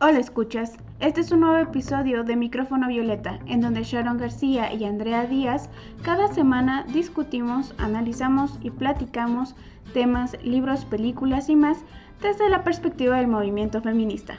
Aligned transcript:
Hola 0.00 0.20
escuchas, 0.20 0.76
este 1.00 1.22
es 1.22 1.32
un 1.32 1.40
nuevo 1.40 1.56
episodio 1.56 2.22
de 2.22 2.36
Micrófono 2.36 2.86
Violeta, 2.86 3.40
en 3.46 3.60
donde 3.60 3.82
Sharon 3.82 4.16
García 4.16 4.72
y 4.72 4.84
Andrea 4.84 5.26
Díaz 5.26 5.68
cada 6.04 6.32
semana 6.32 6.84
discutimos, 6.84 7.74
analizamos 7.78 8.60
y 8.62 8.70
platicamos 8.70 9.56
temas, 9.94 10.40
libros, 10.44 10.84
películas 10.84 11.48
y 11.48 11.56
más 11.56 11.84
desde 12.22 12.48
la 12.48 12.62
perspectiva 12.62 13.16
del 13.16 13.26
movimiento 13.26 13.82
feminista. 13.82 14.38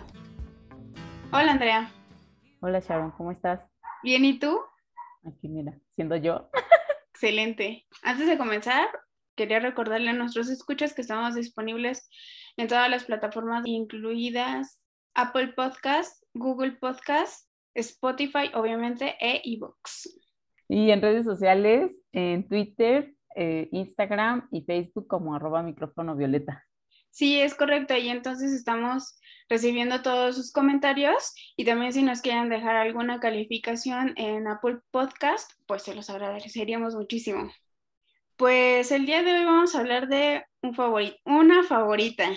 Hola 1.33 1.51
Andrea. 1.51 1.91
Hola 2.61 2.79
Sharon, 2.79 3.11
¿cómo 3.11 3.33
estás? 3.33 3.59
Bien, 4.01 4.23
¿y 4.23 4.39
tú? 4.39 4.61
Aquí 5.27 5.49
mira, 5.49 5.77
siendo 5.93 6.15
yo. 6.15 6.49
Excelente. 7.13 7.85
Antes 8.01 8.27
de 8.27 8.37
comenzar, 8.37 8.87
quería 9.35 9.59
recordarle 9.59 10.11
a 10.11 10.13
nuestros 10.13 10.47
escuchas 10.47 10.93
que 10.93 11.01
estamos 11.01 11.35
disponibles 11.35 12.09
en 12.55 12.69
todas 12.69 12.89
las 12.89 13.03
plataformas, 13.03 13.63
incluidas 13.65 14.85
Apple 15.19 15.49
Podcast, 15.49 16.23
Google 16.33 16.77
Podcast, 16.79 17.45
Spotify, 17.73 18.51
obviamente, 18.53 19.17
e 19.19 19.41
iVoox. 19.43 20.07
Y 20.69 20.91
en 20.91 21.01
redes 21.01 21.25
sociales, 21.25 21.91
en 22.13 22.47
Twitter, 22.47 23.13
eh, 23.35 23.67
Instagram 23.73 24.47
y 24.49 24.61
Facebook 24.61 25.07
como 25.07 25.35
arroba 25.35 25.61
micrófono 25.61 26.15
violeta. 26.15 26.63
Sí, 27.09 27.37
es 27.37 27.53
correcto. 27.53 27.97
Y 27.97 28.07
entonces 28.07 28.53
estamos 28.53 29.19
recibiendo 29.49 30.01
todos 30.01 30.37
sus 30.37 30.53
comentarios 30.53 31.33
y 31.57 31.65
también 31.65 31.91
si 31.91 32.01
nos 32.01 32.21
quieren 32.21 32.47
dejar 32.47 32.77
alguna 32.77 33.19
calificación 33.19 34.13
en 34.15 34.47
Apple 34.47 34.77
Podcast, 34.89 35.51
pues 35.65 35.83
se 35.83 35.95
los 35.95 36.09
agradeceríamos 36.09 36.95
muchísimo. 36.95 37.51
Pues 38.37 38.89
el 38.93 39.05
día 39.05 39.21
de 39.21 39.33
hoy 39.33 39.43
vamos 39.43 39.75
a 39.75 39.79
hablar 39.79 40.07
de 40.07 40.45
un 40.61 40.73
una 41.25 41.63
favorita, 41.63 42.29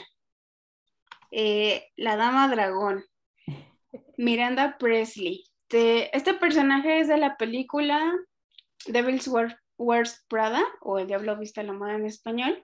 eh, 1.32 1.88
la 1.96 2.16
Dama 2.16 2.48
Dragón, 2.48 3.04
Miranda 4.16 4.76
Presley. 4.78 5.44
este 5.70 6.34
personaje 6.34 7.00
es 7.00 7.08
de 7.08 7.16
la 7.16 7.36
película 7.36 8.14
Devil's 8.86 9.28
Wears 9.78 10.24
Prada 10.28 10.62
o 10.82 10.98
El 10.98 11.06
Diablo 11.06 11.38
Vista 11.38 11.62
a 11.62 11.64
la 11.64 11.72
Moda 11.72 11.94
en 11.94 12.06
español 12.06 12.62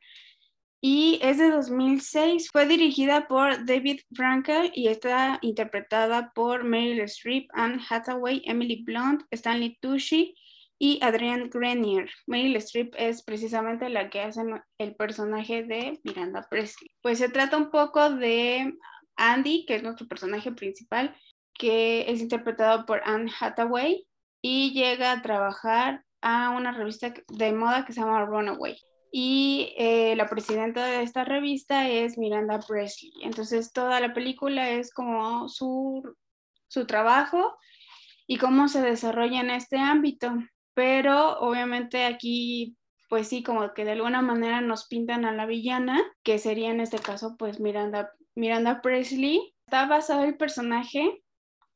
y 0.81 1.19
es 1.23 1.39
de 1.39 1.51
2006. 1.51 2.51
Fue 2.53 2.67
dirigida 2.67 3.27
por 3.27 3.65
David 3.65 4.01
Frankel 4.15 4.70
y 4.75 4.89
está 4.89 5.39
interpretada 5.42 6.33
por 6.35 6.64
Meryl 6.64 7.01
Streep, 7.01 7.48
Anne 7.55 7.83
Hathaway, 7.89 8.42
Emily 8.45 8.85
Blunt, 8.85 9.23
Stanley 9.31 9.79
Tucci 9.81 10.37
y 10.79 11.01
Adrienne 11.03 11.51
Grenier. 11.53 12.09
Meryl 12.27 12.57
Streep 12.57 12.95
es 12.97 13.23
precisamente 13.23 13.89
la 13.89 14.11
que 14.11 14.21
hace 14.21 14.43
el 14.79 14.95
personaje 14.95 15.65
de 15.65 16.01
Miranda 16.05 16.47
Presley. 16.48 16.91
Pues 17.03 17.19
se 17.19 17.29
trata 17.29 17.57
un 17.57 17.70
poco 17.70 18.11
de 18.11 18.75
Andy, 19.17 19.67
que 19.67 19.77
es 19.77 19.83
nuestro 19.83 20.07
personaje 20.07 20.53
principal, 20.53 21.17
que 21.55 22.11
es 22.11 22.20
interpretado 22.20 22.87
por 22.87 23.03
Anne 23.05 23.31
Hathaway 23.41 24.07
y 24.41 24.73
llega 24.73 25.12
a 25.12 25.23
trabajar 25.23 26.05
a 26.20 26.51
una 26.51 26.73
revista 26.73 27.13
de 27.29 27.53
moda 27.53 27.85
que 27.85 27.92
se 27.92 28.01
llama 28.01 28.25
Runaway. 28.25 28.79
Y 29.11 29.75
eh, 29.79 30.15
la 30.17 30.29
presidenta 30.29 30.87
de 30.87 31.03
esta 31.03 31.25
revista 31.25 31.89
es 31.89 32.19
Miranda 32.19 32.61
Presley. 32.61 33.13
Entonces 33.23 33.73
toda 33.73 33.98
la 34.01 34.15
película 34.15 34.70
es 34.70 34.92
como 34.92 35.48
su, 35.48 36.03
su 36.69 36.87
trabajo 36.87 37.57
y 38.27 38.37
cómo 38.37 38.69
se 38.69 38.83
desarrolla 38.83 39.41
en 39.41 39.51
este 39.51 39.79
ámbito 39.79 40.35
pero 40.79 41.41
obviamente 41.41 42.05
aquí 42.05 42.77
pues 43.09 43.27
sí, 43.27 43.43
como 43.43 43.75
que 43.75 43.84
de 43.84 43.93
alguna 43.93 44.23
manera 44.23 44.61
nos 44.61 44.87
pintan 44.87 45.25
a 45.25 45.33
la 45.33 45.45
villana, 45.45 46.01
que 46.23 46.39
sería 46.39 46.70
en 46.70 46.79
este 46.81 47.01
caso 47.01 47.35
pues 47.37 47.59
Miranda, 47.59 48.12
Miranda 48.37 48.81
Presley. 48.81 49.57
Está 49.67 49.87
basado 49.87 50.23
el 50.23 50.37
personaje 50.37 51.20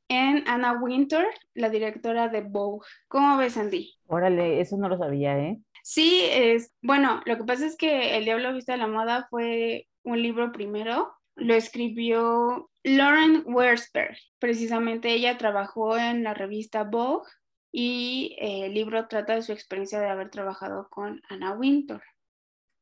en 0.07 0.47
Anna 0.47 0.79
Winter, 0.81 1.25
la 1.53 1.69
directora 1.69 2.29
de 2.29 2.43
Vogue. 2.43 2.87
¿Cómo 3.09 3.35
ves, 3.35 3.57
Andy? 3.57 3.93
Órale, 4.07 4.61
eso 4.61 4.77
no 4.77 4.87
lo 4.87 4.97
sabía, 4.97 5.37
¿eh? 5.37 5.59
Sí, 5.83 6.21
es, 6.31 6.73
bueno, 6.81 7.21
lo 7.25 7.35
que 7.35 7.43
pasa 7.43 7.65
es 7.65 7.75
que 7.75 8.15
El 8.15 8.23
Diablo 8.23 8.53
Vista 8.53 8.75
a 8.75 8.77
la 8.77 8.87
Moda 8.87 9.27
fue 9.29 9.89
un 10.03 10.21
libro 10.21 10.53
primero, 10.53 11.13
lo 11.35 11.53
escribió 11.55 12.69
Lauren 12.83 13.43
Wersberg. 13.47 14.15
Precisamente 14.39 15.11
ella 15.11 15.37
trabajó 15.37 15.97
en 15.97 16.23
la 16.23 16.33
revista 16.33 16.85
Vogue 16.85 17.27
y 17.73 18.37
eh, 18.39 18.67
el 18.67 18.73
libro 18.75 19.07
trata 19.07 19.33
de 19.33 19.41
su 19.41 19.51
experiencia 19.51 19.99
de 19.99 20.07
haber 20.07 20.29
trabajado 20.29 20.87
con 20.89 21.21
Anna 21.27 21.53
Winter. 21.53 21.99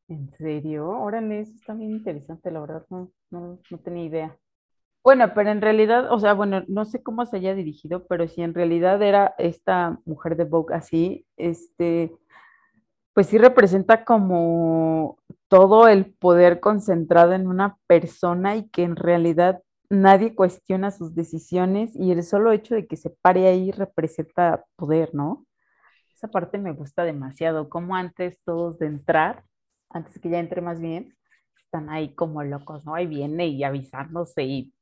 ¿En 0.10 0.30
serio? 0.38 0.90
Órale, 0.90 1.40
eso 1.40 1.54
está 1.56 1.74
bien 1.74 1.92
interesante, 1.92 2.52
la 2.52 2.60
verdad, 2.60 2.86
no, 2.90 3.10
no, 3.30 3.58
no 3.70 3.78
tenía 3.80 4.04
idea. 4.04 4.38
Bueno, 5.02 5.34
pero 5.34 5.50
en 5.50 5.62
realidad, 5.62 6.12
o 6.12 6.20
sea, 6.20 6.34
bueno, 6.34 6.64
no 6.68 6.84
sé 6.84 7.02
cómo 7.02 7.26
se 7.26 7.38
haya 7.38 7.56
dirigido, 7.56 8.06
pero 8.06 8.28
si 8.28 8.42
en 8.42 8.54
realidad 8.54 9.02
era 9.02 9.34
esta 9.38 9.98
mujer 10.06 10.36
de 10.36 10.44
Vogue 10.44 10.76
así, 10.76 11.26
este, 11.38 12.12
pues 13.14 13.28
sí 13.28 13.38
representa 13.38 14.04
como 14.04 15.18
todo 15.48 15.88
el 15.88 16.14
poder 16.14 16.60
concentrado 16.60 17.32
en 17.32 17.48
una 17.48 17.78
persona 17.88 18.58
y 18.58 18.68
que 18.70 18.84
en 18.84 18.98
realidad 18.98 19.62
nadie 19.92 20.36
cuestiona 20.36 20.90
sus 20.90 21.14
decisiones 21.16 21.94
y 21.96 22.12
el 22.12 22.24
solo 22.24 22.54
hecho 22.54 22.76
de 22.76 22.88
que 22.88 22.96
se 22.96 23.10
pare 23.10 23.48
ahí 23.48 23.72
representa 23.72 24.64
poder, 24.78 25.14
¿no? 25.14 25.46
Esa 26.16 26.30
parte 26.30 26.58
me 26.58 26.72
gusta 26.72 27.04
demasiado, 27.04 27.70
como 27.70 27.96
antes 27.96 28.40
todos 28.46 28.80
de 28.80 28.88
entrar, 28.88 29.44
antes 29.90 30.18
que 30.20 30.30
ya 30.30 30.40
entre 30.40 30.62
más 30.62 30.80
bien, 30.80 31.18
están 31.62 31.90
ahí 31.90 32.16
como 32.16 32.42
locos, 32.42 32.86
¿no? 32.86 32.96
Ahí 32.96 33.06
viene 33.06 33.48
y 33.48 33.64
avisándose 33.66 34.44
y, 34.44 34.74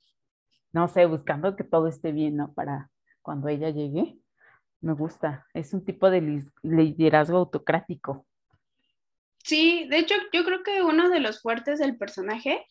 no 0.73 0.87
sé, 0.87 1.07
buscando 1.07 1.55
que 1.55 1.63
todo 1.63 1.87
esté 1.87 2.11
bien, 2.11 2.37
¿no? 2.37 2.53
Para 2.53 2.91
cuando 3.23 3.47
ella 3.47 3.71
llegue. 3.71 4.19
Me 4.79 4.93
gusta, 4.93 5.47
es 5.55 5.73
un 5.73 5.83
tipo 5.83 6.11
de 6.11 6.43
liderazgo 6.61 7.37
autocrático. 7.37 8.27
Sí, 9.43 9.87
de 9.89 9.97
hecho, 9.97 10.13
yo 10.31 10.45
creo 10.45 10.61
que 10.61 10.83
uno 10.83 11.09
de 11.09 11.19
los 11.19 11.41
fuertes 11.41 11.79
del 11.79 11.97
personaje 11.97 12.63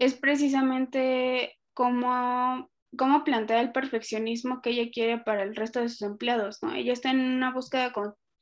es 0.00 0.14
precisamente 0.14 1.59
cómo, 1.74 2.70
cómo 2.96 3.24
plantea 3.24 3.60
el 3.60 3.72
perfeccionismo 3.72 4.60
que 4.62 4.70
ella 4.70 4.90
quiere 4.92 5.18
para 5.18 5.42
el 5.42 5.54
resto 5.56 5.80
de 5.80 5.88
sus 5.88 6.02
empleados, 6.02 6.62
¿no? 6.62 6.74
Ella 6.74 6.92
está 6.92 7.10
en 7.10 7.20
una 7.20 7.52
búsqueda 7.52 7.92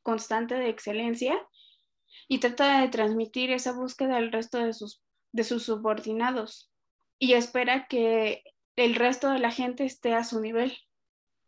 constante 0.02 0.54
de 0.54 0.68
excelencia 0.68 1.38
y 2.28 2.38
trata 2.38 2.80
de 2.80 2.88
transmitir 2.88 3.50
esa 3.50 3.72
búsqueda 3.72 4.16
al 4.16 4.32
resto 4.32 4.58
de 4.58 4.72
sus, 4.72 5.02
de 5.32 5.44
sus 5.44 5.64
subordinados 5.64 6.70
y 7.18 7.32
espera 7.32 7.86
que 7.88 8.42
el 8.76 8.94
resto 8.94 9.30
de 9.30 9.40
la 9.40 9.50
gente 9.50 9.84
esté 9.84 10.14
a 10.14 10.24
su 10.24 10.40
nivel. 10.40 10.76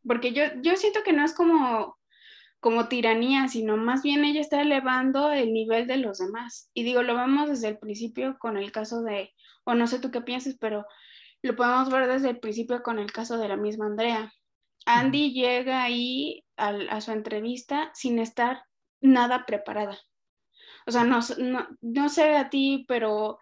Porque 0.07 0.33
yo, 0.33 0.45
yo 0.63 0.77
siento 0.77 1.03
que 1.05 1.13
no 1.13 1.25
es 1.25 1.35
como, 1.35 1.99
como 2.59 2.89
tiranía, 2.89 3.49
sino 3.49 3.77
más 3.77 4.03
bien 4.03 4.25
ella 4.25 4.41
está 4.41 4.63
elevando 4.63 5.31
el 5.31 5.53
nivel 5.53 5.87
de 5.87 5.99
los 5.99 6.19
demás. 6.19 6.71
Y 6.75 6.83
digo, 6.83 7.03
lo 7.03 7.15
vemos 7.15 7.49
desde 7.49 7.69
el 7.69 7.79
principio 7.79 8.37
con 8.39 8.57
el 8.57 8.73
caso 8.73 9.03
de, 9.03 9.33
o 9.65 9.75
no 9.75 9.87
sé 9.87 10.01
tú 10.01 10.11
qué 10.11 10.23
piensas, 10.23 10.57
pero 10.59 10.87
lo 11.43 11.56
podemos 11.56 11.91
ver 11.91 12.09
desde 12.09 12.31
el 12.31 12.41
principio 12.41 12.83
con 12.83 12.99
el 12.99 13.12
caso 13.12 13.39
de 13.39 13.49
la 13.49 13.56
misma 13.56 13.87
Andrea. 13.87 14.33
Andy 14.87 15.33
llega 15.33 15.83
ahí 15.83 16.45
a, 16.56 17.01
su 17.01 17.12
entrevista 17.12 17.91
sin 17.95 18.19
estar 18.19 18.65
nada 19.01 19.47
preparada. 19.47 19.99
O 20.87 20.91
sea, 20.91 21.05
no, 21.05 21.21
no, 21.81 22.09
sé 22.09 22.37
a 22.37 22.51
ti, 22.51 22.84
pero 22.89 23.39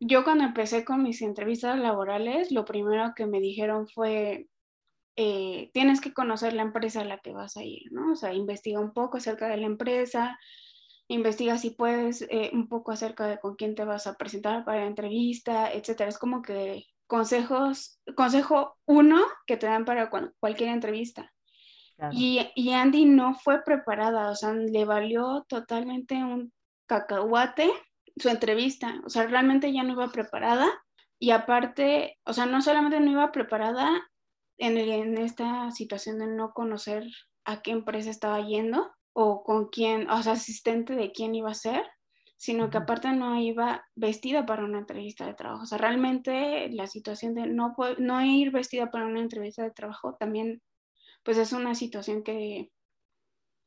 yo 0.00 0.24
cuando 0.24 0.44
empecé 0.44 0.84
con 0.84 1.02
mis 1.02 1.22
entrevistas 1.22 1.78
laborales, 1.78 2.50
lo 2.52 2.64
primero 2.64 3.12
que 3.16 3.26
me 3.26 3.40
dijeron 3.40 3.88
fue, 3.88 4.48
eh, 5.16 5.70
tienes 5.72 6.00
que 6.00 6.12
conocer 6.12 6.52
la 6.52 6.62
empresa 6.62 7.00
a 7.00 7.04
la 7.04 7.18
que 7.18 7.32
vas 7.32 7.56
a 7.56 7.64
ir, 7.64 7.90
¿no? 7.90 8.12
O 8.12 8.16
sea, 8.16 8.34
investiga 8.34 8.80
un 8.80 8.92
poco 8.92 9.16
acerca 9.16 9.48
de 9.48 9.56
la 9.56 9.66
empresa, 9.66 10.38
investiga 11.08 11.58
si 11.58 11.70
puedes 11.70 12.22
eh, 12.30 12.50
un 12.52 12.68
poco 12.68 12.92
acerca 12.92 13.26
de 13.26 13.38
con 13.40 13.56
quién 13.56 13.74
te 13.74 13.84
vas 13.84 14.06
a 14.06 14.14
presentar 14.14 14.64
para 14.64 14.80
la 14.80 14.86
entrevista, 14.86 15.72
etcétera. 15.72 16.10
Es 16.10 16.18
como 16.18 16.42
que 16.42 16.84
consejos, 17.08 17.98
consejo 18.14 18.78
uno 18.86 19.20
que 19.46 19.56
te 19.56 19.66
dan 19.66 19.84
para 19.84 20.10
cualquier 20.38 20.68
entrevista. 20.68 21.32
Y, 22.12 22.48
y, 22.54 22.70
Andy 22.70 23.06
no 23.06 23.34
fue 23.34 23.64
preparada, 23.64 24.30
o 24.30 24.36
sea, 24.36 24.52
le 24.52 24.84
valió 24.84 25.44
totalmente 25.48 26.14
un 26.14 26.52
cacahuate 26.86 27.72
su 28.16 28.28
entrevista, 28.28 29.00
o 29.04 29.10
sea, 29.10 29.26
realmente 29.26 29.72
ya 29.72 29.82
no 29.82 29.92
iba 29.92 30.12
preparada. 30.12 30.68
Y 31.18 31.30
aparte, 31.30 32.16
o 32.24 32.32
sea, 32.32 32.46
no 32.46 32.62
solamente 32.62 33.00
no 33.00 33.10
iba 33.10 33.32
preparada 33.32 33.90
en, 34.58 34.78
en 34.78 35.18
esta 35.18 35.72
situación 35.72 36.20
de 36.20 36.28
no 36.28 36.52
conocer 36.52 37.04
a 37.44 37.62
qué 37.62 37.72
empresa 37.72 38.10
estaba 38.10 38.40
yendo 38.40 38.92
o 39.12 39.42
con 39.42 39.68
quién, 39.68 40.08
o 40.10 40.22
sea, 40.22 40.34
asistente 40.34 40.94
de 40.94 41.10
quién 41.10 41.34
iba 41.34 41.50
a 41.50 41.54
ser, 41.54 41.84
sino 42.38 42.70
que 42.70 42.78
aparte 42.78 43.10
no 43.12 43.38
iba 43.40 43.84
vestida 43.96 44.46
para 44.46 44.64
una 44.64 44.78
entrevista 44.78 45.26
de 45.26 45.34
trabajo. 45.34 45.64
O 45.64 45.66
sea, 45.66 45.76
realmente 45.76 46.70
la 46.70 46.86
situación 46.86 47.34
de 47.34 47.48
no, 47.48 47.74
no 47.98 48.24
ir 48.24 48.52
vestida 48.52 48.90
para 48.90 49.06
una 49.06 49.20
entrevista 49.20 49.64
de 49.64 49.72
trabajo 49.72 50.14
también, 50.14 50.62
pues 51.24 51.36
es 51.36 51.52
una 51.52 51.74
situación 51.74 52.22
que, 52.22 52.70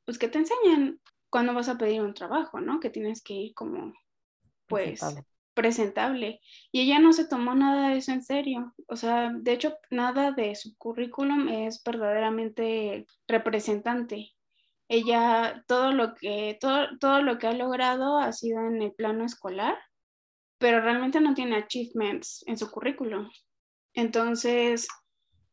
pues 0.06 0.18
que 0.18 0.30
te 0.30 0.40
enseñan 0.40 1.02
cuando 1.30 1.54
vas 1.54 1.68
a 1.68 1.78
pedir 1.78 2.02
un 2.02 2.14
trabajo, 2.14 2.62
¿no? 2.62 2.80
Que 2.80 2.90
tienes 2.90 3.22
que 3.22 3.34
ir 3.34 3.54
como, 3.54 3.94
pues, 4.68 5.02
presentable. 5.54 6.40
Y 6.72 6.82
ella 6.82 7.00
no 7.00 7.12
se 7.12 7.28
tomó 7.28 7.54
nada 7.54 7.90
de 7.90 7.98
eso 7.98 8.14
en 8.14 8.24
serio. 8.24 8.74
O 8.88 8.96
sea, 8.96 9.34
de 9.34 9.52
hecho, 9.52 9.78
nada 9.90 10.32
de 10.32 10.56
su 10.56 10.78
currículum 10.78 11.50
es 11.50 11.84
verdaderamente 11.84 13.06
representante. 13.28 14.34
Ella, 14.94 15.64
todo 15.68 15.94
lo 15.94 16.16
que, 16.16 16.58
todo, 16.60 16.98
todo 17.00 17.22
lo 17.22 17.38
que 17.38 17.48
ha 17.48 17.54
logrado 17.54 18.18
ha 18.18 18.34
sido 18.34 18.60
en 18.68 18.82
el 18.82 18.92
plano 18.92 19.24
escolar, 19.24 19.78
pero 20.58 20.82
realmente 20.82 21.22
no 21.22 21.34
tiene 21.34 21.56
achievements 21.56 22.44
en 22.46 22.58
su 22.58 22.70
currículum. 22.70 23.30
Entonces, 23.94 24.90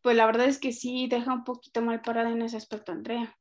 pues 0.02 0.16
la 0.16 0.26
verdad 0.26 0.46
es 0.46 0.58
que 0.58 0.72
sí 0.72 1.06
deja 1.06 1.32
un 1.32 1.44
poquito 1.44 1.80
mal 1.82 2.02
parada 2.02 2.30
en 2.30 2.42
ese 2.42 2.56
aspecto 2.56 2.90
Andrea. 2.90 3.32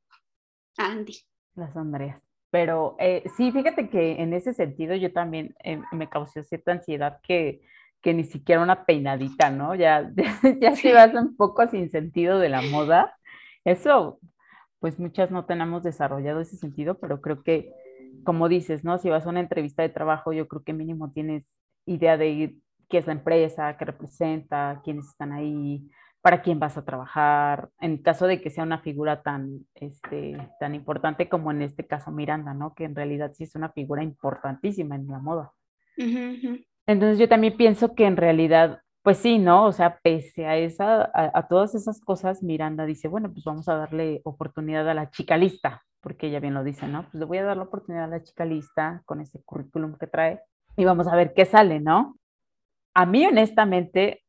Andy. 0.76 1.16
Las 1.56 1.76
Andreas. 1.76 2.22
Pero 2.50 2.94
eh, 3.00 3.24
sí, 3.36 3.50
fíjate 3.50 3.90
que 3.90 4.22
en 4.22 4.34
ese 4.34 4.52
sentido 4.54 4.94
yo 4.94 5.12
también 5.12 5.56
eh, 5.64 5.82
me 5.90 6.08
causó 6.08 6.44
cierta 6.44 6.70
ansiedad 6.70 7.18
que, 7.24 7.60
que, 8.02 8.14
ni 8.14 8.22
siquiera 8.22 8.62
una 8.62 8.86
peinadita, 8.86 9.50
¿no? 9.50 9.74
Ya, 9.74 10.12
ya, 10.60 10.76
se 10.76 10.92
vas 10.92 11.12
un 11.14 11.36
poco 11.36 11.66
sin 11.68 11.90
sentido 11.90 12.38
de 12.38 12.50
la 12.50 12.62
moda. 12.62 13.18
Eso, 13.64 14.20
pues 14.80 14.98
muchas 14.98 15.30
no 15.30 15.44
tenemos 15.44 15.82
desarrollado 15.82 16.40
ese 16.40 16.56
sentido, 16.56 16.98
pero 16.98 17.20
creo 17.20 17.42
que, 17.42 17.72
como 18.24 18.48
dices, 18.48 18.84
¿no? 18.84 18.98
Si 18.98 19.08
vas 19.10 19.26
a 19.26 19.30
una 19.30 19.40
entrevista 19.40 19.82
de 19.82 19.88
trabajo, 19.88 20.32
yo 20.32 20.48
creo 20.48 20.62
que 20.62 20.72
mínimo 20.72 21.10
tienes 21.12 21.44
idea 21.86 22.16
de 22.16 22.56
qué 22.88 22.98
es 22.98 23.06
la 23.06 23.12
empresa, 23.12 23.76
qué 23.76 23.84
representa, 23.84 24.80
quiénes 24.84 25.08
están 25.08 25.32
ahí, 25.32 25.90
para 26.20 26.42
quién 26.42 26.58
vas 26.58 26.76
a 26.76 26.84
trabajar, 26.84 27.70
en 27.80 27.98
caso 27.98 28.26
de 28.26 28.40
que 28.40 28.50
sea 28.50 28.64
una 28.64 28.80
figura 28.80 29.22
tan, 29.22 29.66
este, 29.74 30.36
tan 30.58 30.74
importante 30.74 31.28
como 31.28 31.50
en 31.50 31.62
este 31.62 31.86
caso 31.86 32.10
Miranda, 32.10 32.54
¿no? 32.54 32.74
Que 32.74 32.84
en 32.84 32.94
realidad 32.94 33.32
sí 33.34 33.44
es 33.44 33.54
una 33.54 33.70
figura 33.70 34.02
importantísima 34.02 34.96
en 34.96 35.06
la 35.06 35.20
moda. 35.20 35.52
Entonces 36.86 37.18
yo 37.18 37.28
también 37.28 37.56
pienso 37.56 37.94
que 37.94 38.04
en 38.04 38.16
realidad, 38.16 38.80
pues 39.02 39.18
sí, 39.18 39.38
¿no? 39.38 39.66
O 39.66 39.72
sea, 39.72 39.98
pese 40.02 40.46
a, 40.46 40.56
esa, 40.56 41.10
a, 41.14 41.48
todas 41.48 41.74
esas 41.74 42.00
cosas, 42.00 42.42
Miranda 42.42 42.84
dice, 42.84 43.08
bueno, 43.08 43.32
pues 43.32 43.44
vamos 43.44 43.68
a 43.68 43.76
darle 43.76 44.20
oportunidad 44.24 44.88
a 44.88 44.94
la 44.94 45.10
chica 45.10 45.36
lista, 45.36 45.82
porque 46.00 46.28
ella 46.28 46.40
bien 46.40 46.54
lo 46.54 46.64
dice, 46.64 46.86
¿no? 46.88 47.02
Pues 47.04 47.14
le 47.14 47.24
voy 47.24 47.38
a 47.38 47.44
dar 47.44 47.56
la 47.56 47.64
oportunidad 47.64 48.04
a 48.04 48.08
la 48.08 48.22
chica 48.22 48.44
lista 48.44 49.02
con 49.06 49.20
ese 49.20 49.42
currículum 49.44 49.96
que 49.98 50.06
trae 50.06 50.40
y 50.76 50.84
vamos 50.84 51.08
a 51.08 51.16
ver 51.16 51.32
qué 51.34 51.44
sale, 51.44 51.80
¿no? 51.80 52.16
A 52.94 53.06
mí 53.06 53.26
honestamente 53.26 54.22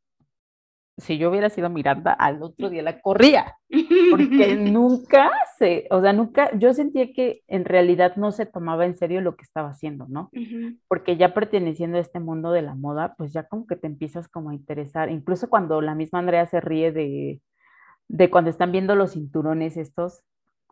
si 1.00 1.18
yo 1.18 1.30
hubiera 1.30 1.50
sido 1.50 1.70
Miranda, 1.70 2.14
al 2.14 2.42
otro 2.44 2.70
día 2.70 2.82
la 2.82 3.02
corría, 3.02 3.56
porque 4.12 4.56
nunca 4.72 5.32
se, 5.58 5.88
o 5.92 6.02
sea, 6.02 6.14
nunca, 6.14 6.52
yo 6.58 6.74
sentía 6.74 7.14
que 7.14 7.42
en 7.48 7.66
realidad 7.66 8.16
no 8.16 8.32
se 8.32 8.46
tomaba 8.46 8.86
en 8.86 8.96
serio 8.96 9.22
lo 9.22 9.36
que 9.36 9.44
estaba 9.44 9.70
haciendo, 9.70 10.08
¿no? 10.10 10.30
Porque 10.88 11.18
ya 11.18 11.34
perteneciendo 11.34 11.98
a 11.98 12.02
este 12.02 12.20
mundo 12.20 12.52
de 12.52 12.62
la 12.62 12.76
moda, 12.76 13.16
pues 13.18 13.32
ya 13.34 13.44
como 13.44 13.66
que 13.66 13.76
te 13.76 13.88
empiezas 13.88 14.28
como 14.28 14.50
a 14.50 14.56
interesar, 14.56 15.10
incluso 15.10 15.50
cuando 15.50 15.82
la 15.82 15.96
misma 15.96 16.20
Andrea 16.20 16.46
se 16.46 16.60
ríe 16.60 16.92
de, 16.92 17.42
de 18.08 18.30
cuando 18.30 18.50
están 18.50 18.72
viendo 18.72 18.96
los 18.96 19.14
cinturones 19.14 19.78
estos, 19.78 20.24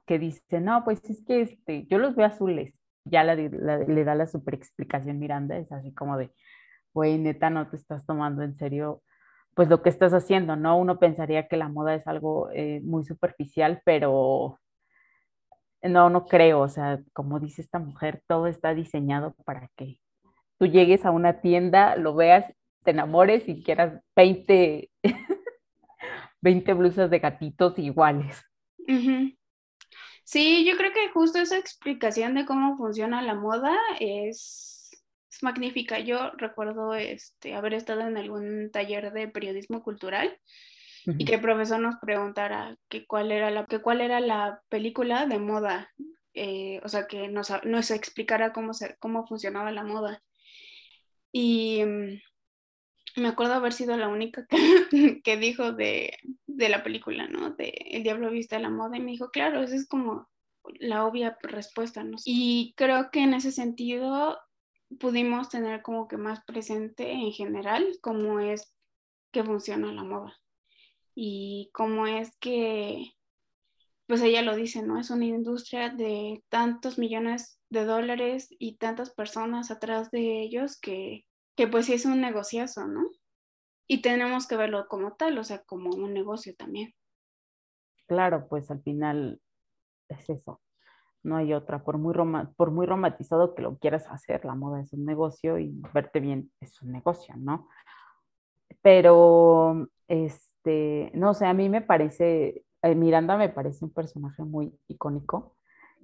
que 0.06 0.20
dicen, 0.20 0.66
no, 0.66 0.84
pues 0.84 1.04
es 1.10 1.24
que 1.26 1.42
este, 1.42 1.86
yo 1.88 2.00
los 2.00 2.16
veo 2.16 2.26
azules, 2.26 2.74
ya 3.04 3.24
le 3.24 4.04
da 4.04 4.16
la 4.16 4.28
super 4.28 4.54
explicación 4.54 5.20
Miranda, 5.20 5.58
es 5.58 5.72
así 5.72 5.94
como 5.94 6.18
de, 6.18 6.32
güey, 6.94 7.18
neta, 7.18 7.50
no 7.50 7.70
te 7.70 7.76
estás 7.76 8.06
tomando 8.06 8.42
en 8.42 8.58
serio 8.58 9.02
pues 9.58 9.70
lo 9.70 9.82
que 9.82 9.90
estás 9.90 10.14
haciendo, 10.14 10.56
¿no? 10.56 10.78
Uno 10.78 11.00
pensaría 11.00 11.48
que 11.48 11.58
la 11.58 11.68
moda 11.68 11.96
es 11.96 12.06
algo 12.06 12.52
eh, 12.54 12.80
muy 12.84 13.04
superficial, 13.04 13.82
pero 13.84 14.60
no, 15.82 16.12
no 16.12 16.28
creo, 16.28 16.60
o 16.60 16.70
sea, 16.70 17.00
como 17.12 17.40
dice 17.40 17.64
esta 17.64 17.80
mujer, 17.80 18.22
todo 18.28 18.46
está 18.46 18.76
diseñado 18.76 19.34
para 19.46 19.72
que 19.76 20.00
tú 20.60 20.68
llegues 20.68 21.06
a 21.06 21.12
una 21.12 21.42
tienda, 21.42 21.96
lo 21.96 22.14
veas, 22.14 22.46
te 22.84 22.92
enamores 22.92 23.50
y 23.50 23.64
quieras 23.64 24.00
20, 24.16 24.92
20 26.42 26.74
blusas 26.76 27.10
de 27.10 27.18
gatitos 27.18 27.80
iguales. 27.80 28.40
Sí, 30.24 30.66
yo 30.70 30.78
creo 30.78 30.94
que 30.94 31.10
justo 31.10 31.40
esa 31.40 31.58
explicación 31.58 32.36
de 32.36 32.46
cómo 32.46 32.78
funciona 32.78 33.24
la 33.24 33.34
moda 33.34 33.76
es 34.00 34.77
magnífica. 35.42 36.00
Yo 36.00 36.32
recuerdo 36.38 36.94
este, 36.94 37.56
haber 37.56 37.74
estado 37.74 38.02
en 38.02 38.18
algún 38.18 38.72
taller 38.72 39.12
de 39.12 39.28
periodismo 39.28 39.84
cultural 39.84 40.40
y 41.06 41.26
que 41.26 41.36
el 41.36 41.42
profesor 41.42 41.80
nos 41.80 41.96
preguntara 42.02 42.78
que 42.90 43.06
cuál 43.06 43.32
era 43.32 43.50
la, 43.50 43.66
que 43.66 43.80
cuál 43.80 44.02
era 44.02 44.20
la 44.20 44.62
película 44.68 45.26
de 45.26 45.40
moda, 45.40 45.94
eh, 46.34 46.82
o 46.84 46.90
sea, 46.90 47.08
que 47.08 47.30
nos, 47.30 47.52
nos 47.64 47.92
explicara 47.92 48.52
cómo, 48.52 48.74
se, 48.74 48.98
cómo 49.00 49.26
funcionaba 49.26 49.72
la 49.72 49.86
moda. 49.86 50.22
Y 51.32 51.82
mm, 51.86 53.22
me 53.22 53.28
acuerdo 53.30 53.54
haber 53.54 53.72
sido 53.72 53.96
la 53.96 54.10
única 54.10 54.46
que, 54.48 54.58
que 55.24 55.38
dijo 55.38 55.72
de, 55.72 56.18
de, 56.46 56.70
la 56.70 56.84
película, 56.84 57.28
¿no? 57.28 57.52
De 57.52 57.70
El 57.92 58.04
diablo 58.04 58.30
viste 58.30 58.58
a 58.58 58.60
la 58.60 58.70
moda 58.70 58.98
y 58.98 59.02
me 59.02 59.12
dijo, 59.12 59.30
claro, 59.32 59.62
esa 59.62 59.76
es 59.76 59.88
como 59.88 60.28
la 60.80 61.06
obvia 61.06 61.38
respuesta, 61.42 62.04
¿no? 62.04 62.18
Y 62.26 62.74
creo 62.76 63.12
que 63.12 63.22
en 63.22 63.34
ese 63.34 63.52
sentido 63.52 64.38
pudimos 65.00 65.50
tener 65.50 65.82
como 65.82 66.08
que 66.08 66.18
más 66.18 66.44
presente 66.46 67.12
en 67.12 67.32
general 67.32 67.86
cómo 68.02 68.40
es 68.40 68.74
que 69.32 69.44
funciona 69.44 69.92
la 69.92 70.04
moda 70.04 70.38
y 71.14 71.70
cómo 71.74 72.08
es 72.08 72.36
que, 72.38 73.12
pues 74.08 74.22
ella 74.22 74.42
lo 74.42 74.56
dice, 74.56 74.84
¿no? 74.84 75.00
Es 75.00 75.10
una 75.10 75.26
industria 75.26 75.90
de 75.90 76.44
tantos 76.50 76.98
millones 76.98 77.60
de 77.70 77.86
dólares 77.86 78.48
y 78.60 78.78
tantas 78.78 79.10
personas 79.10 79.72
atrás 79.72 80.12
de 80.12 80.42
ellos 80.42 80.80
que, 80.80 81.26
que 81.56 81.68
pues 81.68 81.88
sí 81.88 81.94
es 81.94 82.06
un 82.06 82.22
negociazo, 82.22 82.88
¿no? 82.88 83.10
Y 83.88 84.02
tenemos 84.02 84.48
que 84.48 84.58
verlo 84.58 84.88
como 84.88 85.16
tal, 85.16 85.38
o 85.38 85.44
sea, 85.44 85.64
como 85.64 85.90
un 85.90 86.14
negocio 86.14 86.56
también. 86.56 86.94
Claro, 88.06 88.48
pues 88.48 88.70
al 88.70 88.82
final 88.84 89.42
es 90.10 90.30
eso 90.30 90.62
no 91.24 91.38
hay 91.38 91.54
otra, 91.54 91.84
por 91.84 91.98
muy, 91.98 92.14
por 92.56 92.72
muy 92.72 92.86
romantizado 92.86 93.54
que 93.54 93.62
lo 93.62 93.78
quieras 93.78 94.08
hacer, 94.10 94.46
la 94.46 94.56
moda 94.56 94.82
es 94.82 94.94
un 94.94 95.06
negocio 95.06 95.58
y 95.60 95.74
verte 95.94 96.20
bien 96.20 96.52
es 96.62 96.82
un 96.82 96.92
negocio, 96.92 97.36
¿no? 97.38 97.68
Pero, 98.82 99.88
este, 100.08 101.12
no 101.14 101.34
sé, 101.34 101.46
a 101.46 101.54
mí 101.54 101.70
me 101.70 101.82
parece, 101.82 102.64
eh, 102.82 102.96
Miranda 102.96 103.38
me 103.38 103.50
parece 103.50 103.84
un 103.84 103.92
personaje 103.92 104.44
muy 104.44 104.74
icónico 104.88 105.56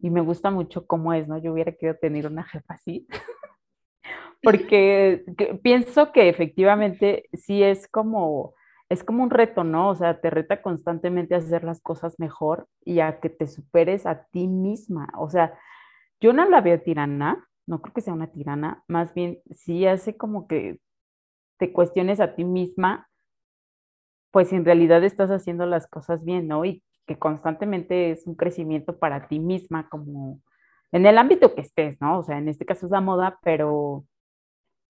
y 0.01 0.09
me 0.09 0.21
gusta 0.21 0.51
mucho 0.51 0.85
cómo 0.85 1.13
es, 1.13 1.27
¿no? 1.27 1.37
Yo 1.37 1.53
hubiera 1.53 1.71
querido 1.71 1.97
tener 1.97 2.27
una 2.27 2.43
jefa 2.43 2.73
así, 2.73 3.07
porque 4.43 5.23
pienso 5.61 6.11
que 6.11 6.27
efectivamente 6.29 7.29
sí 7.33 7.63
es 7.63 7.87
como 7.87 8.55
es 8.93 9.03
como 9.03 9.23
un 9.23 9.29
reto, 9.31 9.63
¿no? 9.63 9.89
O 9.89 9.95
sea, 9.95 10.21
te 10.21 10.29
reta 10.29 10.61
constantemente 10.61 11.35
a 11.35 11.39
hacer 11.39 11.63
las 11.63 11.81
cosas 11.81 12.19
mejor 12.19 12.67
y 12.85 12.99
a 12.99 13.19
que 13.19 13.29
te 13.29 13.47
superes 13.47 14.05
a 14.05 14.25
ti 14.25 14.47
misma. 14.47 15.09
O 15.17 15.29
sea, 15.29 15.57
yo 16.21 16.31
no 16.31 16.47
la 16.47 16.61
veo 16.61 16.79
tirana, 16.81 17.47
no 17.65 17.81
creo 17.81 17.93
que 17.93 18.01
sea 18.01 18.13
una 18.13 18.31
tirana, 18.31 18.83
más 18.87 19.13
bien 19.13 19.41
sí 19.51 19.85
hace 19.87 20.15
como 20.15 20.47
que 20.47 20.79
te 21.57 21.73
cuestiones 21.73 22.19
a 22.19 22.35
ti 22.35 22.43
misma, 22.43 23.09
pues 24.31 24.53
en 24.53 24.65
realidad 24.65 25.03
estás 25.03 25.31
haciendo 25.31 25.65
las 25.65 25.87
cosas 25.87 26.23
bien, 26.23 26.47
¿no? 26.47 26.63
Y 26.65 26.83
que 27.07 27.17
constantemente 27.17 28.11
es 28.11 28.27
un 28.27 28.35
crecimiento 28.35 28.97
para 28.97 29.27
ti 29.27 29.39
misma, 29.39 29.89
como 29.89 30.39
en 30.91 31.05
el 31.05 31.17
ámbito 31.17 31.55
que 31.55 31.61
estés, 31.61 31.99
¿no? 31.99 32.19
O 32.19 32.23
sea, 32.23 32.37
en 32.37 32.47
este 32.47 32.65
caso 32.65 32.85
es 32.85 32.91
la 32.91 33.01
moda, 33.01 33.39
pero 33.43 34.05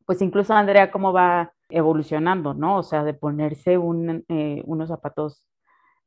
pues 0.05 0.21
incluso 0.21 0.53
Andrea, 0.53 0.91
¿cómo 0.91 1.13
va 1.13 1.53
evolucionando, 1.73 2.53
¿no? 2.53 2.77
O 2.77 2.83
sea, 2.83 3.03
de 3.03 3.13
ponerse 3.13 3.73
eh, 3.73 4.61
unos 4.65 4.89
zapatos 4.89 5.45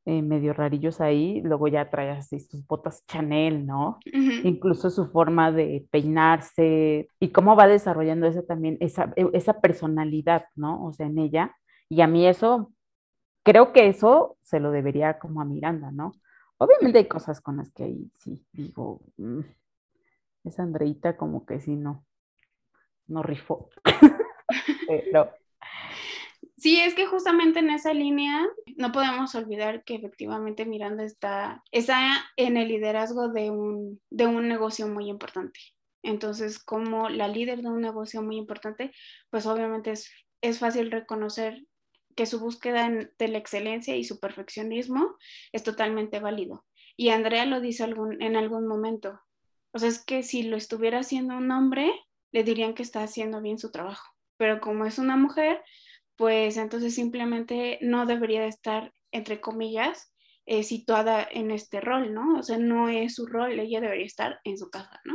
eh, 0.08 0.22
medio 0.22 0.52
rarillos 0.52 1.00
ahí, 1.00 1.40
luego 1.42 1.66
ya 1.66 1.90
trae 1.90 2.10
así 2.10 2.38
sus 2.38 2.64
botas 2.64 3.04
Chanel, 3.06 3.66
¿no? 3.66 3.98
Incluso 4.44 4.88
su 4.88 5.10
forma 5.10 5.50
de 5.50 5.84
peinarse 5.90 7.08
y 7.18 7.28
cómo 7.30 7.56
va 7.56 7.66
desarrollando 7.66 8.28
esa 8.28 8.46
también, 8.46 8.76
esa, 8.80 9.12
e, 9.16 9.28
esa 9.32 9.60
personalidad, 9.60 10.44
¿no? 10.54 10.84
O 10.84 10.92
sea, 10.92 11.06
en 11.06 11.18
ella. 11.18 11.56
Y 11.88 12.02
a 12.02 12.06
mí 12.06 12.24
eso, 12.24 12.72
creo 13.42 13.72
que 13.72 13.88
eso 13.88 14.38
se 14.42 14.60
lo 14.60 14.70
debería 14.70 15.18
como 15.18 15.40
a 15.40 15.44
Miranda, 15.44 15.90
¿no? 15.90 16.12
Obviamente 16.58 16.98
hay 16.98 17.08
cosas 17.08 17.40
con 17.40 17.56
las 17.56 17.72
que 17.72 17.82
ahí 17.82 18.10
sí 18.20 18.46
digo, 18.52 19.00
mm, 19.16 19.40
esa 20.44 20.62
Andreita 20.62 21.16
como 21.16 21.44
que 21.44 21.60
sí 21.60 21.74
no, 21.74 22.04
no 23.08 23.24
rifó. 23.24 23.70
Pero 24.88 25.32
Sí, 26.56 26.80
es 26.80 26.94
que 26.94 27.06
justamente 27.06 27.58
en 27.58 27.70
esa 27.70 27.92
línea 27.92 28.46
no 28.76 28.90
podemos 28.90 29.34
olvidar 29.34 29.84
que 29.84 29.96
efectivamente 29.96 30.64
Miranda 30.64 31.04
está, 31.04 31.62
está 31.70 32.24
en 32.36 32.56
el 32.56 32.68
liderazgo 32.68 33.28
de 33.28 33.50
un, 33.50 34.00
de 34.10 34.26
un 34.26 34.48
negocio 34.48 34.88
muy 34.88 35.08
importante. 35.08 35.60
Entonces, 36.02 36.58
como 36.58 37.10
la 37.10 37.28
líder 37.28 37.60
de 37.62 37.68
un 37.68 37.82
negocio 37.82 38.22
muy 38.22 38.36
importante, 38.36 38.92
pues 39.30 39.46
obviamente 39.46 39.90
es, 39.90 40.10
es 40.40 40.58
fácil 40.58 40.90
reconocer 40.90 41.66
que 42.14 42.24
su 42.24 42.40
búsqueda 42.40 42.90
de 43.18 43.28
la 43.28 43.38
excelencia 43.38 43.94
y 43.96 44.04
su 44.04 44.18
perfeccionismo 44.18 45.16
es 45.52 45.62
totalmente 45.62 46.20
válido. 46.20 46.64
Y 46.96 47.10
Andrea 47.10 47.44
lo 47.44 47.60
dice 47.60 47.84
algún, 47.84 48.22
en 48.22 48.36
algún 48.36 48.66
momento. 48.66 49.20
O 49.72 49.78
sea, 49.78 49.90
es 49.90 50.02
que 50.02 50.22
si 50.22 50.42
lo 50.44 50.56
estuviera 50.56 51.00
haciendo 51.00 51.36
un 51.36 51.50
hombre, 51.50 51.92
le 52.32 52.44
dirían 52.44 52.74
que 52.74 52.82
está 52.82 53.02
haciendo 53.02 53.42
bien 53.42 53.58
su 53.58 53.70
trabajo 53.70 54.16
pero 54.36 54.60
como 54.60 54.86
es 54.86 54.98
una 54.98 55.16
mujer, 55.16 55.62
pues 56.16 56.56
entonces 56.56 56.94
simplemente 56.94 57.78
no 57.80 58.06
debería 58.06 58.46
estar, 58.46 58.92
entre 59.12 59.40
comillas, 59.40 60.12
eh, 60.46 60.62
situada 60.62 61.26
en 61.30 61.50
este 61.50 61.80
rol, 61.80 62.14
¿no? 62.14 62.38
O 62.38 62.42
sea, 62.42 62.58
no 62.58 62.88
es 62.88 63.14
su 63.14 63.26
rol, 63.26 63.58
ella 63.58 63.80
debería 63.80 64.06
estar 64.06 64.40
en 64.44 64.58
su 64.58 64.70
casa, 64.70 65.00
¿no? 65.04 65.14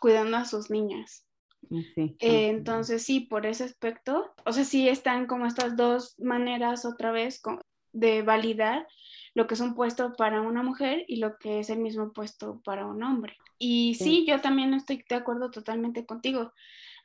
Cuidando 0.00 0.36
a 0.36 0.44
sus 0.44 0.70
niñas. 0.70 1.26
Sí. 1.68 2.16
Eh, 2.20 2.48
entonces, 2.48 3.02
sí, 3.02 3.20
por 3.20 3.46
ese 3.46 3.64
aspecto, 3.64 4.34
o 4.44 4.52
sea, 4.52 4.64
sí 4.64 4.88
están 4.88 5.26
como 5.26 5.46
estas 5.46 5.76
dos 5.76 6.14
maneras 6.18 6.84
otra 6.84 7.10
vez 7.10 7.40
de 7.92 8.22
validar 8.22 8.86
lo 9.34 9.46
que 9.46 9.54
es 9.54 9.60
un 9.60 9.74
puesto 9.74 10.14
para 10.14 10.40
una 10.40 10.62
mujer 10.62 11.04
y 11.08 11.16
lo 11.16 11.38
que 11.38 11.60
es 11.60 11.70
el 11.70 11.78
mismo 11.78 12.12
puesto 12.12 12.60
para 12.64 12.86
un 12.86 13.02
hombre. 13.02 13.36
Y 13.58 13.94
sí, 13.94 14.24
yo 14.26 14.40
también 14.40 14.74
estoy 14.74 15.04
de 15.08 15.14
acuerdo 15.14 15.50
totalmente 15.50 16.06
contigo. 16.06 16.52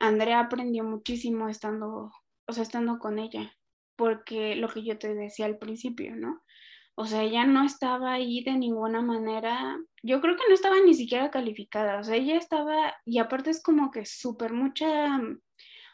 Andrea 0.00 0.40
aprendió 0.40 0.82
muchísimo 0.82 1.48
estando, 1.48 2.10
o 2.58 2.62
estando 2.62 2.98
con 2.98 3.18
ella, 3.18 3.52
porque 3.96 4.56
lo 4.56 4.68
que 4.68 4.84
yo 4.84 4.98
te 4.98 5.14
decía 5.14 5.46
al 5.46 5.58
principio, 5.58 6.16
¿no? 6.16 6.42
O 6.94 7.06
sea, 7.06 7.22
ella 7.22 7.46
no 7.46 7.64
estaba 7.64 8.12
ahí 8.12 8.42
de 8.44 8.52
ninguna 8.52 9.00
manera, 9.00 9.78
yo 10.02 10.20
creo 10.20 10.36
que 10.36 10.42
no 10.48 10.54
estaba 10.54 10.76
ni 10.84 10.94
siquiera 10.94 11.30
calificada, 11.30 11.98
o 12.00 12.04
sea, 12.04 12.16
ella 12.16 12.36
estaba, 12.36 12.94
y 13.06 13.18
aparte 13.18 13.50
es 13.50 13.62
como 13.62 13.90
que 13.90 14.04
súper 14.04 14.52
mucha, 14.52 15.18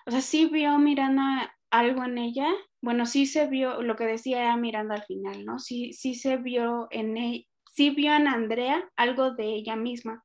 o 0.07 0.11
sea, 0.11 0.21
sí 0.21 0.47
vio 0.47 0.79
Miranda 0.79 1.55
algo 1.71 2.05
en 2.05 2.19
ella, 2.19 2.49
bueno, 2.81 3.07
sí 3.07 3.27
se 3.27 3.47
vio 3.47 3.83
lo 3.83 3.97
que 3.97 4.05
decía 4.07 4.57
Miranda 4.57 4.97
al 4.97 5.05
final, 5.05 5.45
¿no? 5.45 5.59
Sí, 5.61 5.93
sí 5.93 6.15
se 6.15 6.37
vio 6.37 6.89
en 6.91 7.17
ella, 7.17 7.45
sí 7.73 7.91
vio 7.91 8.15
en 8.15 8.27
Andrea 8.27 8.91
algo 8.97 9.33
de 9.33 9.55
ella 9.55 9.77
misma, 9.77 10.25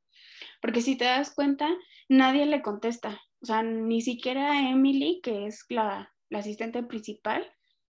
porque 0.61 0.81
si 0.81 0.97
te 0.97 1.05
das 1.05 1.35
cuenta, 1.35 1.69
nadie 2.09 2.45
le 2.47 2.61
contesta, 2.63 3.21
o 3.41 3.45
sea, 3.45 3.61
ni 3.61 4.01
siquiera 4.01 4.69
Emily, 4.69 5.21
que 5.21 5.45
es 5.47 5.65
la, 5.69 6.12
la 6.33 6.39
asistente 6.39 6.81
principal, 6.83 7.45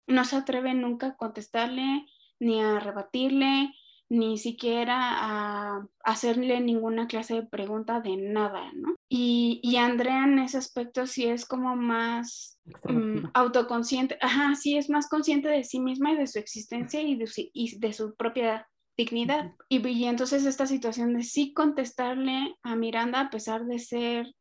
no 0.07 0.25
se 0.25 0.37
atreve 0.37 0.75
nunca 0.75 1.09
a 1.09 1.17
contestarle, 1.17 2.07
ni 2.41 2.61
a 2.61 2.81
rebatirle, 2.81 3.75
ni 4.09 4.39
siquiera 4.39 4.97
a 4.99 5.87
hacerle 6.03 6.59
ninguna 6.61 7.07
clase 7.07 7.35
de 7.35 7.43
pregunta 7.43 8.01
de 8.01 8.17
nada, 8.17 8.73
¿no? 8.75 8.97
Y, 9.09 9.61
y 9.63 9.77
Andrea 9.77 10.25
en 10.25 10.39
ese 10.41 10.57
aspecto 10.57 11.07
sí 11.07 11.27
es 11.27 11.45
como 11.45 11.77
más 11.77 12.59
mm, 12.85 13.27
autoconsciente, 13.35 14.19
ajá, 14.21 14.55
sí 14.55 14.77
es 14.77 14.89
más 14.89 15.09
consciente 15.09 15.49
de 15.49 15.63
sí 15.63 15.79
misma 15.79 16.13
y 16.13 16.17
de 16.17 16.27
su 16.27 16.39
existencia 16.39 17.03
y 17.03 17.17
de, 17.17 17.29
y 17.37 17.79
de 17.79 17.93
su 17.93 18.17
propia 18.17 18.67
dignidad. 18.97 19.53
Y, 19.69 19.87
y, 19.87 20.05
entonces 20.07 20.47
esta 20.47 20.67
situación 20.67 21.15
de 21.15 21.23
sí 21.23 21.53
contestarle 21.53 22.57
a 22.63 22.75
Miranda 22.75 23.21
a 23.21 23.31
pesar 23.31 23.67
de 23.67 23.79
ser 23.79 24.35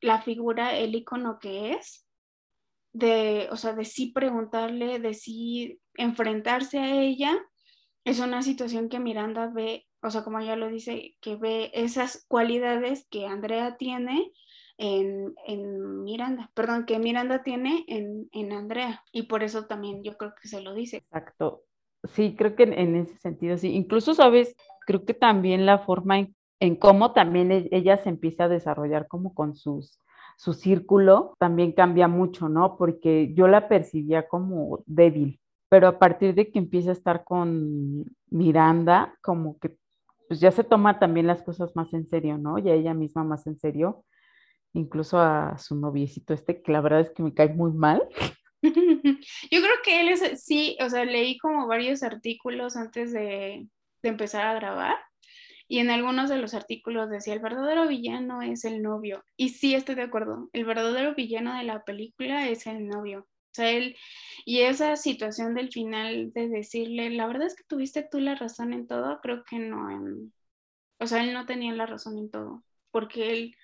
la 0.00 0.22
figura, 0.22 0.78
el 0.78 0.94
icono 0.94 1.38
que 1.40 1.72
es, 1.72 2.06
de, 2.92 3.48
o 3.50 3.56
sea, 3.56 3.74
de 3.74 3.84
sí 3.84 4.12
preguntarle, 4.12 4.98
de 4.98 5.14
sí 5.14 5.80
enfrentarse 5.94 6.78
a 6.78 7.00
ella, 7.00 7.38
es 8.04 8.20
una 8.20 8.42
situación 8.42 8.88
que 8.88 8.98
Miranda 8.98 9.48
ve, 9.48 9.86
o 10.02 10.10
sea, 10.10 10.24
como 10.24 10.38
ella 10.38 10.56
lo 10.56 10.68
dice, 10.68 11.16
que 11.20 11.36
ve 11.36 11.70
esas 11.74 12.24
cualidades 12.28 13.06
que 13.10 13.26
Andrea 13.26 13.76
tiene 13.76 14.32
en, 14.78 15.34
en 15.46 16.02
Miranda, 16.02 16.50
perdón, 16.54 16.86
que 16.86 16.98
Miranda 16.98 17.42
tiene 17.42 17.84
en, 17.86 18.28
en, 18.32 18.52
Andrea, 18.52 19.04
y 19.12 19.24
por 19.24 19.42
eso 19.42 19.66
también 19.66 20.02
yo 20.02 20.16
creo 20.16 20.32
que 20.40 20.48
se 20.48 20.62
lo 20.62 20.74
dice. 20.74 20.98
Exacto. 20.98 21.64
Sí, 22.14 22.34
creo 22.34 22.56
que 22.56 22.62
en, 22.62 22.96
ese 22.96 23.18
sentido, 23.18 23.58
sí. 23.58 23.74
Incluso, 23.74 24.14
sabes, 24.14 24.56
creo 24.86 25.04
que 25.04 25.12
también 25.12 25.66
la 25.66 25.80
forma 25.80 26.26
en, 26.60 26.76
cómo 26.76 27.12
también 27.12 27.52
e, 27.52 27.68
ella 27.72 27.98
se 27.98 28.08
empieza 28.08 28.44
a 28.44 28.48
desarrollar 28.48 29.06
como 29.06 29.34
con 29.34 29.54
sus 29.54 29.98
su 30.40 30.54
círculo 30.54 31.34
también 31.38 31.72
cambia 31.72 32.08
mucho, 32.08 32.48
¿no? 32.48 32.78
Porque 32.78 33.34
yo 33.34 33.46
la 33.46 33.68
percibía 33.68 34.26
como 34.26 34.82
débil, 34.86 35.38
pero 35.68 35.86
a 35.86 35.98
partir 35.98 36.34
de 36.34 36.50
que 36.50 36.58
empieza 36.58 36.88
a 36.88 36.94
estar 36.94 37.24
con 37.24 38.06
Miranda, 38.30 39.14
como 39.20 39.58
que 39.58 39.76
pues 40.28 40.40
ya 40.40 40.50
se 40.50 40.64
toma 40.64 40.98
también 40.98 41.26
las 41.26 41.42
cosas 41.42 41.76
más 41.76 41.92
en 41.92 42.06
serio, 42.06 42.38
¿no? 42.38 42.58
Y 42.58 42.70
a 42.70 42.74
ella 42.74 42.94
misma 42.94 43.22
más 43.22 43.46
en 43.46 43.58
serio, 43.58 44.06
incluso 44.72 45.18
a 45.18 45.58
su 45.58 45.74
noviecito 45.74 46.32
este, 46.32 46.62
que 46.62 46.72
la 46.72 46.80
verdad 46.80 47.00
es 47.00 47.10
que 47.10 47.22
me 47.22 47.34
cae 47.34 47.50
muy 47.50 47.72
mal. 47.72 48.02
Yo 48.62 49.60
creo 49.60 49.76
que 49.84 50.00
él 50.00 50.08
es, 50.08 50.42
sí, 50.42 50.74
o 50.82 50.88
sea, 50.88 51.04
leí 51.04 51.36
como 51.36 51.66
varios 51.66 52.02
artículos 52.02 52.76
antes 52.76 53.12
de, 53.12 53.68
de 54.02 54.08
empezar 54.08 54.46
a 54.46 54.54
grabar 54.54 54.96
y 55.70 55.78
en 55.78 55.88
algunos 55.88 56.28
de 56.28 56.36
los 56.36 56.54
artículos 56.54 57.08
decía, 57.08 57.32
el 57.32 57.38
verdadero 57.38 57.86
villano 57.86 58.42
es 58.42 58.64
el 58.64 58.82
novio. 58.82 59.24
Y 59.36 59.50
sí, 59.50 59.76
estoy 59.76 59.94
de 59.94 60.02
acuerdo, 60.02 60.50
el 60.52 60.64
verdadero 60.64 61.14
villano 61.14 61.56
de 61.56 61.62
la 61.62 61.84
película 61.84 62.48
es 62.48 62.66
el 62.66 62.88
novio. 62.88 63.20
O 63.20 63.54
sea, 63.54 63.70
él, 63.70 63.96
y 64.44 64.62
esa 64.62 64.96
situación 64.96 65.54
del 65.54 65.70
final 65.70 66.32
de 66.32 66.48
decirle, 66.48 67.10
la 67.10 67.28
verdad 67.28 67.46
es 67.46 67.54
que 67.54 67.62
tuviste 67.62 68.02
tú 68.02 68.18
la 68.18 68.34
razón 68.34 68.72
en 68.72 68.88
todo, 68.88 69.20
creo 69.20 69.44
que 69.44 69.60
no, 69.60 69.86
o 70.98 71.06
sea, 71.06 71.22
él 71.22 71.32
no 71.32 71.46
tenía 71.46 71.72
la 71.72 71.86
razón 71.86 72.18
en 72.18 72.32
todo, 72.32 72.64
porque 72.90 73.30
él, 73.30 73.56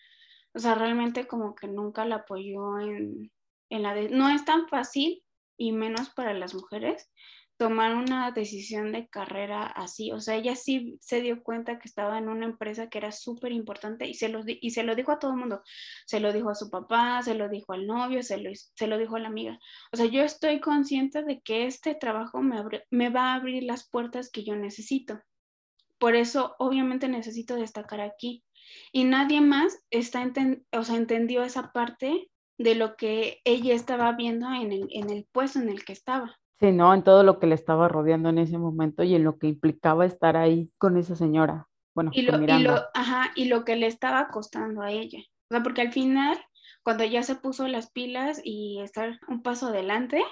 o 0.54 0.60
sea, 0.60 0.76
realmente 0.76 1.26
como 1.26 1.56
que 1.56 1.66
nunca 1.66 2.04
la 2.04 2.16
apoyó 2.16 2.78
en, 2.78 3.32
en 3.68 3.82
la... 3.82 3.94
De, 3.94 4.10
no 4.10 4.28
es 4.28 4.44
tan 4.44 4.68
fácil, 4.68 5.24
y 5.56 5.72
menos 5.72 6.10
para 6.10 6.34
las 6.34 6.54
mujeres, 6.54 7.10
tomar 7.56 7.94
una 7.94 8.30
decisión 8.32 8.92
de 8.92 9.08
carrera 9.08 9.66
así. 9.66 10.12
O 10.12 10.20
sea, 10.20 10.34
ella 10.36 10.56
sí 10.56 10.98
se 11.00 11.20
dio 11.22 11.42
cuenta 11.42 11.78
que 11.78 11.88
estaba 11.88 12.18
en 12.18 12.28
una 12.28 12.44
empresa 12.46 12.88
que 12.88 12.98
era 12.98 13.12
súper 13.12 13.52
importante 13.52 14.06
y 14.06 14.14
se, 14.14 14.28
lo, 14.28 14.42
y 14.46 14.70
se 14.70 14.82
lo 14.82 14.94
dijo 14.94 15.12
a 15.12 15.18
todo 15.18 15.32
el 15.32 15.38
mundo. 15.38 15.62
Se 16.06 16.20
lo 16.20 16.32
dijo 16.32 16.50
a 16.50 16.54
su 16.54 16.70
papá, 16.70 17.22
se 17.22 17.34
lo 17.34 17.48
dijo 17.48 17.72
al 17.72 17.86
novio, 17.86 18.22
se 18.22 18.38
lo, 18.38 18.50
se 18.52 18.86
lo 18.86 18.98
dijo 18.98 19.16
a 19.16 19.20
la 19.20 19.28
amiga. 19.28 19.58
O 19.92 19.96
sea, 19.96 20.06
yo 20.06 20.22
estoy 20.22 20.60
consciente 20.60 21.22
de 21.22 21.40
que 21.40 21.66
este 21.66 21.94
trabajo 21.94 22.42
me, 22.42 22.62
me 22.90 23.10
va 23.10 23.32
a 23.32 23.34
abrir 23.34 23.62
las 23.62 23.88
puertas 23.88 24.30
que 24.30 24.44
yo 24.44 24.56
necesito. 24.56 25.20
Por 25.98 26.14
eso, 26.14 26.54
obviamente, 26.58 27.08
necesito 27.08 27.56
destacar 27.56 28.00
aquí. 28.00 28.44
Y 28.92 29.04
nadie 29.04 29.40
más 29.40 29.78
está 29.90 30.30
o 30.72 30.84
sea, 30.84 30.96
entendió 30.96 31.42
esa 31.42 31.72
parte 31.72 32.30
de 32.58 32.74
lo 32.74 32.96
que 32.96 33.40
ella 33.44 33.74
estaba 33.74 34.12
viendo 34.12 34.52
en 34.52 34.72
el, 34.72 34.88
en 34.90 35.10
el 35.10 35.26
puesto 35.30 35.58
en 35.58 35.68
el 35.68 35.84
que 35.84 35.92
estaba. 35.92 36.38
Sí, 36.58 36.72
¿no? 36.72 36.94
En 36.94 37.02
todo 37.02 37.22
lo 37.22 37.38
que 37.38 37.46
le 37.46 37.54
estaba 37.54 37.88
rodeando 37.88 38.30
en 38.30 38.38
ese 38.38 38.56
momento 38.56 39.02
y 39.02 39.14
en 39.14 39.24
lo 39.24 39.38
que 39.38 39.46
implicaba 39.46 40.06
estar 40.06 40.36
ahí 40.36 40.70
con 40.78 40.96
esa 40.96 41.14
señora. 41.14 41.68
Bueno, 41.94 42.10
y 42.14 42.22
lo, 42.22 42.42
y 42.42 42.62
lo, 42.62 42.74
ajá, 42.94 43.30
y 43.34 43.46
lo 43.46 43.64
que 43.64 43.76
le 43.76 43.86
estaba 43.86 44.28
costando 44.28 44.82
a 44.82 44.90
ella. 44.90 45.18
O 45.18 45.54
sea, 45.54 45.62
porque 45.62 45.82
al 45.82 45.92
final, 45.92 46.38
cuando 46.82 47.04
ya 47.04 47.22
se 47.22 47.36
puso 47.36 47.68
las 47.68 47.90
pilas 47.90 48.40
y 48.42 48.80
estar 48.80 49.20
un 49.28 49.42
paso 49.42 49.68
adelante, 49.68 50.22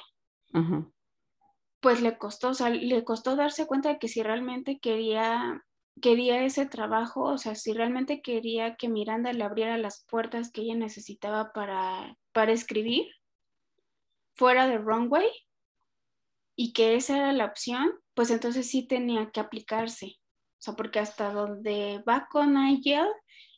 pues 1.81 2.01
le 2.01 2.17
costó, 2.17 2.51
o 2.51 2.55
sea, 2.55 2.71
le 2.71 3.05
costó 3.05 3.37
darse 3.37 3.67
cuenta 3.67 3.91
de 3.91 3.99
que 3.99 4.09
si 4.09 4.23
realmente 4.23 4.79
quería, 4.79 5.63
quería 6.01 6.43
ese 6.45 6.67
trabajo, 6.67 7.23
o 7.25 7.39
sea, 7.39 7.55
si 7.55 7.73
realmente 7.73 8.23
quería 8.23 8.77
que 8.77 8.89
Miranda 8.89 9.33
le 9.33 9.45
abriera 9.45 9.77
las 9.77 10.07
puertas 10.09 10.51
que 10.51 10.63
ella 10.63 10.77
necesitaba 10.77 11.53
para, 11.53 12.17
para 12.33 12.53
escribir, 12.53 13.07
fuera 14.35 14.67
de 14.67 14.79
Runway, 14.79 15.29
y 16.57 16.73
que 16.73 16.97
esa 16.97 17.17
era 17.17 17.33
la 17.33 17.47
opción, 17.47 17.91
pues 18.15 18.31
entonces 18.31 18.69
sí 18.69 18.87
tenía 18.87 19.31
que 19.31 19.41
aplicarse. 19.41 20.17
O 20.59 20.63
sea, 20.65 20.75
porque 20.75 20.99
hasta 20.99 21.33
donde 21.33 22.03
va 22.09 22.29
con 22.31 22.55
Nigel 22.55 23.09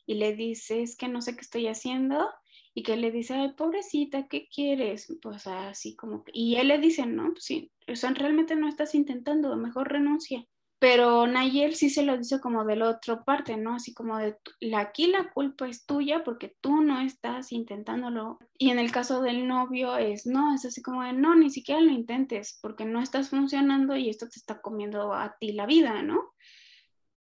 y 0.05 0.15
le 0.15 0.33
dice, 0.35 0.81
es 0.81 0.95
que 0.95 1.07
no 1.07 1.21
sé 1.21 1.35
qué 1.35 1.41
estoy 1.41 1.67
haciendo, 1.67 2.29
y 2.73 2.83
que 2.83 2.95
le 2.95 3.11
dice, 3.11 3.33
ay, 3.33 3.53
pobrecita, 3.53 4.27
¿qué 4.27 4.47
quieres? 4.53 5.07
Pues 5.23 5.47
así 5.47 5.95
como 5.95 6.23
y 6.31 6.57
él 6.57 6.67
le 6.67 6.77
dice, 6.77 7.07
no, 7.07 7.31
pues 7.31 7.43
sí, 7.43 7.71
o 7.87 8.13
realmente 8.13 8.55
no 8.55 8.67
estás 8.67 8.93
intentando, 8.93 9.55
mejor 9.57 9.91
renuncia 9.91 10.45
pero 10.79 11.25
Nayel 11.25 11.75
sí 11.75 11.89
se 11.89 12.03
lo 12.03 12.17
dice 12.17 12.39
como 12.39 12.63
de 12.63 12.75
la 12.75 12.89
otra 12.89 13.23
parte, 13.23 13.57
¿no? 13.57 13.75
Así 13.75 13.93
como 13.95 14.17
de 14.17 14.37
aquí 14.75 15.07
la 15.07 15.31
culpa 15.31 15.67
es 15.67 15.85
tuya 15.85 16.23
porque 16.23 16.55
tú 16.61 16.81
no 16.81 17.01
estás 17.01 17.51
intentándolo. 17.51 18.37
Y 18.59 18.69
en 18.69 18.77
el 18.77 18.91
caso 18.91 19.21
del 19.21 19.47
novio 19.47 19.97
es, 19.97 20.27
no, 20.27 20.53
es 20.53 20.65
así 20.65 20.83
como 20.83 21.03
de, 21.03 21.13
no, 21.13 21.35
ni 21.35 21.49
siquiera 21.49 21.81
lo 21.81 21.91
intentes 21.91 22.59
porque 22.61 22.85
no 22.85 23.01
estás 23.01 23.29
funcionando 23.29 23.95
y 23.95 24.09
esto 24.09 24.27
te 24.29 24.37
está 24.37 24.61
comiendo 24.61 25.13
a 25.13 25.35
ti 25.39 25.53
la 25.53 25.65
vida, 25.65 26.03
¿no? 26.03 26.33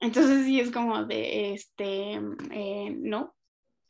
Entonces 0.02 0.46
sí 0.46 0.60
es 0.60 0.72
como 0.72 1.06
de, 1.06 1.54
este, 1.54 2.20
eh, 2.52 2.90
no. 2.98 3.36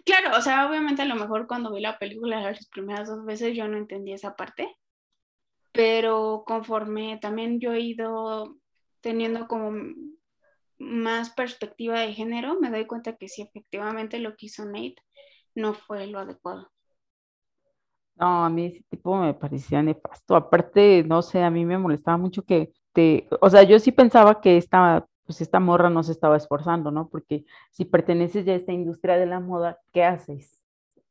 Claro, 0.06 0.38
o 0.38 0.42
sea, 0.42 0.68
obviamente 0.68 1.02
a 1.02 1.06
lo 1.06 1.16
mejor 1.16 1.48
cuando 1.48 1.72
vi 1.74 1.82
la 1.82 1.98
película 1.98 2.42
las 2.42 2.68
primeras 2.68 3.08
dos 3.10 3.26
veces 3.26 3.56
yo 3.56 3.68
no 3.68 3.78
entendí 3.78 4.14
esa 4.14 4.36
parte, 4.36 4.76
pero 5.72 6.44
conforme 6.46 7.18
también 7.20 7.60
yo 7.60 7.74
he 7.74 7.82
ido 7.82 8.60
teniendo 9.02 9.48
como 9.48 9.72
más 10.80 11.30
perspectiva 11.32 12.00
de 12.00 12.14
género, 12.14 12.60
me 12.60 12.70
doy 12.70 12.86
cuenta 12.88 13.16
que 13.18 13.28
sí, 13.28 13.42
efectivamente 13.42 14.20
lo 14.20 14.36
que 14.36 14.48
hizo 14.48 14.66
Nate 14.66 14.96
no 15.56 15.74
fue 15.74 16.08
lo 16.08 16.20
adecuado. 16.20 16.72
No, 18.16 18.44
a 18.46 18.50
mí 18.50 18.66
ese 18.66 18.84
tipo 18.90 19.18
me 19.18 19.34
parecía 19.34 19.82
nefasto. 19.82 20.36
Aparte, 20.36 21.04
no 21.06 21.22
sé, 21.22 21.42
a 21.42 21.50
mí 21.50 21.66
me 21.66 21.78
molestaba 21.78 22.18
mucho 22.18 22.44
que 22.44 22.74
te, 22.94 23.28
o 23.40 23.50
sea, 23.50 23.64
yo 23.64 23.80
sí 23.80 23.92
pensaba 23.94 24.42
que 24.42 24.58
esta, 24.58 25.08
pues 25.26 25.40
esta 25.42 25.60
morra 25.62 25.90
no 25.90 26.04
se 26.04 26.12
estaba 26.12 26.36
esforzando, 26.36 26.92
¿no? 26.92 27.08
Porque 27.10 27.46
si 27.72 27.86
perteneces 27.86 28.46
ya 28.46 28.54
a 28.54 28.56
esta 28.58 28.74
industria 28.74 29.16
de 29.18 29.26
la 29.26 29.40
moda, 29.40 29.80
¿qué 29.94 30.04
haces? 30.04 30.62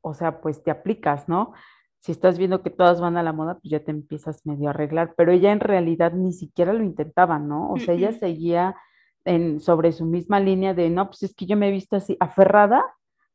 O 0.02 0.12
sea, 0.14 0.40
pues 0.42 0.62
te 0.62 0.71
aplicas, 0.71 1.28
¿no? 1.28 1.54
Si 2.00 2.12
estás 2.12 2.38
viendo 2.38 2.62
que 2.62 2.71
todas 2.71 3.00
van 3.00 3.17
a 3.17 3.23
la 3.23 3.33
moda, 3.33 3.55
pues 3.55 3.71
ya 3.71 3.81
te 3.81 3.90
empiezas 3.90 4.47
medio 4.47 4.69
a 4.69 4.71
arreglar, 4.71 5.14
pero 5.17 5.33
ella 5.33 5.52
en 5.52 5.61
realidad 5.61 6.12
ni 6.12 6.33
siquiera 6.33 6.73
lo 6.73 6.85
intentaba, 6.85 7.38
¿no? 7.38 7.71
O 7.71 7.78
sea, 7.78 7.95
ella 7.95 8.12
seguía 8.12 8.76
en, 9.25 9.61
sobre 9.61 9.93
su 9.93 10.07
misma 10.07 10.40
línea 10.40 10.75
de, 10.75 10.90
no, 10.90 11.07
pues 11.07 11.23
es 11.25 11.35
que 11.35 11.47
yo 11.47 11.57
me 11.57 11.69
he 11.69 11.73
visto 11.73 11.97
así, 11.97 12.17
aferrada 12.21 12.85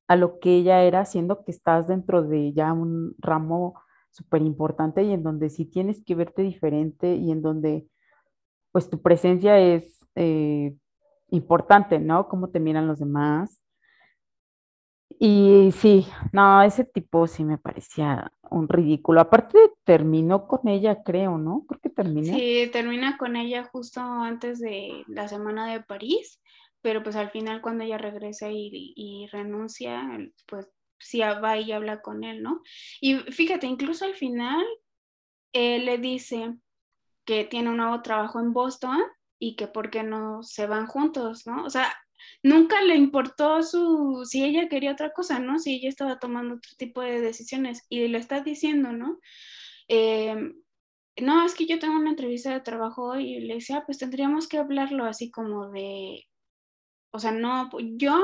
a 0.08 0.15
lo 0.15 0.39
que 0.39 0.55
ella 0.55 0.82
era, 0.84 1.05
siendo 1.05 1.43
que 1.43 1.51
estás 1.51 1.88
dentro 1.88 2.24
de 2.24 2.53
ya 2.53 2.74
un 2.74 3.15
ramo 3.20 3.75
súper 4.12 4.41
importante 4.41 5.03
y 5.03 5.12
en 5.12 5.24
donde 5.24 5.50
sí 5.50 5.65
tienes 5.65 6.03
que 6.03 6.15
verte 6.15 6.43
diferente 6.43 7.15
y 7.15 7.32
en 7.32 7.41
donde 7.41 7.88
pues 8.72 8.89
tu 8.89 9.01
presencia 9.01 9.60
es 9.60 10.05
eh, 10.15 10.75
importante, 11.29 12.00
¿no? 12.00 12.27
Cómo 12.27 12.50
te 12.50 12.60
miran 12.60 12.88
los 12.88 13.00
demás. 13.00 13.62
Y 15.20 15.72
sí, 15.72 16.08
no, 16.32 16.62
ese 16.62 16.86
tipo 16.86 17.27
sí 17.27 17.43
me 17.43 17.58
parecía 17.58 18.32
un 18.50 18.67
ridículo. 18.67 19.22
Aparte 19.22 19.58
terminó 19.84 20.48
con 20.48 20.67
ella, 20.67 21.03
creo, 21.03 21.38
¿no? 21.38 21.65
Creo 21.67 21.82
que 21.82 21.89
terminó. 21.89 22.34
Sí, 22.34 22.70
termina 22.72 23.17
con 23.17 23.36
ella 23.36 23.70
justo 23.72 24.01
antes 24.01 24.60
de 24.60 25.03
la 25.08 25.27
semana 25.27 25.72
de 25.72 25.82
París, 25.82 26.41
pero 26.82 27.03
pues 27.03 27.15
al 27.15 27.32
final 27.32 27.62
cuando 27.62 27.84
ella 27.84 27.98
regresa 27.98 28.50
y, 28.50 29.27
renuncia, 29.32 30.08
pues 30.48 30.70
sí 31.00 31.20
va 31.20 31.58
y 31.58 31.72
habla 31.72 32.01
con 32.01 32.24
él, 32.24 32.41
¿no? 32.41 32.62
Y 33.01 33.15
fíjate, 33.15 33.67
incluso 33.67 34.05
al 34.05 34.15
final 34.15 34.63
él 35.53 35.86
le 35.86 35.98
dice 35.98 36.55
que 37.25 37.46
tiene 37.46 37.70
un 37.70 37.77
nuevo 37.77 38.01
trabajo 38.01 38.39
en 38.39 38.53
Boston 38.53 39.00
y 39.39 39.55
que 39.55 39.67
por 39.67 39.89
qué 39.89 40.03
no 40.03 40.43
se 40.43 40.67
van 40.67 40.88
juntos, 40.88 41.46
¿no? 41.46 41.65
O 41.65 41.70
sea, 41.70 41.93
nunca 42.44 42.82
le 42.82 42.96
importó 42.96 43.63
su, 43.63 44.24
si 44.25 44.44
ella 44.44 44.70
quería 44.70 44.92
otra 44.94 45.12
cosa, 45.13 45.39
¿no? 45.39 45.60
Si 45.60 45.75
ella 45.75 45.89
estaba 45.89 46.20
tomando 46.20 46.56
otro 46.56 46.72
tipo 46.77 47.01
de 47.01 47.22
decisiones 47.22 47.84
y 47.89 48.08
le 48.08 48.18
está 48.18 48.42
diciendo, 48.42 48.92
¿no? 48.94 49.20
Em, 49.88 50.56
no, 51.22 51.46
es 51.46 51.56
que 51.56 51.65
yo 51.68 51.80
tengo 51.80 51.96
una 51.96 52.12
entrevista 52.12 52.51
de 52.53 52.62
trabajo 52.62 53.18
y 53.20 53.39
le 53.42 53.56
decía, 53.56 53.77
ah, 53.80 53.84
pues 53.86 53.98
tendríamos 54.00 54.48
que 54.48 54.58
hablarlo 54.58 55.06
así 55.06 55.32
como 55.32 55.70
de, 55.72 56.27
o 57.12 57.20
sea, 57.20 57.32
no, 57.32 57.70
yo, 57.98 58.24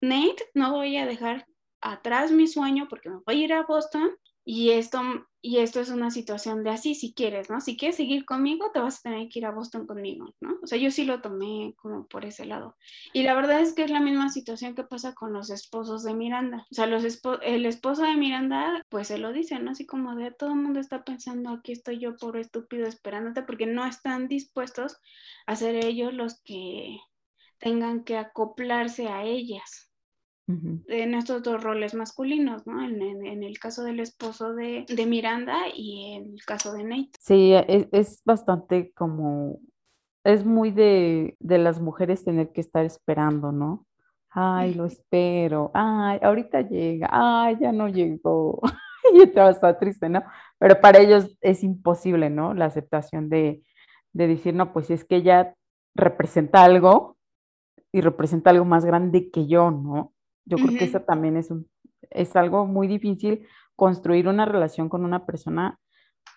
Nate, 0.00 0.50
no 0.54 0.72
voy 0.72 0.96
a 0.96 1.06
dejar 1.06 1.46
atrás 1.80 2.32
mi 2.32 2.46
sueño 2.48 2.86
porque 2.88 3.10
me 3.10 3.20
voy 3.26 3.42
a 3.42 3.44
ir 3.44 3.52
a 3.52 3.62
Boston 3.64 4.10
y 4.46 4.70
esto, 4.72 5.00
y 5.40 5.58
esto 5.58 5.80
es 5.80 5.88
una 5.88 6.10
situación 6.10 6.64
de 6.64 6.70
así, 6.70 6.94
si 6.94 7.14
quieres, 7.14 7.48
¿no? 7.48 7.62
Si 7.62 7.78
quieres 7.78 7.96
seguir 7.96 8.26
conmigo, 8.26 8.70
te 8.72 8.80
vas 8.80 8.98
a 8.98 9.02
tener 9.02 9.28
que 9.30 9.38
ir 9.38 9.46
a 9.46 9.52
Boston 9.52 9.86
conmigo, 9.86 10.34
¿no? 10.40 10.58
O 10.62 10.66
sea, 10.66 10.76
yo 10.76 10.90
sí 10.90 11.04
lo 11.04 11.22
tomé 11.22 11.74
como 11.76 12.06
por 12.06 12.26
ese 12.26 12.44
lado. 12.44 12.76
Y 13.14 13.22
la 13.22 13.34
verdad 13.34 13.60
es 13.60 13.72
que 13.72 13.84
es 13.84 13.90
la 13.90 14.00
misma 14.00 14.28
situación 14.28 14.74
que 14.74 14.84
pasa 14.84 15.14
con 15.14 15.32
los 15.32 15.48
esposos 15.48 16.04
de 16.04 16.14
Miranda. 16.14 16.66
O 16.70 16.74
sea, 16.74 16.86
los 16.86 17.04
el 17.42 17.64
esposo 17.64 18.02
de 18.02 18.16
Miranda, 18.16 18.82
pues 18.90 19.08
se 19.08 19.18
lo 19.18 19.32
dice, 19.32 19.58
¿no? 19.60 19.70
Así 19.70 19.86
como 19.86 20.14
de 20.14 20.30
todo 20.30 20.50
el 20.50 20.56
mundo 20.56 20.78
está 20.78 21.04
pensando, 21.04 21.50
aquí 21.50 21.72
estoy 21.72 21.98
yo 21.98 22.16
por 22.16 22.36
estúpido 22.36 22.86
esperándote, 22.86 23.42
porque 23.42 23.66
no 23.66 23.86
están 23.86 24.28
dispuestos 24.28 24.98
a 25.46 25.56
ser 25.56 25.76
ellos 25.76 26.12
los 26.12 26.42
que 26.42 26.98
tengan 27.58 28.04
que 28.04 28.18
acoplarse 28.18 29.08
a 29.08 29.24
ellas 29.24 29.93
en 30.46 31.14
estos 31.14 31.42
dos 31.42 31.62
roles 31.62 31.94
masculinos, 31.94 32.66
¿no? 32.66 32.82
En, 32.82 33.42
el 33.42 33.58
caso 33.58 33.82
del 33.82 34.00
esposo 34.00 34.54
de, 34.54 34.84
Miranda 35.06 35.68
y 35.74 36.14
en 36.14 36.34
el 36.34 36.44
caso 36.44 36.72
de 36.72 36.84
Nate. 36.84 37.10
Sí, 37.20 37.54
es, 37.54 37.88
es 37.92 38.22
bastante 38.24 38.92
como, 38.92 39.60
es 40.24 40.44
muy 40.44 40.70
de, 40.70 41.36
de, 41.40 41.58
las 41.58 41.80
mujeres 41.80 42.24
tener 42.24 42.52
que 42.52 42.60
estar 42.60 42.84
esperando, 42.84 43.52
¿no? 43.52 43.86
Ay, 44.30 44.74
lo 44.74 44.84
espero, 44.84 45.70
ay, 45.74 46.18
ahorita 46.20 46.62
llega, 46.62 47.08
ay, 47.10 47.56
ya 47.60 47.72
no 47.72 47.88
llegó, 47.88 48.60
y 49.14 49.26
te 49.26 49.40
va 49.40 49.48
a 49.48 49.52
estar 49.52 49.78
triste, 49.78 50.08
¿no? 50.08 50.22
Pero 50.58 50.80
para 50.80 50.98
ellos 50.98 51.38
es 51.40 51.62
imposible, 51.62 52.30
¿no? 52.30 52.52
La 52.52 52.66
aceptación 52.66 53.28
de, 53.28 53.62
de 54.12 54.26
decir, 54.26 54.54
no, 54.54 54.72
pues 54.72 54.90
es 54.90 55.04
que 55.04 55.16
ella 55.16 55.54
representa 55.94 56.64
algo 56.64 57.16
y 57.92 58.00
representa 58.00 58.50
algo 58.50 58.64
más 58.64 58.84
grande 58.84 59.30
que 59.30 59.46
yo, 59.46 59.70
¿no? 59.70 60.13
Yo 60.44 60.56
creo 60.56 60.78
que 60.78 60.84
eso 60.84 61.00
también 61.00 61.36
es, 61.36 61.50
un, 61.50 61.68
es 62.10 62.36
algo 62.36 62.66
muy 62.66 62.86
difícil 62.86 63.46
construir 63.76 64.28
una 64.28 64.44
relación 64.44 64.88
con 64.88 65.04
una 65.04 65.26
persona 65.26 65.78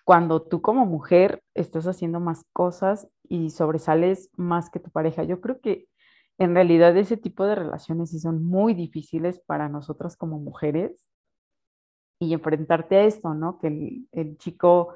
cuando 0.04 0.42
tú 0.42 0.62
como 0.62 0.86
mujer 0.86 1.42
estás 1.54 1.86
haciendo 1.86 2.20
más 2.20 2.44
cosas 2.52 3.08
y 3.28 3.50
sobresales 3.50 4.30
más 4.36 4.70
que 4.70 4.80
tu 4.80 4.90
pareja. 4.90 5.22
Yo 5.24 5.40
creo 5.40 5.60
que 5.60 5.86
en 6.38 6.54
realidad 6.54 6.96
ese 6.96 7.16
tipo 7.16 7.44
de 7.44 7.54
relaciones 7.54 8.10
sí 8.10 8.18
son 8.18 8.42
muy 8.42 8.74
difíciles 8.74 9.40
para 9.40 9.68
nosotras 9.68 10.16
como 10.16 10.38
mujeres 10.38 11.10
y 12.20 12.32
enfrentarte 12.32 12.96
a 12.96 13.04
esto, 13.04 13.34
¿no? 13.34 13.58
Que 13.58 13.66
el, 13.66 14.08
el 14.12 14.38
chico 14.38 14.94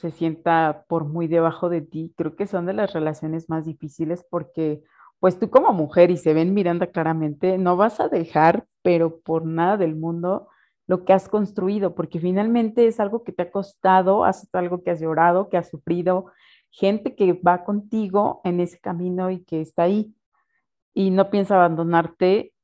se 0.00 0.10
sienta 0.10 0.84
por 0.88 1.04
muy 1.04 1.28
debajo 1.28 1.68
de 1.68 1.82
ti, 1.82 2.14
creo 2.16 2.34
que 2.34 2.46
son 2.46 2.64
de 2.66 2.72
las 2.72 2.92
relaciones 2.92 3.50
más 3.50 3.66
difíciles 3.66 4.26
porque 4.30 4.82
pues 5.20 5.38
tú 5.38 5.50
como 5.50 5.72
mujer 5.72 6.10
y 6.10 6.16
se 6.16 6.34
ven 6.34 6.54
Miranda 6.54 6.88
claramente, 6.88 7.58
no 7.58 7.76
vas 7.76 8.00
a 8.00 8.08
dejar, 8.08 8.66
pero 8.82 9.20
por 9.20 9.46
nada 9.46 9.76
del 9.76 9.94
mundo, 9.94 10.48
lo 10.86 11.04
que 11.04 11.12
has 11.12 11.28
construido, 11.28 11.94
porque 11.94 12.18
finalmente 12.18 12.86
es 12.86 12.98
algo 12.98 13.22
que 13.22 13.32
te 13.32 13.42
ha 13.42 13.50
costado, 13.52 14.24
has 14.24 14.48
algo 14.54 14.82
que 14.82 14.90
has 14.90 15.00
llorado, 15.00 15.48
que 15.48 15.56
has 15.58 15.68
sufrido, 15.68 16.26
gente 16.70 17.14
que 17.14 17.34
va 17.34 17.64
contigo 17.64 18.40
en 18.44 18.60
ese 18.60 18.80
camino 18.80 19.30
y 19.30 19.44
que 19.44 19.60
está 19.60 19.84
ahí 19.84 20.14
y 20.94 21.10
no 21.10 21.30
piensa 21.30 21.54
abandonarte. 21.56 22.54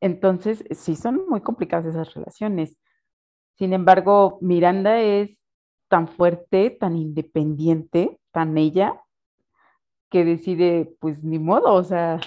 Entonces, 0.00 0.64
sí 0.70 0.96
son 0.96 1.28
muy 1.28 1.42
complicadas 1.42 1.86
esas 1.86 2.14
relaciones. 2.14 2.76
Sin 3.56 3.72
embargo, 3.74 4.38
Miranda 4.40 5.00
es 5.00 5.38
tan 5.88 6.08
fuerte, 6.08 6.70
tan 6.70 6.96
independiente, 6.96 8.18
tan 8.32 8.56
ella, 8.56 9.02
que 10.10 10.24
decide, 10.24 10.94
pues 11.00 11.22
ni 11.24 11.38
modo, 11.38 11.72
o 11.72 11.84
sea, 11.84 12.20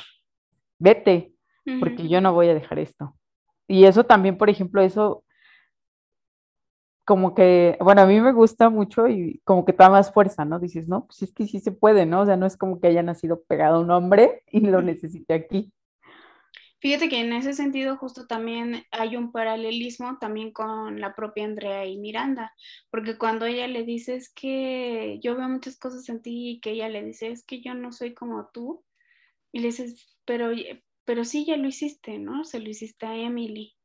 vete, 0.79 1.33
porque 1.79 2.07
yo 2.07 2.21
no 2.21 2.33
voy 2.33 2.49
a 2.49 2.53
dejar 2.53 2.79
esto. 2.79 3.15
Y 3.67 3.85
eso 3.85 4.03
también, 4.05 4.37
por 4.37 4.49
ejemplo, 4.49 4.81
eso 4.81 5.23
como 7.05 7.35
que, 7.35 7.77
bueno, 7.81 8.01
a 8.01 8.05
mí 8.05 8.19
me 8.21 8.31
gusta 8.31 8.69
mucho 8.69 9.07
y 9.07 9.41
como 9.43 9.65
que 9.65 9.73
te 9.73 9.83
da 9.83 9.89
más 9.89 10.11
fuerza, 10.13 10.45
¿no? 10.45 10.59
Dices, 10.59 10.87
no, 10.87 11.05
pues 11.05 11.21
es 11.21 11.33
que 11.33 11.45
sí 11.45 11.59
se 11.59 11.71
puede, 11.71 12.05
¿no? 12.05 12.21
O 12.21 12.25
sea, 12.25 12.37
no 12.37 12.45
es 12.45 12.55
como 12.55 12.79
que 12.79 12.87
haya 12.87 13.03
nacido 13.03 13.43
pegado 13.43 13.81
un 13.81 13.91
hombre 13.91 14.43
y 14.47 14.61
lo 14.61 14.81
necesite 14.81 15.33
aquí. 15.33 15.73
Fíjate 16.83 17.07
que 17.07 17.21
en 17.21 17.31
ese 17.31 17.53
sentido 17.53 17.95
justo 17.95 18.27
también 18.27 18.83
hay 18.91 19.15
un 19.15 19.31
paralelismo 19.31 20.17
también 20.19 20.51
con 20.51 20.99
la 20.99 21.15
propia 21.15 21.45
Andrea 21.45 21.85
y 21.85 21.97
Miranda, 21.97 22.53
porque 22.91 23.17
cuando 23.17 23.45
ella 23.45 23.67
le 23.69 23.85
dice 23.85 24.15
es 24.15 24.29
que 24.33 25.17
yo 25.23 25.37
veo 25.37 25.47
muchas 25.47 25.79
cosas 25.79 26.09
en 26.09 26.21
ti 26.21 26.49
y 26.49 26.59
que 26.59 26.71
ella 26.71 26.89
le 26.89 27.01
dice 27.01 27.31
es 27.31 27.45
que 27.45 27.61
yo 27.61 27.73
no 27.73 27.93
soy 27.93 28.13
como 28.13 28.49
tú, 28.51 28.83
y 29.53 29.59
le 29.59 29.67
dices, 29.67 30.13
pero, 30.25 30.51
pero 31.05 31.23
sí 31.23 31.45
ya 31.45 31.55
lo 31.55 31.69
hiciste, 31.69 32.19
¿no? 32.19 32.43
Se 32.43 32.59
lo 32.59 32.69
hiciste 32.69 33.05
a 33.05 33.15
Emily. 33.15 33.77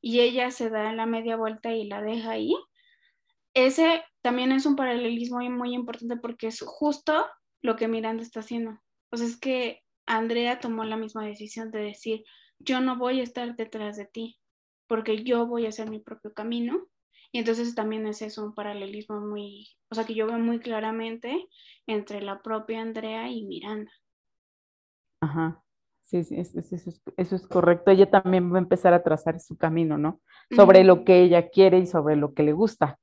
Y 0.00 0.20
ella 0.20 0.50
se 0.50 0.70
da 0.70 0.94
la 0.94 1.04
media 1.04 1.36
vuelta 1.36 1.74
y 1.74 1.88
la 1.88 2.00
deja 2.00 2.30
ahí. 2.30 2.54
Ese 3.52 4.02
también 4.22 4.50
es 4.52 4.64
un 4.64 4.76
paralelismo 4.76 5.40
muy 5.50 5.74
importante 5.74 6.16
porque 6.16 6.46
es 6.46 6.62
justo 6.62 7.26
lo 7.60 7.76
que 7.76 7.86
Miranda 7.86 8.22
está 8.22 8.40
haciendo. 8.40 8.80
O 9.10 9.18
sea, 9.18 9.26
es 9.26 9.38
que 9.38 9.82
Andrea 10.16 10.58
tomó 10.58 10.82
la 10.82 10.96
misma 10.96 11.24
decisión 11.24 11.70
de 11.70 11.78
decir, 11.78 12.24
yo 12.58 12.80
no 12.80 12.98
voy 12.98 13.20
a 13.20 13.22
estar 13.22 13.54
detrás 13.54 13.96
de 13.96 14.06
ti, 14.06 14.40
porque 14.88 15.22
yo 15.22 15.46
voy 15.46 15.66
a 15.66 15.68
hacer 15.68 15.88
mi 15.88 16.00
propio 16.00 16.32
camino. 16.34 16.88
Y 17.32 17.38
entonces 17.38 17.76
también 17.76 18.08
es 18.08 18.20
eso 18.20 18.44
un 18.44 18.52
paralelismo 18.52 19.20
muy, 19.20 19.68
o 19.88 19.94
sea, 19.94 20.04
que 20.04 20.14
yo 20.14 20.26
veo 20.26 20.38
muy 20.38 20.58
claramente 20.58 21.46
entre 21.86 22.22
la 22.22 22.42
propia 22.42 22.80
Andrea 22.80 23.30
y 23.30 23.44
Miranda. 23.44 23.92
Ajá, 25.20 25.62
sí, 26.02 26.24
sí 26.24 26.40
eso, 26.40 26.58
es, 27.16 27.46
correcto. 27.46 27.92
Ella 27.92 28.10
también 28.10 28.52
va 28.52 28.56
a 28.56 28.62
empezar 28.62 28.92
a 28.92 29.04
trazar 29.04 29.38
su 29.38 29.56
camino, 29.56 29.96
¿no? 29.96 30.20
Sobre 30.50 30.82
lo 30.82 31.04
que 31.04 31.22
ella 31.22 31.50
quiere 31.50 31.78
y 31.78 31.86
sobre 31.86 32.16
lo 32.16 32.34
que 32.34 32.42
le 32.42 32.52
gusta. 32.52 32.98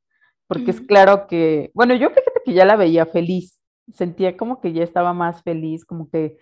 Porque 0.47 0.71
es 0.71 0.81
claro 0.81 1.27
que, 1.27 1.71
bueno, 1.73 1.95
yo 1.95 2.09
fíjate 2.09 2.41
que 2.43 2.53
ya 2.53 2.65
la 2.65 2.75
veía 2.75 3.05
feliz, 3.05 3.61
sentía 3.93 4.35
como 4.35 4.59
que 4.59 4.73
ya 4.73 4.83
estaba 4.83 5.13
más 5.13 5.41
feliz, 5.43 5.85
como 5.85 6.09
que 6.09 6.37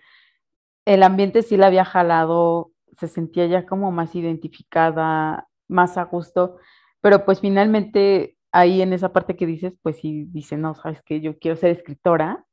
el 0.86 1.02
ambiente 1.02 1.42
sí 1.42 1.56
la 1.56 1.66
había 1.66 1.84
jalado, 1.84 2.72
se 2.92 3.08
sentía 3.08 3.46
ya 3.46 3.66
como 3.66 3.90
más 3.90 4.14
identificada, 4.14 5.46
más 5.68 5.98
a 5.98 6.04
gusto, 6.04 6.58
pero 7.02 7.24
pues 7.26 7.40
finalmente 7.40 8.38
ahí 8.52 8.80
en 8.80 8.92
esa 8.92 9.12
parte 9.12 9.36
que 9.36 9.46
dices, 9.46 9.74
pues 9.82 9.98
sí 9.98 10.26
dice, 10.28 10.56
no, 10.56 10.74
sabes 10.74 11.02
que 11.02 11.20
yo 11.20 11.38
quiero 11.38 11.56
ser 11.56 11.72
escritora, 11.72 12.46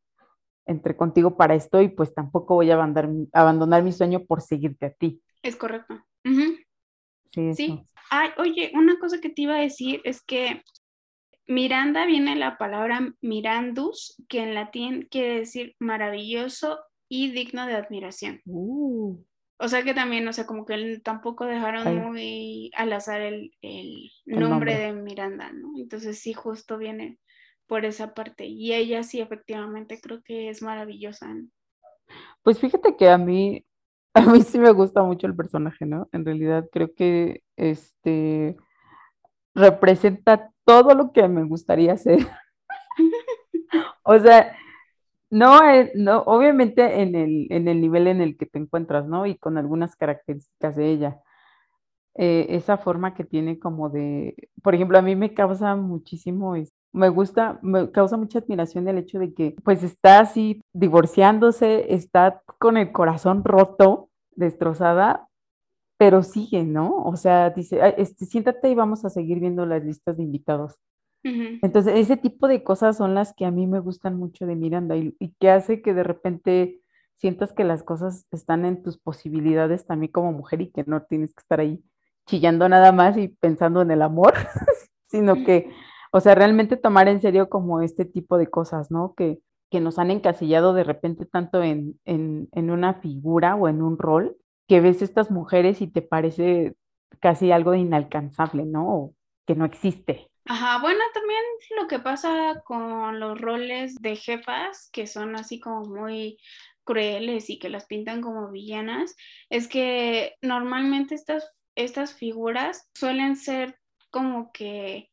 entre 0.66 0.96
contigo 0.96 1.38
para 1.38 1.56
esto 1.56 1.82
y 1.82 1.90
pues 1.90 2.14
tampoco 2.14 2.56
voy 2.56 2.72
a 2.72 2.76
abandonar, 2.76 3.84
mi 3.84 3.92
sueño 3.92 4.26
por 4.26 4.42
seguirte 4.42 4.88
a 4.88 4.94
ti. 4.94 5.22
Es 5.42 5.56
correcto. 5.56 6.04
Sí. 7.32 7.54
sí. 7.54 7.84
Ay, 8.10 8.30
oye, 8.38 8.72
una 8.74 8.98
cosa 8.98 9.20
que 9.20 9.30
te 9.30 9.44
iba 9.44 9.56
a 9.56 9.62
decir 9.62 10.02
es 10.06 10.24
que 10.24 10.64
Miranda 11.48 12.06
viene 12.06 12.36
la 12.36 12.58
palabra 12.58 13.14
mirandus, 13.22 14.16
que 14.30 14.40
en 14.44 14.54
latín 14.54 15.08
quiere 15.12 15.40
decir 15.40 15.76
maravilloso 15.80 16.80
y 17.14 17.30
digno 17.30 17.68
de 17.68 17.76
admiración. 17.76 18.42
Uh, 18.46 19.24
O 19.58 19.68
sea 19.68 19.84
que 19.84 19.94
también, 19.94 20.28
o 20.28 20.34
sea, 20.34 20.48
como 20.48 20.66
que 20.66 21.00
tampoco 21.04 21.46
dejaron 21.46 21.96
muy 22.02 22.72
al 22.76 22.92
azar 22.92 23.22
el, 23.22 23.52
nombre, 24.26 24.76
de 24.80 24.94
Miranda, 24.94 25.52
¿no? 25.54 25.74
Entonces 25.78 26.20
sí, 26.20 26.34
justo 26.34 26.80
viene 26.80 27.20
por 27.68 27.86
esa 27.86 28.16
parte. 28.16 28.48
Y 28.48 28.74
ella 28.74 29.04
sí, 29.04 29.22
efectivamente, 29.22 30.02
creo 30.02 30.24
que 30.24 30.50
es 30.50 30.64
maravillosa. 30.64 31.28
Pues 32.42 32.58
fíjate 32.58 32.98
que 32.98 33.08
a 33.08 33.20
mí, 33.20 33.64
a 34.16 34.22
mí 34.22 34.42
sí 34.42 34.58
me 34.58 34.72
gusta 34.72 35.04
mucho 35.04 35.28
el 35.28 35.36
personaje, 35.36 35.86
¿no? 35.86 36.10
En 36.14 36.26
realidad 36.26 36.68
creo 36.72 36.96
que 36.96 37.44
este 37.58 38.58
representa 39.54 40.52
todo 40.66 40.96
lo 40.96 41.12
que 41.12 41.28
me 41.28 41.44
gustaría 41.44 41.94
hacer. 41.94 42.28
o 44.04 44.18
sea, 44.18 44.58
no, 45.34 45.60
no, 45.96 46.22
obviamente 46.28 47.02
en 47.02 47.16
el, 47.16 47.48
en 47.50 47.68
el 47.68 47.82
nivel 47.82 48.08
en 48.08 48.22
el 48.22 48.38
que 48.38 48.46
te 48.46 48.60
encuentras, 48.60 49.08
¿no? 49.08 49.26
Y 49.26 49.36
con 49.36 49.58
algunas 49.58 49.96
características 49.96 50.76
de 50.76 50.92
ella. 50.92 51.20
Eh, 52.16 52.46
esa 52.50 52.78
forma 52.78 53.16
que 53.16 53.24
tiene 53.24 53.58
como 53.58 53.90
de, 53.90 54.36
por 54.62 54.76
ejemplo, 54.76 55.00
a 55.00 55.02
mí 55.02 55.16
me 55.16 55.34
causa 55.34 55.76
muchísimo, 55.76 56.54
me 56.92 57.10
gusta, 57.10 57.58
me 57.64 57.90
causa 57.90 58.16
mucha 58.18 58.40
admiración 58.40 58.88
el 58.88 59.00
hecho 59.00 59.18
de 59.18 59.34
que 59.34 59.56
pues 59.64 59.82
está 59.82 60.20
así 60.20 60.62
divorciándose, 60.74 61.96
está 61.96 62.44
con 62.60 62.78
el 62.78 62.92
corazón 62.92 63.44
roto, 63.44 64.10
destrozada, 64.36 65.28
pero 65.98 66.22
sigue, 66.22 66.64
¿no? 66.64 66.96
O 66.98 67.16
sea, 67.16 67.50
dice, 67.50 67.80
este, 67.98 68.28
siéntate 68.28 68.70
y 68.70 68.76
vamos 68.76 69.04
a 69.06 69.10
seguir 69.10 69.40
viendo 69.40 69.66
las 69.66 69.84
listas 69.84 70.18
de 70.18 70.24
invitados. 70.24 70.78
Entonces, 71.24 71.94
ese 71.96 72.18
tipo 72.18 72.48
de 72.48 72.64
cosas 72.64 72.98
son 72.98 73.14
las 73.16 73.34
que 73.34 73.46
a 73.46 73.52
mí 73.52 73.66
me 73.66 73.80
gustan 73.80 74.18
mucho 74.18 74.46
de 74.46 74.56
Miranda 74.56 74.98
y, 74.98 75.14
que 75.40 75.50
hace 75.50 75.82
que 75.82 75.94
de 75.94 76.04
repente 76.04 76.82
sientas 77.16 77.54
que 77.54 77.64
las 77.64 77.84
cosas 77.84 78.26
están 78.32 78.66
en 78.66 78.84
tus 78.84 78.98
posibilidades 78.98 79.86
también 79.86 80.12
como 80.12 80.34
mujer 80.34 80.62
y 80.62 80.72
que 80.72 80.84
no 80.86 81.04
tienes 81.04 81.34
que 81.34 81.42
estar 81.42 81.62
ahí 81.62 81.82
chillando 82.26 82.68
nada 82.68 82.92
más 82.92 83.18
y 83.18 83.30
pensando 83.30 83.82
en 83.82 83.92
el 83.92 84.02
amor, 84.02 84.34
sino 85.08 85.36
que, 85.46 85.70
o 86.12 86.20
sea, 86.20 86.36
realmente 86.36 86.76
tomar 86.76 87.08
en 87.08 87.22
serio 87.22 87.50
como 87.50 87.82
este 87.82 88.06
tipo 88.06 88.38
de 88.38 88.48
cosas, 88.48 88.92
¿no? 88.92 89.14
Que, 89.16 89.40
que 89.70 89.80
nos 89.80 90.00
han 90.00 90.12
encasillado 90.12 90.74
de 90.74 90.84
repente 90.84 91.26
tanto 91.26 91.64
en, 91.64 92.00
en, 92.06 92.50
en 92.52 92.70
una 92.70 92.96
figura 92.96 93.56
o 93.56 93.70
en 93.70 93.82
un 93.82 93.98
rol, 93.98 94.36
que 94.68 94.82
ves 94.82 95.02
estas 95.02 95.32
mujeres 95.32 95.82
y 95.82 95.88
te 95.88 96.02
parece 96.02 96.76
casi 97.20 97.52
algo 97.52 97.74
inalcanzable, 97.74 98.66
¿no? 98.66 98.96
O 98.96 99.14
que 99.46 99.56
no 99.56 99.66
existe. 99.66 100.30
Ajá, 100.46 100.80
bueno, 100.82 101.00
también 101.14 101.42
lo 101.80 101.88
que 101.88 102.00
pasa 102.00 102.62
con 102.66 103.20
los 103.20 103.40
roles 103.40 103.96
de 104.02 104.16
jefas, 104.18 104.90
que 104.92 105.08
son 105.08 105.36
así 105.36 105.60
como 105.60 105.86
muy 105.86 106.38
crueles 106.84 107.50
y 107.50 107.60
que 107.60 107.70
las 107.70 107.86
pintan 107.86 108.22
como 108.22 108.52
villanas, 108.52 109.16
es 109.50 109.68
que 109.70 110.36
normalmente 110.42 111.16
estas, 111.16 111.46
estas 111.76 112.14
figuras 112.14 112.90
suelen 112.94 113.38
ser 113.38 113.80
como 114.12 114.52
que 114.52 115.10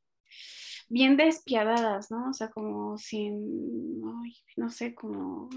bien 0.88 1.16
despiadadas, 1.16 2.10
¿no? 2.10 2.30
O 2.30 2.32
sea, 2.32 2.50
como 2.50 2.98
sin, 2.98 4.00
no 4.56 4.70
sé, 4.70 4.94
como, 4.94 5.48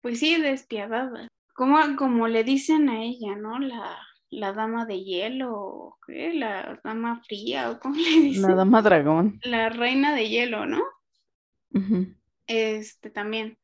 pues 0.00 0.18
sí, 0.20 0.40
despiadadas. 0.40 1.28
Como, 1.54 1.78
como 1.96 2.28
le 2.28 2.44
dicen 2.44 2.88
a 2.88 3.02
ella, 3.02 3.36
¿no? 3.36 3.58
La, 3.58 3.98
la 4.32 4.52
dama 4.52 4.86
de 4.86 5.04
hielo, 5.04 5.98
¿qué? 6.06 6.32
La 6.32 6.80
dama 6.82 7.22
fría, 7.22 7.70
o 7.70 7.78
cómo 7.78 7.94
le 7.96 8.10
dicen. 8.20 8.42
La 8.42 8.54
dama 8.54 8.82
dragón. 8.82 9.38
La 9.44 9.68
reina 9.68 10.14
de 10.14 10.28
hielo, 10.28 10.66
¿no? 10.66 10.82
Este 12.46 13.10
también. 13.10 13.58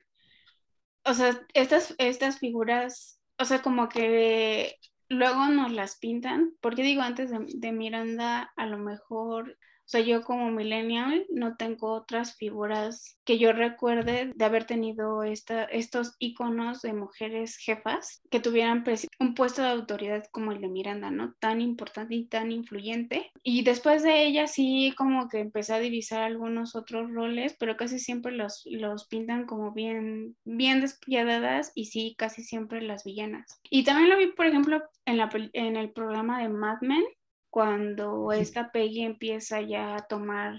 O 1.04 1.14
sea, 1.14 1.40
estas, 1.54 1.94
estas 1.98 2.38
figuras, 2.38 3.20
o 3.38 3.44
sea, 3.44 3.62
como 3.62 3.88
que 3.88 4.76
luego 5.08 5.46
nos 5.48 5.72
las 5.72 5.98
pintan, 5.98 6.52
porque 6.60 6.82
digo 6.82 7.02
antes 7.02 7.30
de, 7.30 7.44
de 7.46 7.72
Miranda, 7.72 8.52
a 8.56 8.66
lo 8.66 8.78
mejor 8.78 9.56
o 9.88 9.90
sea, 9.90 10.02
yo 10.02 10.22
como 10.22 10.50
millennial 10.50 11.24
no 11.30 11.56
tengo 11.56 11.92
otras 11.92 12.36
figuras 12.36 13.18
que 13.24 13.38
yo 13.38 13.52
recuerde 13.52 14.32
de 14.34 14.44
haber 14.44 14.64
tenido 14.64 15.22
esta, 15.22 15.64
estos 15.64 16.14
iconos 16.18 16.82
de 16.82 16.92
mujeres 16.92 17.56
jefas 17.56 18.20
que 18.30 18.38
tuvieran 18.38 18.84
un 19.18 19.34
puesto 19.34 19.62
de 19.62 19.70
autoridad 19.70 20.26
como 20.30 20.52
el 20.52 20.60
de 20.60 20.68
Miranda, 20.68 21.10
¿no? 21.10 21.36
Tan 21.40 21.62
importante 21.62 22.14
y 22.16 22.26
tan 22.26 22.52
influyente. 22.52 23.30
Y 23.42 23.62
después 23.62 24.02
de 24.02 24.26
ella 24.26 24.46
sí 24.46 24.92
como 24.94 25.26
que 25.30 25.38
empecé 25.38 25.72
a 25.72 25.78
divisar 25.78 26.22
algunos 26.22 26.76
otros 26.76 27.10
roles, 27.10 27.56
pero 27.58 27.78
casi 27.78 27.98
siempre 27.98 28.32
los, 28.32 28.64
los 28.66 29.06
pintan 29.06 29.46
como 29.46 29.72
bien, 29.72 30.36
bien 30.44 30.82
despiadadas 30.82 31.72
y 31.74 31.86
sí, 31.86 32.14
casi 32.18 32.42
siempre 32.42 32.82
las 32.82 33.04
villanas. 33.04 33.58
Y 33.70 33.84
también 33.84 34.10
lo 34.10 34.18
vi, 34.18 34.26
por 34.26 34.44
ejemplo, 34.44 34.82
en, 35.06 35.16
la, 35.16 35.30
en 35.54 35.76
el 35.76 35.92
programa 35.92 36.42
de 36.42 36.50
Mad 36.50 36.82
Men, 36.82 37.04
cuando 37.50 38.32
esta 38.32 38.70
Peggy 38.70 39.02
empieza 39.02 39.60
ya 39.60 39.96
a 39.96 40.06
tomar 40.06 40.56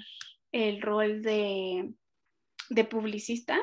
el 0.52 0.82
rol 0.82 1.22
de, 1.22 1.94
publicista 2.90 3.58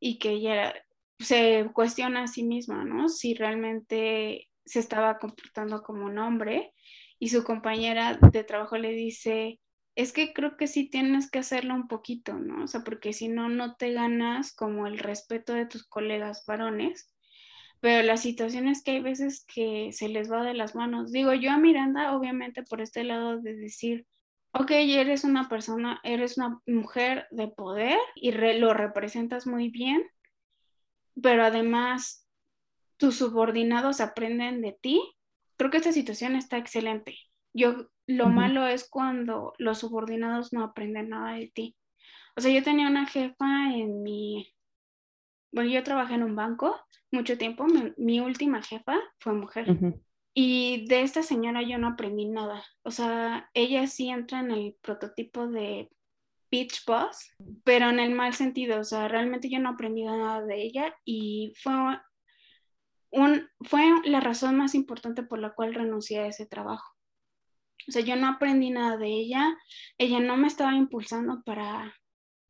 y 0.00 0.18
que 0.18 0.30
ella 0.30 0.74
se 1.18 1.70
cuestiona 1.74 2.24
a 2.24 2.26
sí 2.26 2.42
misma, 2.42 2.84
¿no? 2.84 3.08
Si 3.08 3.34
realmente 3.34 4.48
se 4.64 4.80
estaba 4.80 5.18
comportando 5.18 5.82
como 5.82 6.06
un 6.06 6.18
hombre 6.18 6.72
y 7.18 7.28
su 7.28 7.44
compañera 7.44 8.18
de 8.32 8.44
trabajo 8.44 8.76
le 8.78 8.90
dice, 8.90 9.60
es 9.94 10.12
que 10.12 10.32
creo 10.32 10.56
que 10.56 10.66
sí 10.66 10.88
tienes 10.88 11.30
que 11.30 11.38
hacerlo 11.38 11.74
un 11.74 11.86
poquito, 11.88 12.34
¿no? 12.34 12.64
O 12.64 12.66
sea, 12.66 12.82
porque 12.82 13.12
si 13.12 13.28
no, 13.28 13.48
no 13.48 13.76
te 13.76 13.92
ganas 13.92 14.54
como 14.54 14.86
el 14.86 14.98
respeto 14.98 15.52
de 15.52 15.66
tus 15.66 15.86
colegas 15.86 16.44
varones 16.46 17.11
pero 17.82 18.06
la 18.06 18.16
situación 18.16 18.68
es 18.68 18.84
que 18.84 18.92
hay 18.92 19.00
veces 19.00 19.44
que 19.52 19.90
se 19.92 20.08
les 20.08 20.30
va 20.30 20.44
de 20.44 20.54
las 20.54 20.76
manos. 20.76 21.10
Digo, 21.10 21.34
yo 21.34 21.50
a 21.50 21.58
Miranda, 21.58 22.16
obviamente 22.16 22.62
por 22.62 22.80
este 22.80 23.02
lado 23.02 23.40
de 23.40 23.56
decir, 23.56 24.06
ok, 24.52 24.70
eres 24.70 25.24
una 25.24 25.48
persona, 25.48 25.98
eres 26.04 26.38
una 26.38 26.60
mujer 26.64 27.26
de 27.32 27.48
poder 27.48 27.98
y 28.14 28.30
lo 28.30 28.72
representas 28.72 29.48
muy 29.48 29.68
bien, 29.68 30.00
pero 31.20 31.44
además 31.44 32.28
tus 32.98 33.16
subordinados 33.16 34.00
aprenden 34.00 34.62
de 34.62 34.78
ti. 34.80 35.02
Creo 35.56 35.72
que 35.72 35.78
esta 35.78 35.90
situación 35.90 36.36
está 36.36 36.58
excelente. 36.58 37.18
Yo, 37.52 37.88
lo 38.06 38.28
malo 38.28 38.64
es 38.68 38.88
cuando 38.88 39.54
los 39.58 39.78
subordinados 39.78 40.52
no 40.52 40.62
aprenden 40.62 41.08
nada 41.08 41.32
de 41.32 41.50
ti. 41.52 41.76
O 42.36 42.40
sea, 42.40 42.52
yo 42.52 42.62
tenía 42.62 42.86
una 42.86 43.06
jefa 43.06 43.74
en 43.74 44.04
mi, 44.04 44.54
bueno, 45.52 45.70
yo 45.70 45.82
trabajé 45.82 46.14
en 46.14 46.22
un 46.22 46.34
banco 46.34 46.80
mucho 47.12 47.36
tiempo, 47.36 47.66
mi, 47.98 48.20
última 48.20 48.62
jefa 48.62 48.98
fue 49.20 49.34
mujer. 49.34 49.66
Y 50.34 50.86
de 50.86 51.02
esta 51.02 51.22
señora 51.22 51.62
yo 51.62 51.76
no 51.76 51.88
aprendí 51.88 52.26
nada. 52.26 52.64
O 52.82 52.90
sea, 52.90 53.50
ella 53.52 53.86
sí 53.86 54.08
entra 54.08 54.40
en 54.40 54.50
el 54.50 54.76
prototipo 54.80 55.46
de 55.46 55.90
Beach 56.50 56.84
Boss, 56.86 57.34
pero 57.64 57.90
en 57.90 58.00
el 58.00 58.14
mal 58.14 58.32
sentido. 58.32 58.80
O 58.80 58.84
sea, 58.84 59.08
realmente 59.08 59.50
yo 59.50 59.58
no 59.58 59.70
aprendí 59.70 60.04
nada 60.04 60.42
de 60.42 60.62
ella 60.62 60.96
y 61.04 61.52
fue, 61.62 61.74
un, 63.10 63.46
fue 63.60 63.82
la 64.04 64.20
razón 64.20 64.56
más 64.56 64.74
importante 64.74 65.22
por 65.22 65.38
la 65.38 65.50
cual 65.50 65.74
renuncié 65.74 66.20
a 66.20 66.26
ese 66.28 66.46
trabajo. 66.46 66.96
O 67.86 67.92
sea, 67.92 68.00
yo 68.02 68.16
no 68.16 68.28
aprendí 68.28 68.70
nada 68.70 68.96
de 68.96 69.08
ella, 69.08 69.54
ella 69.98 70.20
no 70.20 70.38
me 70.38 70.46
estaba 70.46 70.74
impulsando 70.74 71.42
para 71.44 71.94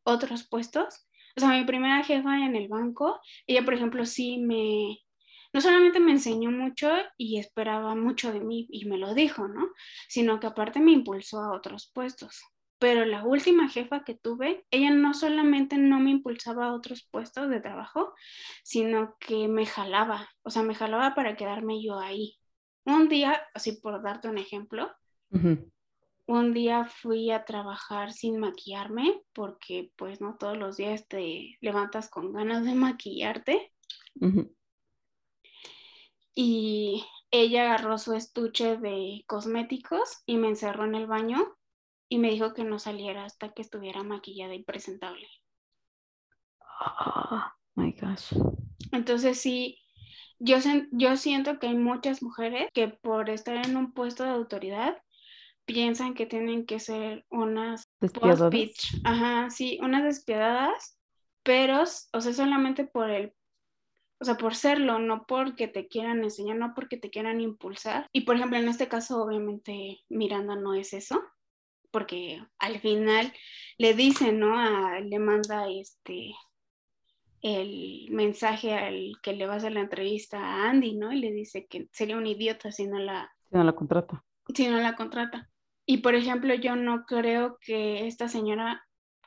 otros 0.05 0.47
puestos 0.49 1.07
o 1.37 1.41
sea, 1.41 1.51
mi 1.51 1.65
primera 1.65 2.03
jefa 2.05 2.45
en 2.45 2.57
el 2.57 2.69
banco, 2.69 3.21
ella, 3.47 3.65
por 3.65 3.75
ejemplo, 3.75 4.05
sí 4.07 4.39
me, 4.39 4.99
no 5.53 5.61
solamente 5.61 6.01
me 6.01 6.13
enseñó 6.13 6.51
mucho 6.51 6.91
y 7.17 7.39
esperaba 7.39 7.95
mucho 7.95 8.33
de 8.33 8.41
mí 8.41 8.67
y 8.71 8.87
me 8.87 8.99
lo 8.99 9.15
dijo, 9.15 9.49
¿no? 9.49 9.69
Sino 10.09 10.41
que 10.41 10.47
aparte 10.47 10.81
me 10.81 10.93
impulsó 10.93 11.41
a 11.41 11.53
otros 11.53 11.91
puestos. 11.93 12.43
Pero 12.79 13.05
la 13.05 13.25
última 13.25 13.69
jefa 13.69 14.03
que 14.03 14.15
tuve, 14.15 14.67
ella 14.71 14.91
no 14.91 15.15
solamente 15.15 15.79
no 15.79 16.01
me 16.01 16.11
impulsaba 16.11 16.67
a 16.67 16.75
otros 16.75 17.07
puestos 17.11 17.49
de 17.49 17.61
trabajo, 17.61 18.15
sino 18.65 19.17
que 19.21 19.47
me 19.47 19.67
jalaba, 19.67 20.29
o 20.43 20.51
sea, 20.51 20.63
me 20.63 20.75
jalaba 20.75 21.15
para 21.15 21.37
quedarme 21.37 21.83
yo 21.83 22.01
ahí. 22.01 22.37
Un 22.85 23.09
día, 23.09 23.41
así 23.55 23.73
por 23.81 24.03
darte 24.03 24.29
un 24.29 24.39
ejemplo, 24.39 24.91
un 26.27 26.55
día 26.55 26.85
fui 26.85 27.31
a 27.31 27.45
trabajar 27.45 28.13
sin 28.13 28.39
maquillarme 28.39 29.23
porque 29.33 29.93
pues 29.97 30.21
no 30.21 30.37
todos 30.37 30.57
los 30.57 30.77
días 30.77 31.07
te 31.09 31.59
levantas 31.61 32.09
con 32.09 32.33
ganas 32.33 32.65
de 32.65 32.75
maquillarte. 32.75 33.73
Y 36.35 37.05
ella 37.31 37.65
agarró 37.65 37.99
su 37.99 38.15
estuche 38.15 38.77
de 38.77 39.25
cosméticos 39.27 40.23
y 40.27 40.37
me 40.37 40.49
encerró 40.49 40.85
en 40.85 40.95
el 40.95 41.07
baño 41.07 41.57
y 42.09 42.19
me 42.19 42.31
dijo 42.31 42.55
que 42.55 42.65
no 42.65 42.79
saliera 42.79 43.25
hasta 43.25 43.53
que 43.53 43.63
estuviera 43.63 44.03
maquillada 44.03 44.55
y 44.55 44.63
presentable. 44.63 45.27
Oh 46.81 47.43
my 47.75 47.93
gosh. 47.93 48.35
Entonces 48.93 49.41
sí, 49.41 49.79
yo, 50.39 50.57
yo 50.91 51.17
siento 51.17 51.59
que 51.59 51.69
hay 51.69 51.77
muchas 51.77 52.23
mujeres 52.23 52.69
que 52.75 52.89
por 52.89 53.31
estar 53.31 53.57
en 53.67 53.77
un 53.77 53.93
puesto 53.93 54.25
de 54.25 54.31
autoridad 54.31 54.99
piensan 55.65 56.15
que 56.15 56.27
tienen 56.27 56.67
que 56.67 56.81
ser 56.81 57.25
unas 57.31 57.85
despiadadas. 58.01 58.53
Ajá, 59.05 59.51
sí, 59.51 59.79
unas 59.83 60.05
despiadadas, 60.05 60.99
pero, 61.43 61.83
o 61.83 62.21
sea, 62.21 62.33
solamente 62.33 62.85
por 62.85 63.11
el, 63.11 63.33
o 64.21 64.25
sea, 64.25 64.37
por 64.37 64.55
serlo, 64.55 64.99
no 64.99 65.27
porque 65.27 65.69
te 65.69 65.89
quieran 65.89 66.23
enseñar, 66.23 66.57
no 66.57 66.75
porque 66.75 66.97
te 66.97 67.11
quieran 67.11 67.41
impulsar. 67.41 68.07
Y 68.13 68.23
por 68.23 68.37
ejemplo, 68.37 68.59
en 68.59 68.69
este 68.69 68.89
caso, 68.89 69.23
obviamente, 69.23 70.01
Miranda 70.09 70.57
no 70.57 70.75
es 70.75 70.93
eso, 70.93 71.23
porque 71.91 72.43
al 72.59 72.81
final 72.81 73.33
le 73.79 73.95
dice, 73.95 74.33
¿no? 74.33 74.57
le 75.01 75.19
manda 75.19 75.69
este 75.69 76.35
el 77.43 78.07
mensaje 78.11 78.73
al 78.73 79.15
que 79.21 79.33
le 79.33 79.47
va 79.47 79.55
a 79.55 79.57
hacer 79.57 79.73
la 79.73 79.81
entrevista 79.81 80.39
a 80.39 80.71
Andy, 80.71 80.95
¿no? 80.95 81.13
Y 81.13 81.19
le 81.19 81.33
dice 81.33 81.67
que 81.67 81.89
sería 81.91 82.17
un 82.17 82.27
idiota 82.27 82.71
si 82.71 82.87
no 82.87 83.01
la... 83.01 83.35
Si 83.51 83.57
no 83.57 83.65
la 83.65 83.73
contrata. 83.73 84.25
Si 84.55 84.69
no 84.69 84.79
la 84.79 84.95
contrata. 84.95 85.51
Y 85.93 85.99
por 85.99 86.15
ejemplo, 86.15 86.55
yo 86.55 86.75
no 86.75 87.05
creo 87.05 87.59
que 87.61 88.07
esta 88.07 88.27
señora, 88.27 88.83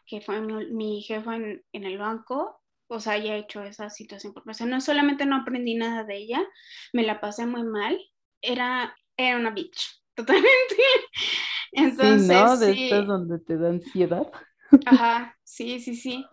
que 0.07 0.19
fue 0.19 0.41
mi, 0.41 1.03
jefa 1.03 1.35
en, 1.35 1.63
el 1.71 1.97
banco, 1.99 2.59
os 2.87 3.05
haya 3.05 3.35
hecho 3.35 3.61
esa 3.61 3.91
situación. 3.91 4.33
Porque, 4.33 4.49
o 4.49 4.53
sea, 4.55 4.65
no 4.65 4.81
solamente 4.81 5.27
no 5.27 5.35
aprendí 5.35 5.75
nada 5.75 6.05
de 6.05 6.17
ella, 6.17 6.43
me 6.91 7.03
la 7.03 7.21
pasé 7.21 7.45
muy 7.45 7.61
mal, 7.61 7.99
era, 8.41 8.97
era 9.15 9.37
una 9.37 9.51
bitch, 9.51 10.01
totalmente. 10.15 10.75
Entonces, 11.71 12.25
sí, 12.25 12.33
¿no? 12.33 12.57
De 12.57 12.71
estas 12.71 13.05
donde 13.05 13.37
te 13.37 13.57
da 13.57 13.69
ansiedad. 13.69 14.31
Ajá, 14.87 15.37
sí, 15.43 15.79
sí, 15.79 15.95
sí. 15.95 16.25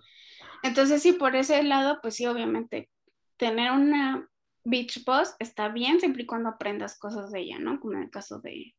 Entonces, 0.62 1.03
sí, 1.03 1.12
por 1.12 1.37
ese 1.37 1.62
lado, 1.62 1.99
pues 2.01 2.14
sí, 2.14 2.25
obviamente, 2.25 2.88
tener 3.37 3.71
una 3.71 4.27
beach 4.64 5.05
boss 5.05 5.37
está 5.38 5.68
bien 5.68 6.01
siempre 6.01 6.23
y 6.23 6.27
cuando 6.27 6.49
aprendas 6.49 6.99
cosas 6.99 7.31
de 7.33 7.40
ella, 7.40 7.59
¿no? 7.59 7.79
Como 7.81 7.99
en 7.99 8.05
el 8.05 8.11
caso 8.11 8.40
de, 8.40 8.75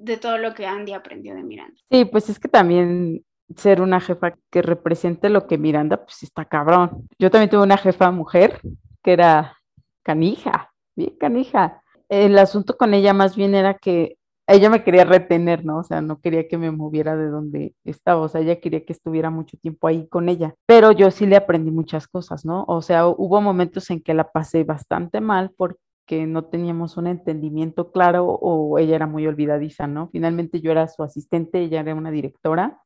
de 0.00 0.16
todo 0.16 0.38
lo 0.38 0.54
que 0.54 0.66
Andy 0.66 0.92
aprendió 0.92 1.34
de 1.34 1.42
Miranda. 1.42 1.76
Sí, 1.90 2.04
pues 2.06 2.28
es 2.28 2.38
que 2.38 2.48
también 2.48 3.24
ser 3.56 3.82
una 3.82 4.00
jefa 4.00 4.34
que 4.50 4.62
represente 4.62 5.28
lo 5.28 5.46
que 5.46 5.58
Miranda, 5.58 6.04
pues 6.04 6.22
está 6.22 6.44
cabrón. 6.44 7.08
Yo 7.18 7.30
también 7.30 7.50
tuve 7.50 7.62
una 7.62 7.76
jefa 7.76 8.10
mujer 8.10 8.60
que 9.02 9.12
era 9.12 9.58
canija, 10.02 10.72
bien 10.96 11.16
canija. 11.18 11.82
El 12.08 12.38
asunto 12.38 12.76
con 12.76 12.94
ella 12.94 13.12
más 13.12 13.36
bien 13.36 13.54
era 13.54 13.74
que 13.74 14.16
ella 14.46 14.68
me 14.70 14.82
quería 14.82 15.04
retener, 15.04 15.64
¿no? 15.64 15.78
O 15.78 15.84
sea, 15.84 16.00
no 16.00 16.20
quería 16.20 16.48
que 16.48 16.58
me 16.58 16.70
moviera 16.70 17.16
de 17.16 17.28
donde 17.28 17.74
estaba, 17.84 18.20
o 18.20 18.28
sea, 18.28 18.40
ella 18.40 18.58
quería 18.58 18.84
que 18.84 18.92
estuviera 18.92 19.30
mucho 19.30 19.56
tiempo 19.58 19.86
ahí 19.86 20.08
con 20.08 20.28
ella, 20.28 20.54
pero 20.66 20.90
yo 20.90 21.10
sí 21.10 21.26
le 21.26 21.36
aprendí 21.36 21.70
muchas 21.70 22.08
cosas, 22.08 22.44
¿no? 22.44 22.64
O 22.66 22.82
sea, 22.82 23.06
hubo 23.06 23.40
momentos 23.40 23.90
en 23.90 24.02
que 24.02 24.14
la 24.14 24.32
pasé 24.32 24.64
bastante 24.64 25.20
mal 25.20 25.52
porque 25.56 25.78
no 26.10 26.44
teníamos 26.46 26.96
un 26.96 27.06
entendimiento 27.06 27.92
claro 27.92 28.26
o 28.26 28.78
ella 28.78 28.96
era 28.96 29.06
muy 29.06 29.26
olvidadiza, 29.26 29.86
¿no? 29.86 30.08
Finalmente 30.10 30.60
yo 30.60 30.72
era 30.72 30.88
su 30.88 31.02
asistente, 31.02 31.60
ella 31.60 31.80
era 31.80 31.94
una 31.94 32.10
directora 32.10 32.82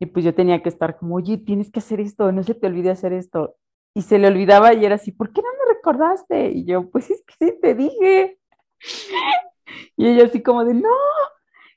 y 0.00 0.06
pues 0.06 0.24
yo 0.24 0.34
tenía 0.34 0.62
que 0.62 0.68
estar 0.68 0.96
como, 0.96 1.16
oye, 1.16 1.38
tienes 1.38 1.70
que 1.70 1.80
hacer 1.80 2.00
esto, 2.00 2.30
no 2.32 2.42
se 2.42 2.54
te 2.54 2.66
olvide 2.66 2.90
hacer 2.90 3.12
esto. 3.12 3.56
Y 3.94 4.02
se 4.02 4.18
le 4.18 4.28
olvidaba 4.28 4.74
y 4.74 4.84
era 4.84 4.94
así, 4.94 5.10
¿por 5.10 5.32
qué 5.32 5.42
no 5.42 5.48
me 5.48 5.74
recordaste? 5.74 6.50
Y 6.50 6.64
yo, 6.64 6.88
pues 6.90 7.10
es 7.10 7.22
que 7.24 7.34
sí 7.46 7.58
te 7.60 7.74
dije. 7.74 8.38
Y 9.98 10.06
ella 10.06 10.24
así 10.24 10.42
como 10.42 10.64
de, 10.64 10.72
no. 10.72 10.88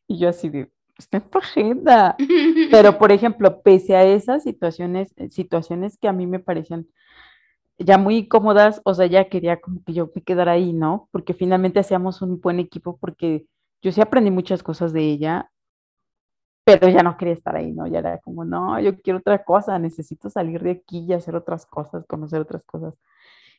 Y 0.07 0.17
yo 0.17 0.29
así 0.29 0.47
de, 0.47 0.71
está 0.97 1.17
en 1.17 1.29
tu 1.29 1.39
agenda. 1.39 2.15
Pero, 2.71 2.97
por 2.97 3.11
ejemplo, 3.11 3.61
pese 3.61 3.97
a 3.97 4.03
esas 4.05 4.43
situaciones, 4.43 5.13
eh, 5.17 5.29
situaciones 5.29 5.97
que 5.97 6.07
a 6.07 6.13
mí 6.13 6.25
me 6.25 6.39
parecían 6.39 6.87
ya 7.83 7.97
muy 7.97 8.17
incómodas, 8.17 8.81
o 8.85 8.93
sea, 8.93 9.05
ya 9.07 9.29
quería 9.29 9.59
como 9.59 9.83
que 9.83 9.93
yo 9.93 10.11
me 10.15 10.21
quedara 10.21 10.53
ahí, 10.53 10.73
¿no? 10.73 11.09
Porque 11.11 11.33
finalmente 11.33 11.79
hacíamos 11.79 12.21
un 12.21 12.39
buen 12.41 12.59
equipo 12.59 12.97
porque 12.97 13.45
yo 13.81 13.91
sí 13.91 14.01
aprendí 14.01 14.31
muchas 14.31 14.63
cosas 14.63 14.93
de 14.93 15.01
ella, 15.01 15.51
pero 16.63 16.87
ya 16.89 17.03
no 17.03 17.17
quería 17.17 17.33
estar 17.33 17.55
ahí, 17.55 17.71
¿no? 17.71 17.87
Ya 17.87 17.99
era 17.99 18.19
como, 18.19 18.45
no, 18.45 18.79
yo 18.79 18.99
quiero 19.01 19.19
otra 19.19 19.43
cosa, 19.43 19.79
necesito 19.79 20.29
salir 20.29 20.61
de 20.61 20.71
aquí 20.71 21.05
y 21.07 21.13
hacer 21.13 21.35
otras 21.35 21.65
cosas, 21.65 22.05
conocer 22.07 22.41
otras 22.41 22.63
cosas. 22.63 22.93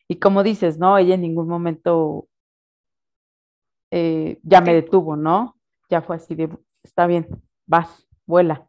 Y 0.09 0.19
como 0.19 0.43
dices, 0.43 0.79
¿no? 0.79 0.97
Ella 0.99 1.15
en 1.15 1.23
ningún 1.23 1.49
momento 1.49 2.29
eh, 3.91 4.39
ya 4.43 4.61
me 4.61 4.75
detuvo, 4.75 5.17
¿no? 5.17 5.57
Ya 5.91 6.01
fue 6.01 6.17
así 6.17 6.35
de, 6.35 6.49
está 6.83 7.07
bien, 7.07 7.27
vas, 7.67 8.09
vuela. 8.27 8.69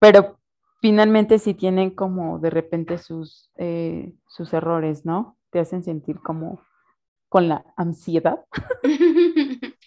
Pero 0.00 0.39
finalmente 0.80 1.38
sí 1.38 1.54
tienen 1.54 1.90
como 1.90 2.38
de 2.38 2.50
repente 2.50 2.98
sus, 2.98 3.50
eh, 3.56 4.12
sus 4.26 4.52
errores, 4.52 5.04
¿no? 5.04 5.38
Te 5.50 5.60
hacen 5.60 5.82
sentir 5.82 6.20
como 6.20 6.62
con 7.28 7.48
la 7.48 7.64
ansiedad. 7.76 8.44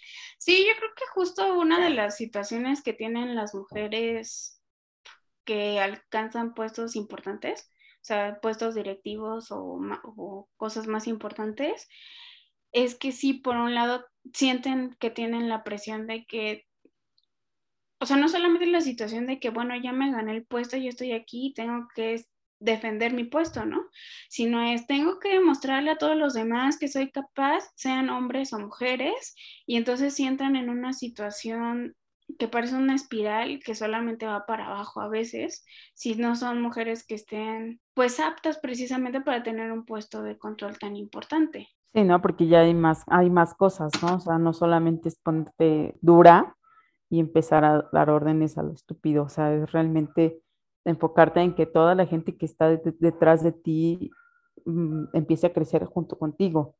Sí, 0.44 0.66
yo 0.68 0.78
creo 0.78 0.90
que 0.94 1.06
justo 1.14 1.58
una 1.58 1.82
de 1.82 1.88
las 1.88 2.18
situaciones 2.18 2.82
que 2.82 2.92
tienen 2.92 3.34
las 3.34 3.54
mujeres 3.54 4.60
que 5.44 5.80
alcanzan 5.80 6.52
puestos 6.52 6.96
importantes, 6.96 7.70
o 8.02 8.04
sea, 8.04 8.40
puestos 8.42 8.74
directivos 8.74 9.50
o, 9.50 9.80
o 10.02 10.50
cosas 10.58 10.86
más 10.86 11.06
importantes, 11.06 11.88
es 12.72 12.94
que 12.94 13.10
sí, 13.12 13.32
por 13.32 13.56
un 13.56 13.74
lado, 13.74 14.04
sienten 14.34 14.94
que 15.00 15.08
tienen 15.08 15.48
la 15.48 15.64
presión 15.64 16.06
de 16.06 16.26
que, 16.26 16.66
o 18.04 18.06
sea, 18.06 18.18
no 18.18 18.28
solamente 18.28 18.66
la 18.66 18.82
situación 18.82 19.26
de 19.26 19.40
que, 19.40 19.48
bueno, 19.48 19.74
ya 19.82 19.90
me 19.94 20.12
gané 20.12 20.32
el 20.32 20.44
puesto, 20.44 20.76
yo 20.76 20.90
estoy 20.90 21.12
aquí, 21.12 21.54
tengo 21.56 21.88
que 21.94 22.22
defender 22.60 23.14
mi 23.14 23.24
puesto, 23.24 23.64
¿no? 23.64 23.80
Sino 24.28 24.60
es, 24.60 24.86
tengo 24.86 25.18
que 25.18 25.30
demostrarle 25.30 25.90
a 25.90 25.96
todos 25.96 26.14
los 26.14 26.34
demás 26.34 26.78
que 26.78 26.88
soy 26.88 27.10
capaz, 27.10 27.64
sean 27.76 28.10
hombres 28.10 28.52
o 28.52 28.58
mujeres, 28.58 29.34
y 29.64 29.76
entonces 29.76 30.12
sientan 30.12 30.54
en 30.54 30.68
una 30.68 30.92
situación 30.92 31.96
que 32.38 32.46
parece 32.46 32.76
una 32.76 32.94
espiral 32.94 33.60
que 33.64 33.74
solamente 33.74 34.26
va 34.26 34.44
para 34.44 34.66
abajo 34.66 35.00
a 35.00 35.08
veces, 35.08 35.64
si 35.94 36.14
no 36.14 36.36
son 36.36 36.60
mujeres 36.60 37.06
que 37.06 37.14
estén 37.14 37.80
pues 37.94 38.20
aptas 38.20 38.58
precisamente 38.58 39.22
para 39.22 39.42
tener 39.42 39.72
un 39.72 39.86
puesto 39.86 40.22
de 40.22 40.36
control 40.36 40.78
tan 40.78 40.94
importante. 40.94 41.70
Sí, 41.94 42.04
¿no? 42.04 42.20
Porque 42.20 42.48
ya 42.48 42.60
hay 42.60 42.74
más, 42.74 43.02
hay 43.06 43.30
más 43.30 43.54
cosas, 43.54 43.92
¿no? 44.02 44.16
O 44.16 44.20
sea, 44.20 44.36
no 44.36 44.52
solamente 44.52 45.08
es 45.08 45.16
ponerte 45.16 45.94
dura 46.02 46.54
y 47.14 47.20
empezar 47.20 47.64
a 47.64 47.88
dar 47.92 48.10
órdenes 48.10 48.58
a 48.58 48.62
lo 48.62 48.72
estúpido, 48.72 49.24
o 49.24 49.28
sea, 49.28 49.54
es 49.54 49.70
realmente 49.70 50.40
enfocarte 50.84 51.40
en 51.40 51.54
que 51.54 51.66
toda 51.66 51.94
la 51.94 52.06
gente 52.06 52.36
que 52.36 52.44
está 52.44 52.68
detrás 52.68 53.42
de 53.42 53.52
ti 53.52 54.10
mm, 54.64 55.04
empiece 55.12 55.46
a 55.46 55.52
crecer 55.52 55.84
junto 55.84 56.18
contigo, 56.18 56.74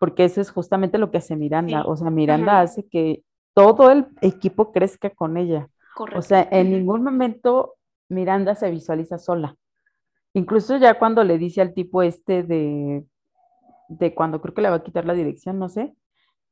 porque 0.00 0.24
eso 0.24 0.40
es 0.40 0.50
justamente 0.50 0.98
lo 0.98 1.10
que 1.10 1.18
hace 1.18 1.36
Miranda, 1.36 1.84
o 1.86 1.96
sea, 1.96 2.10
Miranda 2.10 2.60
hace 2.60 2.86
que 2.86 3.24
todo 3.52 3.90
el 3.90 4.06
equipo 4.20 4.72
crezca 4.72 5.10
con 5.10 5.36
ella. 5.36 5.68
Correcto. 5.94 6.18
O 6.18 6.22
sea, 6.22 6.48
en 6.50 6.70
ningún 6.70 7.02
momento 7.02 7.74
Miranda 8.08 8.54
se 8.54 8.70
visualiza 8.70 9.18
sola. 9.18 9.56
Incluso 10.32 10.76
ya 10.76 10.98
cuando 10.98 11.22
le 11.22 11.38
dice 11.38 11.60
al 11.60 11.72
tipo 11.72 12.02
este 12.02 12.42
de 12.42 13.04
de 13.88 14.14
cuando 14.14 14.40
creo 14.40 14.54
que 14.54 14.62
le 14.62 14.70
va 14.70 14.76
a 14.76 14.82
quitar 14.82 15.04
la 15.04 15.14
dirección, 15.14 15.58
no 15.58 15.68
sé, 15.68 15.94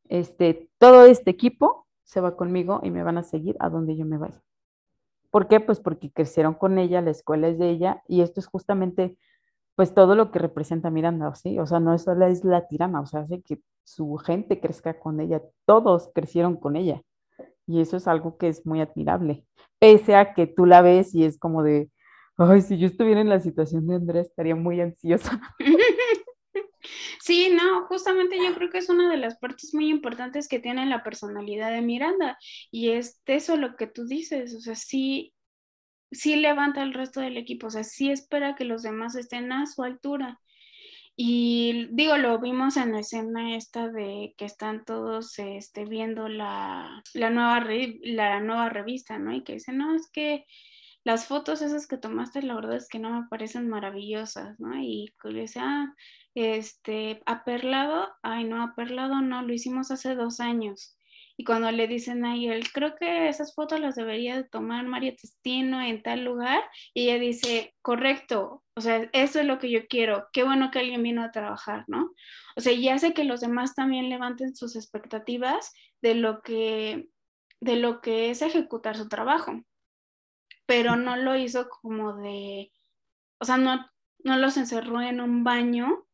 este, 0.08 0.68
todo 0.78 1.06
este 1.06 1.30
equipo 1.30 1.81
se 2.04 2.20
va 2.20 2.36
conmigo 2.36 2.80
y 2.82 2.90
me 2.90 3.02
van 3.02 3.18
a 3.18 3.22
seguir 3.22 3.56
a 3.60 3.68
donde 3.68 3.96
yo 3.96 4.04
me 4.04 4.18
vaya. 4.18 4.42
¿Por 5.30 5.48
qué? 5.48 5.60
Pues 5.60 5.80
porque 5.80 6.12
crecieron 6.12 6.54
con 6.54 6.78
ella, 6.78 7.00
la 7.00 7.10
escuela 7.10 7.48
es 7.48 7.58
de 7.58 7.70
ella 7.70 8.02
y 8.06 8.20
esto 8.20 8.40
es 8.40 8.46
justamente 8.46 9.16
pues 9.74 9.94
todo 9.94 10.14
lo 10.14 10.30
que 10.30 10.38
representa 10.38 10.90
Miranda, 10.90 11.34
¿sí? 11.34 11.58
O 11.58 11.66
sea, 11.66 11.80
no 11.80 11.96
solo 11.98 12.26
es 12.26 12.44
la 12.44 12.66
tirana, 12.68 13.00
o 13.00 13.06
sea, 13.06 13.20
hace 13.20 13.40
que 13.42 13.60
su 13.84 14.16
gente 14.16 14.60
crezca 14.60 14.98
con 14.98 15.20
ella, 15.20 15.42
todos 15.64 16.10
crecieron 16.14 16.56
con 16.56 16.76
ella. 16.76 17.02
Y 17.66 17.80
eso 17.80 17.96
es 17.96 18.06
algo 18.08 18.36
que 18.36 18.48
es 18.48 18.66
muy 18.66 18.80
admirable, 18.80 19.46
pese 19.78 20.16
a 20.16 20.34
que 20.34 20.46
tú 20.46 20.66
la 20.66 20.82
ves 20.82 21.14
y 21.14 21.24
es 21.24 21.38
como 21.38 21.62
de, 21.62 21.90
ay, 22.36 22.60
si 22.62 22.78
yo 22.78 22.86
estuviera 22.86 23.20
en 23.20 23.28
la 23.28 23.40
situación 23.40 23.86
de 23.86 23.94
Andrea 23.96 24.22
estaría 24.22 24.56
muy 24.56 24.80
ansiosa. 24.80 25.40
Sí, 27.20 27.50
no, 27.50 27.86
justamente 27.86 28.36
yo 28.38 28.54
creo 28.54 28.70
que 28.70 28.78
es 28.78 28.88
una 28.88 29.10
de 29.10 29.16
las 29.16 29.38
partes 29.38 29.74
muy 29.74 29.88
importantes 29.88 30.48
que 30.48 30.58
tiene 30.58 30.86
la 30.86 31.02
personalidad 31.02 31.70
de 31.70 31.82
Miranda 31.82 32.38
y 32.70 32.90
es 32.90 33.20
eso 33.26 33.56
lo 33.56 33.76
que 33.76 33.86
tú 33.86 34.06
dices, 34.06 34.54
o 34.54 34.60
sea, 34.60 34.74
sí, 34.74 35.34
sí 36.10 36.36
levanta 36.36 36.82
el 36.82 36.94
resto 36.94 37.20
del 37.20 37.36
equipo, 37.36 37.68
o 37.68 37.70
sea, 37.70 37.84
sí 37.84 38.10
espera 38.10 38.54
que 38.56 38.64
los 38.64 38.82
demás 38.82 39.14
estén 39.16 39.52
a 39.52 39.66
su 39.66 39.82
altura. 39.82 40.40
Y 41.14 41.88
digo, 41.92 42.16
lo 42.16 42.38
vimos 42.40 42.76
en 42.78 42.92
la 42.92 43.00
escena 43.00 43.54
esta 43.56 43.88
de 43.88 44.34
que 44.38 44.46
están 44.46 44.84
todos 44.84 45.38
este, 45.38 45.84
viendo 45.84 46.28
la, 46.28 47.02
la, 47.14 47.30
nueva 47.30 47.64
la 48.02 48.40
nueva 48.40 48.70
revista, 48.70 49.18
¿no? 49.18 49.32
Y 49.34 49.44
que 49.44 49.54
dicen, 49.54 49.76
no, 49.78 49.94
es 49.94 50.10
que 50.10 50.46
las 51.04 51.26
fotos 51.26 51.62
esas 51.62 51.86
que 51.86 51.98
tomaste, 51.98 52.42
la 52.42 52.54
verdad 52.54 52.76
es 52.76 52.88
que 52.88 52.98
no 52.98 53.10
me 53.10 53.28
parecen 53.28 53.68
maravillosas, 53.68 54.58
¿no? 54.60 54.78
Y 54.80 55.12
dice, 55.24 55.60
ah, 55.60 55.94
este, 56.34 57.22
aperlado, 57.26 58.08
ay 58.22 58.44
no, 58.44 58.62
aperlado 58.62 59.20
no, 59.20 59.42
lo 59.42 59.52
hicimos 59.52 59.90
hace 59.90 60.14
dos 60.14 60.40
años. 60.40 60.96
Y 61.36 61.44
cuando 61.44 61.70
le 61.70 61.88
dicen 61.88 62.24
a 62.24 62.36
él, 62.36 62.70
creo 62.72 62.94
que 62.94 63.28
esas 63.28 63.54
fotos 63.54 63.80
las 63.80 63.94
debería 63.96 64.36
de 64.36 64.44
tomar 64.44 64.86
María 64.86 65.14
Testino 65.16 65.80
en 65.80 66.02
tal 66.02 66.24
lugar, 66.24 66.62
y 66.94 67.08
ella 67.08 67.18
dice, 67.18 67.74
correcto, 67.82 68.62
o 68.74 68.80
sea, 68.80 69.08
eso 69.12 69.40
es 69.40 69.46
lo 69.46 69.58
que 69.58 69.70
yo 69.70 69.86
quiero, 69.88 70.28
qué 70.32 70.44
bueno 70.44 70.70
que 70.70 70.80
alguien 70.80 71.02
vino 71.02 71.22
a 71.22 71.32
trabajar, 71.32 71.84
¿no? 71.88 72.12
O 72.56 72.60
sea, 72.60 72.72
y 72.72 72.88
hace 72.88 73.14
que 73.14 73.24
los 73.24 73.40
demás 73.40 73.74
también 73.74 74.10
levanten 74.10 74.54
sus 74.54 74.76
expectativas 74.76 75.72
de 76.02 76.14
lo 76.14 76.42
que, 76.42 77.08
de 77.60 77.76
lo 77.76 78.00
que 78.02 78.30
es 78.30 78.42
ejecutar 78.42 78.96
su 78.96 79.08
trabajo, 79.08 79.62
pero 80.66 80.96
no 80.96 81.16
lo 81.16 81.36
hizo 81.36 81.68
como 81.68 82.14
de, 82.14 82.72
o 83.40 83.44
sea, 83.44 83.56
no 83.56 83.86
no 84.24 84.36
los 84.36 84.56
encerró 84.56 85.00
en 85.00 85.20
un 85.20 85.44
baño 85.44 86.06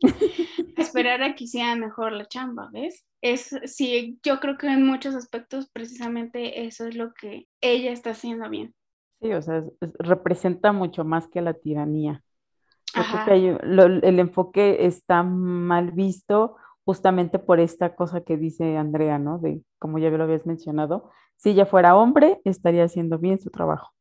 esperar 0.76 1.22
a 1.22 1.34
que 1.34 1.44
hiciera 1.44 1.74
mejor 1.76 2.12
la 2.12 2.26
chamba, 2.26 2.68
¿ves? 2.72 3.04
Es, 3.20 3.54
sí, 3.64 4.18
yo 4.22 4.40
creo 4.40 4.56
que 4.56 4.66
en 4.66 4.86
muchos 4.86 5.14
aspectos 5.14 5.68
precisamente 5.70 6.64
eso 6.66 6.86
es 6.86 6.96
lo 6.96 7.12
que 7.12 7.48
ella 7.60 7.92
está 7.92 8.10
haciendo 8.10 8.48
bien. 8.48 8.74
Sí, 9.20 9.32
o 9.32 9.42
sea, 9.42 9.62
representa 9.98 10.72
mucho 10.72 11.04
más 11.04 11.28
que 11.28 11.42
la 11.42 11.52
tiranía. 11.52 12.22
el 12.94 14.18
enfoque 14.18 14.86
está 14.86 15.22
mal 15.22 15.92
visto 15.92 16.56
justamente 16.84 17.38
por 17.38 17.60
esta 17.60 17.94
cosa 17.94 18.22
que 18.22 18.36
dice 18.36 18.76
Andrea, 18.76 19.18
¿no? 19.18 19.38
De, 19.38 19.62
como 19.78 19.98
ya 19.98 20.10
lo 20.10 20.24
habías 20.24 20.46
mencionado, 20.46 21.10
si 21.36 21.50
ella 21.50 21.66
fuera 21.66 21.96
hombre, 21.96 22.40
estaría 22.44 22.84
haciendo 22.84 23.18
bien 23.18 23.38
su 23.38 23.50
trabajo. 23.50 23.92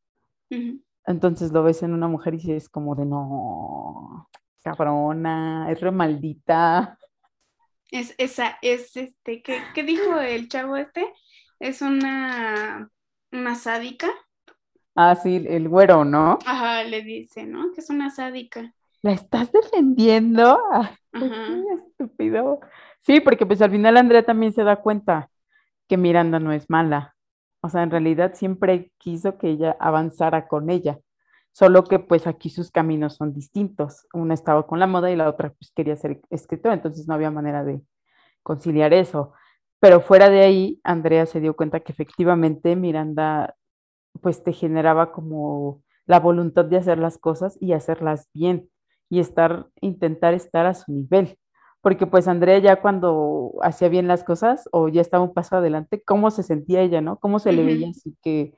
Entonces 1.05 1.51
lo 1.51 1.63
ves 1.63 1.83
en 1.83 1.93
una 1.93 2.07
mujer 2.07 2.35
y 2.35 2.51
es 2.51 2.69
como 2.69 2.95
de 2.95 3.05
no, 3.05 4.27
cabrona, 4.61 5.67
es 5.71 5.79
re 5.81 5.91
maldita. 5.91 6.97
Es 7.91 8.13
esa, 8.17 8.57
es 8.61 8.95
este, 8.95 9.41
¿qué, 9.41 9.61
¿qué, 9.73 9.83
dijo 9.83 10.19
el 10.19 10.47
chavo 10.47 10.77
este? 10.77 11.05
Es 11.59 11.81
una, 11.81 12.89
una 13.31 13.55
sádica. 13.55 14.09
Ah, 14.95 15.15
sí, 15.15 15.45
el 15.47 15.67
güero, 15.69 16.05
¿no? 16.05 16.39
Ajá, 16.45 16.83
le 16.83 17.01
dice, 17.01 17.45
¿no? 17.45 17.71
Que 17.73 17.81
es 17.81 17.89
una 17.89 18.09
sádica. 18.09 18.73
¿La 19.01 19.13
estás 19.13 19.51
defendiendo? 19.51 20.59
Pues 21.11 21.31
Ajá. 21.31 21.47
estúpido. 21.87 22.59
Sí, 23.01 23.19
porque 23.21 23.45
pues 23.45 23.61
al 23.61 23.71
final 23.71 23.97
Andrea 23.97 24.25
también 24.25 24.53
se 24.53 24.63
da 24.63 24.75
cuenta 24.75 25.29
que 25.87 25.97
Miranda 25.97 26.39
no 26.39 26.51
es 26.51 26.69
mala. 26.69 27.15
O 27.61 27.69
sea, 27.69 27.83
en 27.83 27.91
realidad 27.91 28.33
siempre 28.35 28.91
quiso 28.97 29.37
que 29.37 29.49
ella 29.49 29.75
avanzara 29.79 30.47
con 30.47 30.69
ella 30.69 30.99
solo 31.59 31.83
que 31.83 31.99
pues 31.99 32.25
aquí 32.25 32.49
sus 32.49 32.71
caminos 32.71 33.15
son 33.17 33.33
distintos. 33.33 34.07
Una 34.13 34.33
estaba 34.33 34.65
con 34.65 34.79
la 34.79 34.87
moda 34.87 35.11
y 35.11 35.17
la 35.17 35.27
otra 35.27 35.49
pues 35.51 35.73
quería 35.75 35.97
ser 35.97 36.21
escritora, 36.29 36.73
entonces 36.73 37.05
no 37.05 37.15
había 37.15 37.31
manera 37.31 37.65
de 37.65 37.81
conciliar 38.43 38.93
eso. 38.93 39.33
Pero 39.81 39.99
fuera 39.99 40.29
de 40.29 40.39
ahí, 40.39 40.79
Andrea 40.85 41.25
se 41.25 41.41
dio 41.41 41.57
cuenta 41.57 41.81
que 41.81 41.91
efectivamente 41.91 42.77
Miranda 42.77 43.55
pues 44.21 44.41
te 44.41 44.53
generaba 44.53 45.11
como 45.11 45.83
la 46.05 46.21
voluntad 46.21 46.63
de 46.63 46.77
hacer 46.77 46.97
las 46.97 47.17
cosas 47.17 47.57
y 47.59 47.73
hacerlas 47.73 48.29
bien 48.33 48.69
y 49.09 49.19
estar, 49.19 49.67
intentar 49.81 50.33
estar 50.33 50.65
a 50.65 50.73
su 50.73 50.93
nivel. 50.93 51.37
Porque 51.81 52.07
pues 52.07 52.29
Andrea 52.29 52.59
ya 52.59 52.81
cuando 52.81 53.51
hacía 53.63 53.89
bien 53.89 54.07
las 54.07 54.23
cosas 54.23 54.69
o 54.71 54.87
ya 54.87 55.01
estaba 55.01 55.25
un 55.25 55.33
paso 55.33 55.57
adelante, 55.57 56.01
¿cómo 56.05 56.31
se 56.31 56.43
sentía 56.43 56.79
ella, 56.81 57.01
no? 57.01 57.19
¿Cómo 57.19 57.39
se 57.39 57.51
le 57.51 57.65
veía 57.65 57.89
así 57.89 58.15
que, 58.21 58.57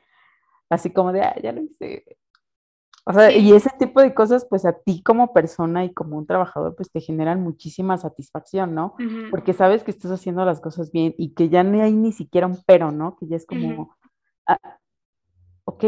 así 0.69 0.91
como 0.91 1.11
de, 1.13 1.21
ah, 1.21 1.35
ya 1.41 1.51
lo 1.51 1.63
hice, 1.63 2.05
o 3.03 3.13
sea, 3.13 3.31
y 3.31 3.51
ese 3.53 3.71
tipo 3.79 3.99
de 4.01 4.13
cosas, 4.13 4.45
pues 4.47 4.63
a 4.65 4.73
ti 4.73 5.01
como 5.01 5.33
persona 5.33 5.83
y 5.83 5.93
como 5.93 6.17
un 6.17 6.27
trabajador, 6.27 6.75
pues 6.75 6.91
te 6.91 7.01
generan 7.01 7.41
muchísima 7.41 7.97
satisfacción, 7.97 8.75
¿no? 8.75 8.95
Porque 9.31 9.53
sabes 9.53 9.83
que 9.83 9.91
estás 9.91 10.11
haciendo 10.11 10.45
las 10.45 10.61
cosas 10.61 10.91
bien 10.91 11.15
y 11.17 11.33
que 11.33 11.49
ya 11.49 11.63
no 11.63 11.81
hay 11.81 11.93
ni 11.93 12.11
siquiera 12.11 12.45
un 12.45 12.59
pero, 12.65 12.91
¿no? 12.91 13.15
Que 13.17 13.27
ya 13.27 13.37
es 13.37 13.47
como, 13.47 13.95
ah, 14.47 14.59
ok. 15.65 15.85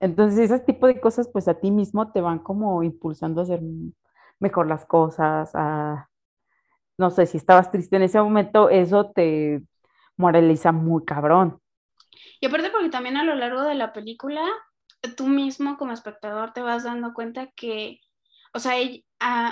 Entonces, 0.00 0.50
ese 0.50 0.58
tipo 0.60 0.86
de 0.88 1.00
cosas, 1.00 1.28
pues 1.28 1.46
a 1.46 1.54
ti 1.54 1.70
mismo 1.70 2.10
te 2.10 2.20
van 2.20 2.40
como 2.40 2.82
impulsando 2.82 3.42
a 3.42 3.44
hacer 3.44 3.60
mejor 4.40 4.66
las 4.66 4.86
cosas, 4.86 5.50
a, 5.54 6.08
no 6.98 7.10
sé, 7.10 7.26
si 7.26 7.36
estabas 7.36 7.70
triste 7.70 7.96
en 7.96 8.02
ese 8.02 8.20
momento, 8.20 8.70
eso 8.70 9.10
te 9.12 9.62
moraliza 10.16 10.72
muy 10.72 11.04
cabrón. 11.04 11.60
Y 12.40 12.46
aparte 12.46 12.70
porque 12.70 12.88
también 12.88 13.16
a 13.16 13.24
lo 13.24 13.34
largo 13.36 13.62
de 13.62 13.74
la 13.74 13.92
película 13.92 14.42
tú 15.16 15.26
mismo 15.26 15.76
como 15.76 15.92
espectador 15.92 16.52
te 16.52 16.60
vas 16.60 16.84
dando 16.84 17.14
cuenta 17.14 17.50
que, 17.56 18.00
o 18.52 18.58
sea, 18.58 18.74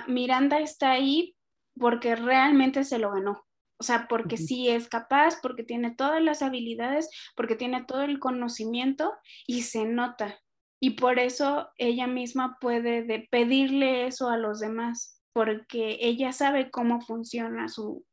Miranda 0.06 0.60
está 0.60 0.90
ahí 0.90 1.36
porque 1.78 2.16
realmente 2.16 2.84
se 2.84 2.98
lo 2.98 3.10
ganó. 3.12 3.44
O 3.80 3.84
sea, 3.84 4.08
porque 4.08 4.36
sí 4.36 4.68
es 4.68 4.88
capaz, 4.88 5.38
porque 5.40 5.62
tiene 5.62 5.94
todas 5.94 6.20
las 6.20 6.42
habilidades, 6.42 7.08
porque 7.36 7.54
tiene 7.54 7.84
todo 7.84 8.02
el 8.02 8.18
conocimiento 8.18 9.14
y 9.46 9.62
se 9.62 9.84
nota. 9.84 10.40
Y 10.80 10.90
por 10.90 11.20
eso 11.20 11.70
ella 11.76 12.08
misma 12.08 12.58
puede 12.60 13.28
pedirle 13.30 14.06
eso 14.06 14.30
a 14.30 14.36
los 14.36 14.58
demás, 14.58 15.22
porque 15.32 15.98
ella 16.00 16.32
sabe 16.32 16.72
cómo 16.72 17.00
funciona 17.00 17.68
su, 17.68 18.04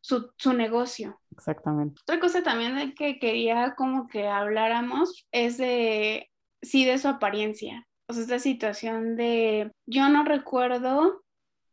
su, 0.00 0.30
su, 0.36 0.52
negocio. 0.52 1.20
Exactamente. 1.32 2.00
Otra 2.02 2.20
cosa 2.20 2.44
también 2.44 2.76
de 2.76 2.94
que 2.94 3.18
quería 3.18 3.74
como 3.76 4.06
que 4.06 4.28
habláramos 4.28 5.26
es 5.32 5.58
de 5.58 6.30
sí 6.66 6.84
de 6.84 6.98
su 6.98 7.08
apariencia. 7.08 7.86
O 8.08 8.12
sea, 8.12 8.22
esta 8.22 8.38
situación 8.38 9.16
de, 9.16 9.72
yo 9.86 10.08
no 10.08 10.24
recuerdo 10.24 11.22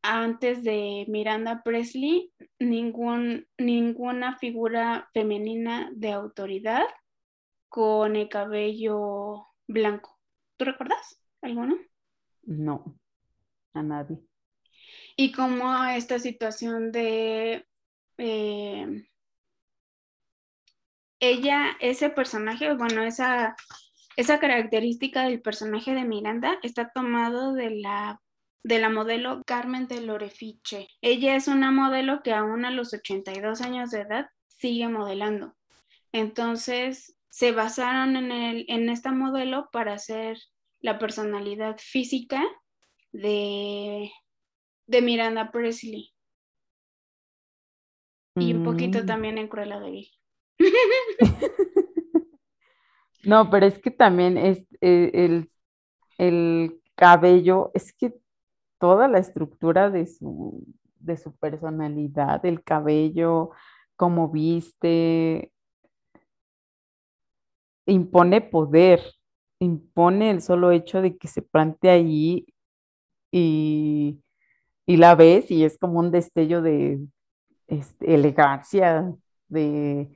antes 0.01 0.63
de 0.63 1.06
Miranda 1.08 1.62
Presley 1.63 2.34
ningún, 2.60 3.47
ninguna 3.58 4.38
figura 4.38 5.10
femenina 5.13 5.89
de 5.93 6.12
autoridad 6.12 6.86
con 7.69 8.15
el 8.15 8.29
cabello 8.29 9.47
blanco. 9.67 10.19
¿Tú 10.58 10.65
recuerdas 10.65 11.21
alguno? 11.41 11.77
No, 12.43 12.99
a 13.73 13.82
nadie. 13.82 14.19
Y 15.15 15.32
como 15.32 15.86
esta 15.86 16.19
situación 16.19 16.91
de 16.91 17.65
eh, 18.17 19.08
ella, 21.19 21.77
ese 21.79 22.10
personaje, 22.10 22.73
bueno, 22.75 23.03
esa 23.03 23.56
esa 24.15 24.39
característica 24.39 25.23
del 25.23 25.41
personaje 25.41 25.93
de 25.93 26.04
Miranda 26.04 26.60
está 26.63 26.91
tomado 26.91 27.54
de 27.54 27.71
la, 27.71 28.21
de 28.63 28.80
la 28.80 28.89
modelo 28.89 29.41
Carmen 29.45 29.88
de 29.88 30.02
Lorefiche. 30.02 30.88
Ella 31.02 31.36
es 31.36 31.47
una 31.47 31.71
modelo 31.71 32.21
que 32.23 32.34
aún 32.34 32.65
a 32.65 32.71
los 32.71 32.93
82 32.93 33.62
años 33.62 33.91
de 33.91 34.02
edad 34.02 34.30
sigue 34.47 34.88
modelando. 34.88 35.56
Entonces, 36.12 37.17
se 37.30 37.52
basaron 37.52 38.15
en, 38.15 38.32
el, 38.32 38.65
en 38.67 38.89
esta 38.89 39.12
modelo 39.12 39.69
para 39.71 39.93
hacer 39.93 40.38
la 40.80 40.99
personalidad 40.99 41.78
física 41.80 42.43
de, 43.12 44.12
de 44.86 45.02
Miranda 45.02 45.52
Presley. 45.52 46.13
Y 48.36 48.54
un 48.54 48.63
poquito 48.63 49.04
mm. 49.04 49.06
también 49.06 49.38
en 49.38 49.47
Cruella 49.47 49.80
de 49.80 49.91
Vil. 49.91 50.12
No, 53.25 53.49
pero 53.49 53.65
es 53.65 53.79
que 53.79 53.91
también 53.91 54.38
es 54.38 54.65
eh, 54.81 55.45
el, 56.17 56.79
cabello, 56.95 57.71
es 57.73 57.93
que 57.93 58.13
toda 58.79 59.07
la 59.07 59.19
estructura 59.19 59.89
de 59.89 60.05
su, 60.07 60.63
de 60.99 61.17
su 61.17 61.36
personalidad, 61.38 62.45
el 62.45 62.63
cabello, 62.63 63.51
cómo 63.95 64.29
viste, 64.29 65.51
impone 67.86 68.41
poder, 68.41 69.01
impone 69.59 70.29
el 70.31 70.41
solo 70.41 70.71
hecho 70.71 71.01
de 71.01 71.17
que 71.17 71.27
se 71.27 71.41
plante 71.41 71.89
allí 71.89 72.45
y, 73.31 74.19
la 74.88 75.15
ves 75.15 75.49
y 75.51 75.63
es 75.65 75.77
como 75.79 75.99
un 75.99 76.12
destello 76.12 76.62
de 76.62 76.99
este, 77.67 78.13
elegancia, 78.13 79.13
de 79.47 80.09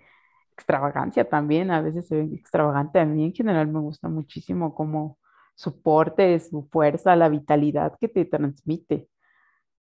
extravagancia 0.57 1.29
también, 1.29 1.69
a 1.69 1.81
veces 1.81 2.07
se 2.07 2.15
ve 2.15 2.35
extravagante. 2.35 2.99
A 2.99 3.05
mí 3.05 3.23
en 3.23 3.33
general 3.33 3.67
me 3.67 3.79
gusta 3.79 4.09
muchísimo 4.09 4.73
como 4.73 5.19
su 5.55 5.81
porte, 5.81 6.39
su 6.39 6.67
fuerza, 6.71 7.15
la 7.15 7.29
vitalidad 7.29 7.93
que 7.99 8.07
te 8.07 8.25
transmite. 8.25 9.07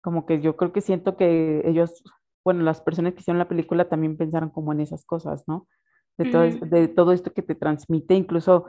Como 0.02 0.26
que 0.26 0.42
yo 0.42 0.58
creo 0.58 0.74
que 0.74 0.82
siento 0.82 1.16
que 1.16 1.62
ellos, 1.66 2.04
bueno, 2.44 2.64
las 2.64 2.82
personas 2.82 3.14
que 3.14 3.20
hicieron 3.20 3.38
la 3.40 3.48
película 3.48 3.88
también 3.88 4.18
pensaron 4.18 4.50
como 4.50 4.74
en 4.74 4.82
esas 4.82 5.06
cosas, 5.06 5.44
¿no? 5.48 5.68
De 6.18 6.30
todo, 6.32 6.44
de 6.44 6.88
todo 6.88 7.12
esto 7.12 7.34
que 7.34 7.42
te 7.42 7.56
transmite, 7.56 8.14
incluso 8.14 8.66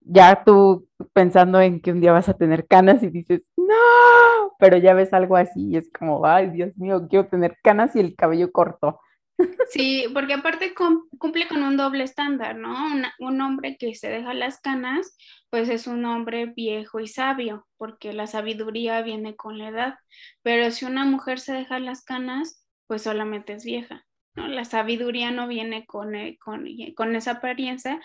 ya 0.00 0.42
tú 0.44 0.88
pensando 1.12 1.60
en 1.60 1.80
que 1.80 1.92
un 1.92 2.00
día 2.00 2.12
vas 2.12 2.28
a 2.28 2.34
tener 2.34 2.66
canas 2.66 3.02
y 3.02 3.10
dices, 3.10 3.44
no, 3.56 4.54
pero 4.58 4.76
ya 4.78 4.94
ves 4.94 5.12
algo 5.12 5.36
así 5.36 5.70
y 5.70 5.76
es 5.76 5.90
como, 5.98 6.24
ay, 6.26 6.50
Dios 6.50 6.76
mío, 6.76 7.06
quiero 7.08 7.28
tener 7.28 7.58
canas 7.62 7.94
y 7.96 8.00
el 8.00 8.16
cabello 8.16 8.52
corto. 8.52 9.00
Sí, 9.64 10.04
porque 10.12 10.34
aparte 10.34 10.74
cumple 10.74 11.48
con 11.48 11.62
un 11.62 11.76
doble 11.76 12.04
estándar, 12.04 12.56
¿no? 12.56 12.74
un 13.18 13.40
hombre 13.40 13.76
que 13.78 13.94
se 13.94 14.08
deja 14.10 14.34
las 14.34 14.60
canas, 14.60 15.16
pues 15.50 15.68
es 15.70 15.86
un 15.86 16.04
hombre 16.04 16.46
viejo 16.46 17.00
y 17.00 17.08
sabio, 17.08 17.66
porque 17.78 18.12
la 18.12 18.26
sabiduría 18.26 19.00
viene 19.02 19.34
con 19.36 19.58
la 19.58 19.68
edad. 19.68 19.94
Pero 20.42 20.70
si 20.70 20.84
una 20.84 21.04
mujer 21.04 21.40
se 21.40 21.54
deja 21.54 21.78
las 21.78 22.04
canas, 22.04 22.66
pues 22.86 23.02
solamente 23.02 23.54
es 23.54 23.64
vieja, 23.64 24.04
¿no? 24.34 24.46
La 24.48 24.64
sabiduría 24.64 25.30
no 25.30 25.48
viene 25.48 25.86
con, 25.86 26.14
eh, 26.14 26.36
con, 26.38 26.66
con 26.94 27.16
esa 27.16 27.32
apariencia 27.32 28.00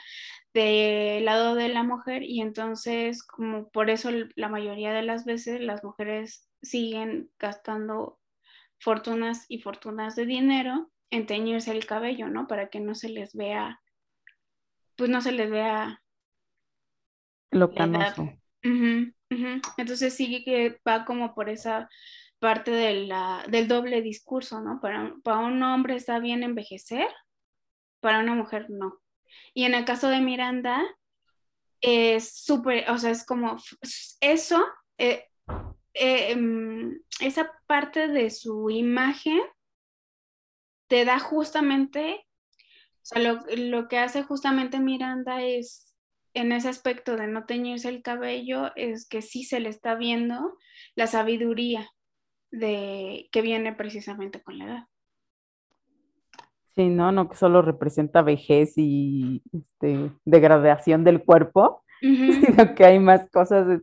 del 0.53 1.26
lado 1.26 1.55
de 1.55 1.70
la 1.70 1.84
mujer 1.84 2.24
y 2.24 2.41
entonces, 2.41 3.24
como 3.24 3.70
por 3.72 3.89
eso 3.89 4.09
la 4.36 4.49
mayoría 4.49 4.93
de 4.93 5.03
las 5.03 5.26
veces 5.26 5.61
las 5.61 5.84
mujeres 5.84 6.47
siguen 6.61 7.30
gastando 7.39 8.20
fortunas 8.80 9.45
y 9.49 9.59
fortunas 9.59 10.16
de 10.16 10.26
dinero 10.26 10.89
en 11.10 11.26
teñirse 11.26 11.72
el 11.72 11.86
cabello, 11.86 12.28
¿no? 12.28 12.47
Para 12.47 12.70
que 12.70 12.80
no 12.80 12.95
se 12.95 13.10
les 13.10 13.34
vea, 13.36 13.82
pues 14.95 15.10
no 15.10 15.22
se 15.22 15.32
les 15.32 15.49
vea 15.49 16.01
lo 17.51 17.74
canoso. 17.74 18.30
Entonces 19.78 20.14
sí 20.14 20.43
que 20.43 20.80
va 20.88 21.05
como 21.05 21.34
por 21.34 21.49
esa 21.49 21.89
parte 22.39 22.72
de 22.72 23.05
la, 23.08 23.43
del 23.47 23.68
doble 23.68 24.01
discurso, 24.01 24.62
¿no? 24.62 24.80
Para, 24.82 25.14
para 25.24 25.39
un 25.39 25.62
hombre 25.64 25.95
está 25.95 26.20
bien 26.20 26.43
envejecer, 26.43 27.08
para 27.99 28.20
una 28.20 28.36
mujer 28.36 28.70
no. 28.70 28.99
Y 29.53 29.64
en 29.64 29.74
el 29.74 29.86
caso 29.86 30.10
de 30.10 30.22
Miranda, 30.22 30.84
es 31.82 32.36
súper, 32.36 32.89
o 32.89 32.97
sea, 32.97 33.12
es 33.12 33.26
como 33.26 33.58
eso, 34.20 34.66
eh, 34.97 35.26
eh, 35.93 36.32
em, 36.32 36.99
esa 37.20 37.51
parte 37.66 38.08
de 38.08 38.30
su 38.30 38.70
imagen 38.70 39.41
te 40.88 41.05
da 41.05 41.19
justamente, 41.19 42.25
o 42.57 43.03
sea, 43.03 43.21
lo, 43.21 43.39
lo 43.55 43.88
que 43.88 43.99
hace 43.99 44.23
justamente 44.23 44.79
Miranda 44.79 45.43
es 45.43 45.88
en 46.33 46.51
ese 46.51 46.69
aspecto 46.69 47.15
de 47.15 47.27
no 47.27 47.45
teñirse 47.45 47.89
el 47.89 48.01
cabello 48.01 48.71
es 48.75 49.07
que 49.07 49.21
sí 49.21 49.43
se 49.43 49.59
le 49.59 49.69
está 49.69 49.95
viendo 49.95 50.55
la 50.95 51.07
sabiduría 51.07 51.89
de 52.51 53.27
que 53.31 53.41
viene 53.41 53.73
precisamente 53.73 54.41
con 54.41 54.57
la 54.57 54.65
edad. 54.65 54.83
Sí, 56.75 56.89
no, 56.89 57.11
no 57.11 57.27
que 57.27 57.35
solo 57.35 57.63
representa 57.63 58.21
vejez 58.21 58.73
y 58.77 59.41
este, 59.51 60.11
degradación 60.25 61.03
del 61.03 61.23
cuerpo, 61.23 61.83
sino 62.01 62.75
que 62.75 62.85
hay 62.85 62.99
más 62.99 63.27
cosas 63.31 63.81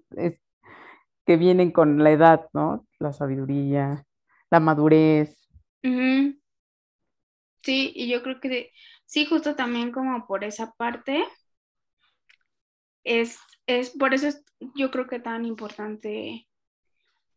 que 1.27 1.37
vienen 1.37 1.73
con 1.73 2.05
la 2.05 2.13
edad, 2.13 2.47
¿no? 2.53 2.87
La 3.01 3.13
sabiduría, 3.13 4.05
la 4.51 4.61
madurez. 4.61 5.37
Sí, 7.65 7.93
y 7.95 8.09
yo 8.09 8.23
creo 8.23 8.41
que 8.41 8.73
sí, 9.07 9.25
justo 9.27 9.57
también 9.57 9.91
como 9.91 10.27
por 10.27 10.45
esa 10.45 10.73
parte, 10.73 11.25
es, 13.05 13.39
es 13.67 13.91
por 13.91 14.15
eso 14.15 14.29
es, 14.29 14.45
yo 14.75 14.91
creo 14.91 15.07
que 15.07 15.21
tan 15.21 15.45
importante 15.47 16.47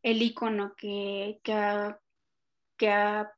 el 0.03 0.21
icono 0.21 0.73
que, 0.75 1.39
que, 1.43 1.53
ha, 1.53 1.99
que 2.77 2.89
ha 2.91 3.31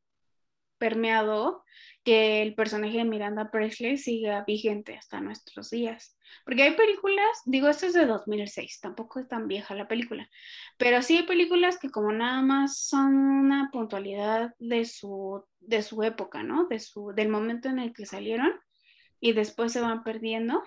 permeado 0.79 1.63
que 2.09 2.41
el 2.41 2.55
personaje 2.55 2.97
de 2.97 3.05
Miranda 3.05 3.51
Presley 3.51 3.95
siga 3.95 4.43
vigente 4.43 4.97
hasta 4.97 5.21
nuestros 5.21 5.69
días. 5.69 6.17
Porque 6.43 6.63
hay 6.63 6.71
películas, 6.71 7.27
digo, 7.45 7.67
esto 7.67 7.85
es 7.85 7.93
de 7.93 8.07
2006, 8.07 8.79
tampoco 8.81 9.19
es 9.19 9.27
tan 9.27 9.47
vieja 9.47 9.75
la 9.75 9.87
película, 9.87 10.27
pero 10.79 11.03
sí 11.03 11.17
hay 11.17 11.23
películas 11.27 11.77
que 11.77 11.91
como 11.91 12.11
nada 12.11 12.41
más 12.41 12.79
son 12.79 13.15
una 13.15 13.69
puntualidad 13.71 14.55
de 14.57 14.85
su, 14.85 15.45
de 15.59 15.83
su 15.83 16.01
época, 16.01 16.41
¿no? 16.41 16.65
De 16.65 16.79
su, 16.79 17.13
del 17.13 17.29
momento 17.29 17.69
en 17.69 17.77
el 17.77 17.93
que 17.93 18.07
salieron 18.07 18.53
y 19.19 19.33
después 19.33 19.71
se 19.71 19.81
van 19.81 20.03
perdiendo. 20.03 20.63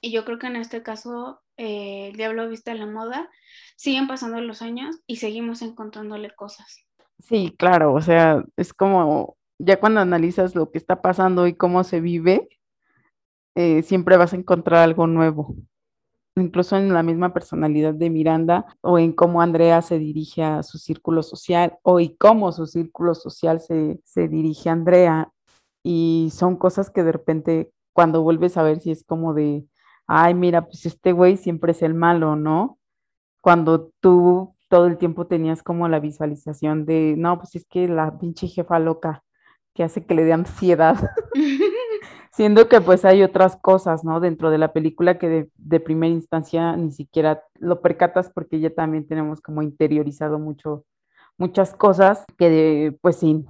Y 0.00 0.10
yo 0.10 0.24
creo 0.24 0.40
que 0.40 0.48
en 0.48 0.56
este 0.56 0.82
caso, 0.82 1.42
eh, 1.58 2.08
El 2.08 2.16
Diablo 2.16 2.48
Vista 2.48 2.72
en 2.72 2.80
la 2.80 2.86
Moda, 2.86 3.30
siguen 3.76 4.08
pasando 4.08 4.40
los 4.40 4.62
años 4.62 4.98
y 5.06 5.16
seguimos 5.16 5.62
encontrándole 5.62 6.34
cosas. 6.34 6.84
Sí, 7.20 7.54
claro, 7.56 7.94
o 7.94 8.00
sea, 8.00 8.42
es 8.56 8.72
como 8.72 9.36
ya 9.60 9.78
cuando 9.78 10.00
analizas 10.00 10.54
lo 10.54 10.70
que 10.70 10.78
está 10.78 11.02
pasando 11.02 11.46
y 11.46 11.54
cómo 11.54 11.84
se 11.84 12.00
vive, 12.00 12.48
eh, 13.54 13.82
siempre 13.82 14.16
vas 14.16 14.32
a 14.32 14.36
encontrar 14.36 14.82
algo 14.82 15.06
nuevo. 15.06 15.54
Incluso 16.36 16.76
en 16.76 16.94
la 16.94 17.02
misma 17.02 17.34
personalidad 17.34 17.92
de 17.92 18.08
Miranda 18.08 18.64
o 18.80 18.98
en 18.98 19.12
cómo 19.12 19.42
Andrea 19.42 19.82
se 19.82 19.98
dirige 19.98 20.42
a 20.42 20.62
su 20.62 20.78
círculo 20.78 21.22
social 21.22 21.78
o 21.82 22.00
y 22.00 22.16
cómo 22.16 22.52
su 22.52 22.66
círculo 22.66 23.14
social 23.14 23.60
se, 23.60 24.00
se 24.04 24.28
dirige 24.28 24.70
a 24.70 24.72
Andrea. 24.72 25.30
Y 25.84 26.30
son 26.32 26.56
cosas 26.56 26.90
que 26.90 27.02
de 27.02 27.12
repente 27.12 27.72
cuando 27.92 28.22
vuelves 28.22 28.56
a 28.56 28.62
ver 28.62 28.80
si 28.80 28.90
es 28.90 29.04
como 29.04 29.34
de, 29.34 29.66
ay, 30.06 30.34
mira, 30.34 30.64
pues 30.66 30.86
este 30.86 31.12
güey 31.12 31.36
siempre 31.36 31.72
es 31.72 31.82
el 31.82 31.94
malo, 31.94 32.36
¿no? 32.36 32.78
Cuando 33.42 33.90
tú 34.00 34.54
todo 34.68 34.86
el 34.86 34.98
tiempo 34.98 35.26
tenías 35.26 35.62
como 35.62 35.88
la 35.88 36.00
visualización 36.00 36.86
de, 36.86 37.14
no, 37.18 37.38
pues 37.38 37.56
es 37.56 37.66
que 37.66 37.88
la 37.88 38.18
pinche 38.18 38.46
jefa 38.46 38.78
loca 38.78 39.24
que 39.80 39.84
hace 39.84 40.04
que 40.04 40.14
le 40.14 40.24
dé 40.24 40.34
ansiedad, 40.34 40.94
siendo 42.32 42.68
que 42.68 42.82
pues 42.82 43.06
hay 43.06 43.22
otras 43.22 43.56
cosas, 43.56 44.04
¿no? 44.04 44.20
Dentro 44.20 44.50
de 44.50 44.58
la 44.58 44.74
película 44.74 45.16
que 45.16 45.48
de, 45.56 45.80
primera 45.80 46.12
instancia 46.12 46.76
ni 46.76 46.92
siquiera 46.92 47.42
lo 47.58 47.80
percatas 47.80 48.30
porque 48.30 48.60
ya 48.60 48.68
también 48.68 49.08
tenemos 49.08 49.40
como 49.40 49.62
interiorizado 49.62 50.38
mucho, 50.38 50.84
muchas 51.38 51.74
cosas 51.74 52.26
que 52.36 52.50
de, 52.50 52.98
pues 53.00 53.16
sí, 53.16 53.46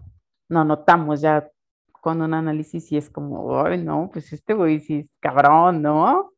no 0.48 0.64
notamos 0.64 1.20
ya 1.20 1.50
con 1.90 2.22
un 2.22 2.32
análisis 2.32 2.92
y 2.92 2.96
es 2.96 3.10
como, 3.10 3.64
ay, 3.64 3.82
no, 3.82 4.08
pues 4.12 4.32
este 4.32 4.54
güey 4.54 4.78
sí 4.78 5.00
es 5.00 5.10
cabrón, 5.18 5.82
¿no? 5.82 6.32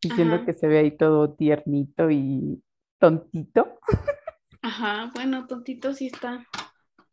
Diciendo 0.00 0.42
que 0.46 0.54
se 0.54 0.68
ve 0.68 0.78
ahí 0.78 0.96
todo 0.96 1.34
tiernito 1.34 2.10
y 2.10 2.62
tontito. 2.98 3.78
Ajá, 4.62 5.12
bueno, 5.14 5.46
tontito 5.46 5.92
sí 5.92 6.06
está. 6.06 6.46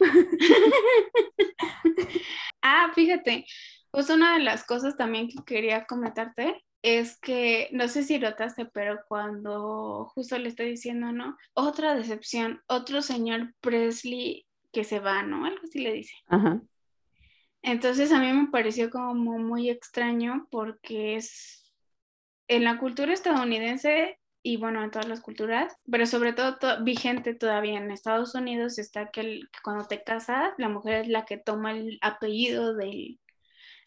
ah, 2.62 2.92
fíjate, 2.94 3.46
pues 3.92 4.10
una 4.10 4.38
de 4.38 4.44
las 4.44 4.64
cosas 4.64 4.96
también 4.96 5.28
que 5.28 5.44
quería 5.46 5.86
comentarte 5.86 6.64
es 6.82 7.18
que, 7.20 7.70
no 7.72 7.88
sé 7.88 8.04
si 8.04 8.18
notaste, 8.18 8.66
pero 8.66 9.00
cuando 9.08 10.12
justo 10.16 10.38
le 10.38 10.50
estoy 10.50 10.72
diciendo, 10.72 11.12
¿no? 11.12 11.38
Otra 11.54 11.96
decepción, 11.96 12.62
otro 12.68 13.02
señor 13.02 13.54
Presley 13.62 14.48
que 14.72 14.84
se 14.84 15.00
va, 15.00 15.22
¿no? 15.24 15.46
Algo 15.46 15.62
así 15.64 15.80
le 15.80 15.94
dice. 15.94 16.16
Ajá. 16.28 16.62
Entonces 17.62 18.12
a 18.12 18.20
mí 18.20 18.34
me 18.34 18.48
pareció 18.48 18.90
como 18.90 19.14
muy 19.14 19.70
extraño 19.70 20.48
porque 20.50 21.16
es 21.16 21.72
en 22.48 22.64
la 22.64 22.80
cultura 22.80 23.14
estadounidense 23.14 24.18
y 24.44 24.58
bueno, 24.58 24.84
en 24.84 24.92
todas 24.92 25.08
las 25.08 25.22
culturas, 25.22 25.78
pero 25.90 26.06
sobre 26.06 26.34
todo 26.34 26.58
vigente 26.84 27.36
todavía 27.36 27.78
en 27.78 27.92
Estados 27.92 28.34
Unidos 28.34 28.80
está 28.80 29.12
que, 29.12 29.42
cuando 29.64 29.86
te 29.86 30.04
casas, 30.04 30.54
la 30.58 30.70
mujer 30.70 31.04
es 31.04 31.08
la 31.08 31.26
que 31.26 31.38
toma 31.38 31.72
el 31.72 32.00
apellido 32.02 32.76
del, 32.76 33.20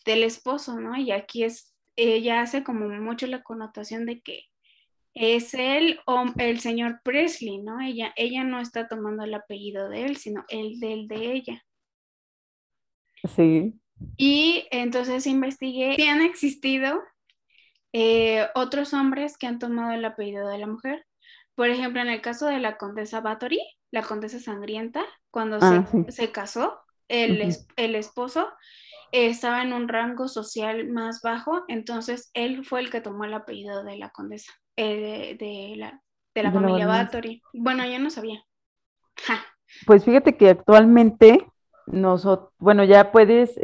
del 0.04 0.22
esposo, 0.22 0.78
¿no? 0.78 0.96
Y 0.96 1.10
aquí 1.10 1.44
es, 1.44 1.74
ella 1.96 2.40
hace 2.40 2.62
como 2.62 2.88
mucho 2.88 3.26
la 3.26 3.42
connotación 3.42 4.06
de 4.06 4.20
que 4.20 4.44
es 5.14 5.54
o 6.06 6.24
el 6.38 6.60
señor 6.60 7.00
Presley, 7.04 7.58
¿no? 7.58 7.80
Ella, 7.80 8.12
ella 8.16 8.44
no 8.44 8.60
está 8.60 8.88
tomando 8.88 9.24
el 9.24 9.34
apellido 9.34 9.88
de 9.88 10.04
él, 10.04 10.16
sino 10.16 10.44
el 10.48 10.80
del 10.80 11.08
de 11.08 11.32
ella. 11.32 11.64
Sí. 13.34 13.74
Y 14.16 14.66
entonces 14.70 15.26
investigué 15.26 15.94
si 15.96 16.06
han 16.06 16.20
existido 16.20 17.00
eh, 17.96 18.48
otros 18.56 18.92
hombres 18.92 19.38
que 19.38 19.46
han 19.46 19.60
tomado 19.60 19.92
el 19.92 20.04
apellido 20.04 20.48
de 20.48 20.58
la 20.58 20.66
mujer. 20.66 21.06
Por 21.54 21.68
ejemplo, 21.68 22.02
en 22.02 22.08
el 22.08 22.20
caso 22.20 22.46
de 22.46 22.58
la 22.58 22.76
condesa 22.76 23.20
Bathory, 23.20 23.60
la 23.92 24.02
condesa 24.02 24.40
sangrienta, 24.40 25.04
cuando 25.30 25.58
ah, 25.60 25.86
se, 26.08 26.32
casó, 26.32 26.80
el, 27.06 27.56
el 27.76 27.94
esposo 27.94 28.48
estaba 29.12 29.62
en 29.62 29.72
un 29.72 29.86
rango 29.86 30.26
social 30.26 30.88
más 30.88 31.20
bajo, 31.22 31.62
entonces 31.68 32.32
él 32.34 32.64
fue 32.64 32.80
el 32.80 32.90
que 32.90 33.00
tomó 33.00 33.26
el 33.26 33.34
apellido 33.34 33.84
de 33.84 33.96
la 33.96 34.10
condesa, 34.10 34.52
eh, 34.74 35.36
de, 35.38 35.76
la, 35.76 36.02
de 36.34 36.42
la 36.42 36.50
familia 36.50 36.88
Bathory. 36.88 37.40
Bueno, 37.52 37.86
yo 37.86 38.00
no 38.00 38.10
sabía. 38.10 38.42
Pues 39.86 40.04
fíjate 40.04 40.36
que 40.36 40.50
actualmente, 40.50 41.46
nosotros, 41.86 42.50
bueno, 42.58 42.82
ya 42.82 43.12
puedes 43.12 43.54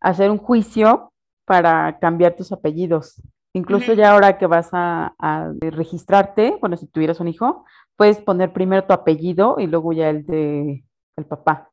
hacer 0.00 0.32
un 0.32 0.38
juicio 0.38 1.12
para 1.44 2.00
cambiar 2.00 2.34
tus 2.34 2.50
apellidos. 2.50 3.22
Incluso 3.54 3.92
ya 3.92 4.12
ahora 4.12 4.38
que 4.38 4.46
vas 4.46 4.70
a, 4.72 5.14
registrarte, 5.60 6.56
bueno, 6.60 6.76
si 6.76 6.86
tuvieras 6.86 7.20
un 7.20 7.28
hijo, 7.28 7.64
puedes 7.96 8.18
poner 8.18 8.52
primero 8.52 8.84
tu 8.84 8.94
apellido 8.94 9.56
y 9.58 9.66
luego 9.66 9.92
ya 9.92 10.08
el 10.08 10.24
de 10.24 10.84
el 11.16 11.26
papá. 11.26 11.70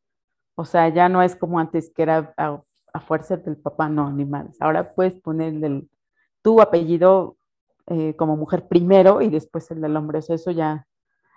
O 0.55 0.65
sea, 0.65 0.89
ya 0.89 1.07
no 1.07 1.21
es 1.21 1.37
como 1.37 1.57
antes 1.57 1.91
que 1.95 2.03
era 2.03 2.33
a, 2.35 2.99
fuerza 2.99 3.37
del 3.37 3.55
papá, 3.55 3.87
no, 3.87 4.11
ni 4.11 4.25
más. 4.25 4.57
Ahora 4.59 4.93
puedes 4.93 5.15
poner 5.15 5.63
el, 5.63 5.89
tu 6.41 6.59
apellido 6.59 7.37
eh, 7.87 8.13
como 8.17 8.35
mujer 8.35 8.67
primero 8.67 9.21
y 9.21 9.29
después 9.29 9.71
el 9.71 9.79
del 9.79 9.95
hombre. 9.95 10.19
O 10.19 10.21
sea, 10.21 10.35
eso 10.35 10.51
ya, 10.51 10.85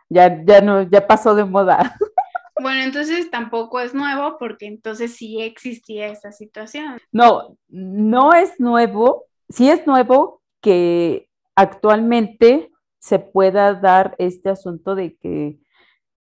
ya, 0.09 0.45
ya 0.45 0.61
no, 0.61 0.82
ya 0.82 1.07
pasó 1.07 1.34
de 1.34 1.45
moda. 1.45 1.97
Bueno, 2.61 2.82
entonces 2.82 3.28
tampoco 3.28 3.80
es 3.80 3.93
nuevo 3.93 4.36
porque 4.38 4.66
entonces 4.66 5.16
sí 5.16 5.40
existía 5.40 6.07
esa 6.09 6.30
situación. 6.30 6.99
No, 7.11 7.57
no 7.68 8.34
es 8.34 8.61
nuevo, 8.61 9.26
sí 9.53 9.70
es 9.70 9.86
nuevo 9.86 10.42
que 10.61 11.28
actualmente 11.55 12.70
se 12.98 13.18
pueda 13.18 13.74
dar 13.74 14.14
este 14.18 14.50
asunto 14.50 14.94
de 14.94 15.16
que 15.16 15.59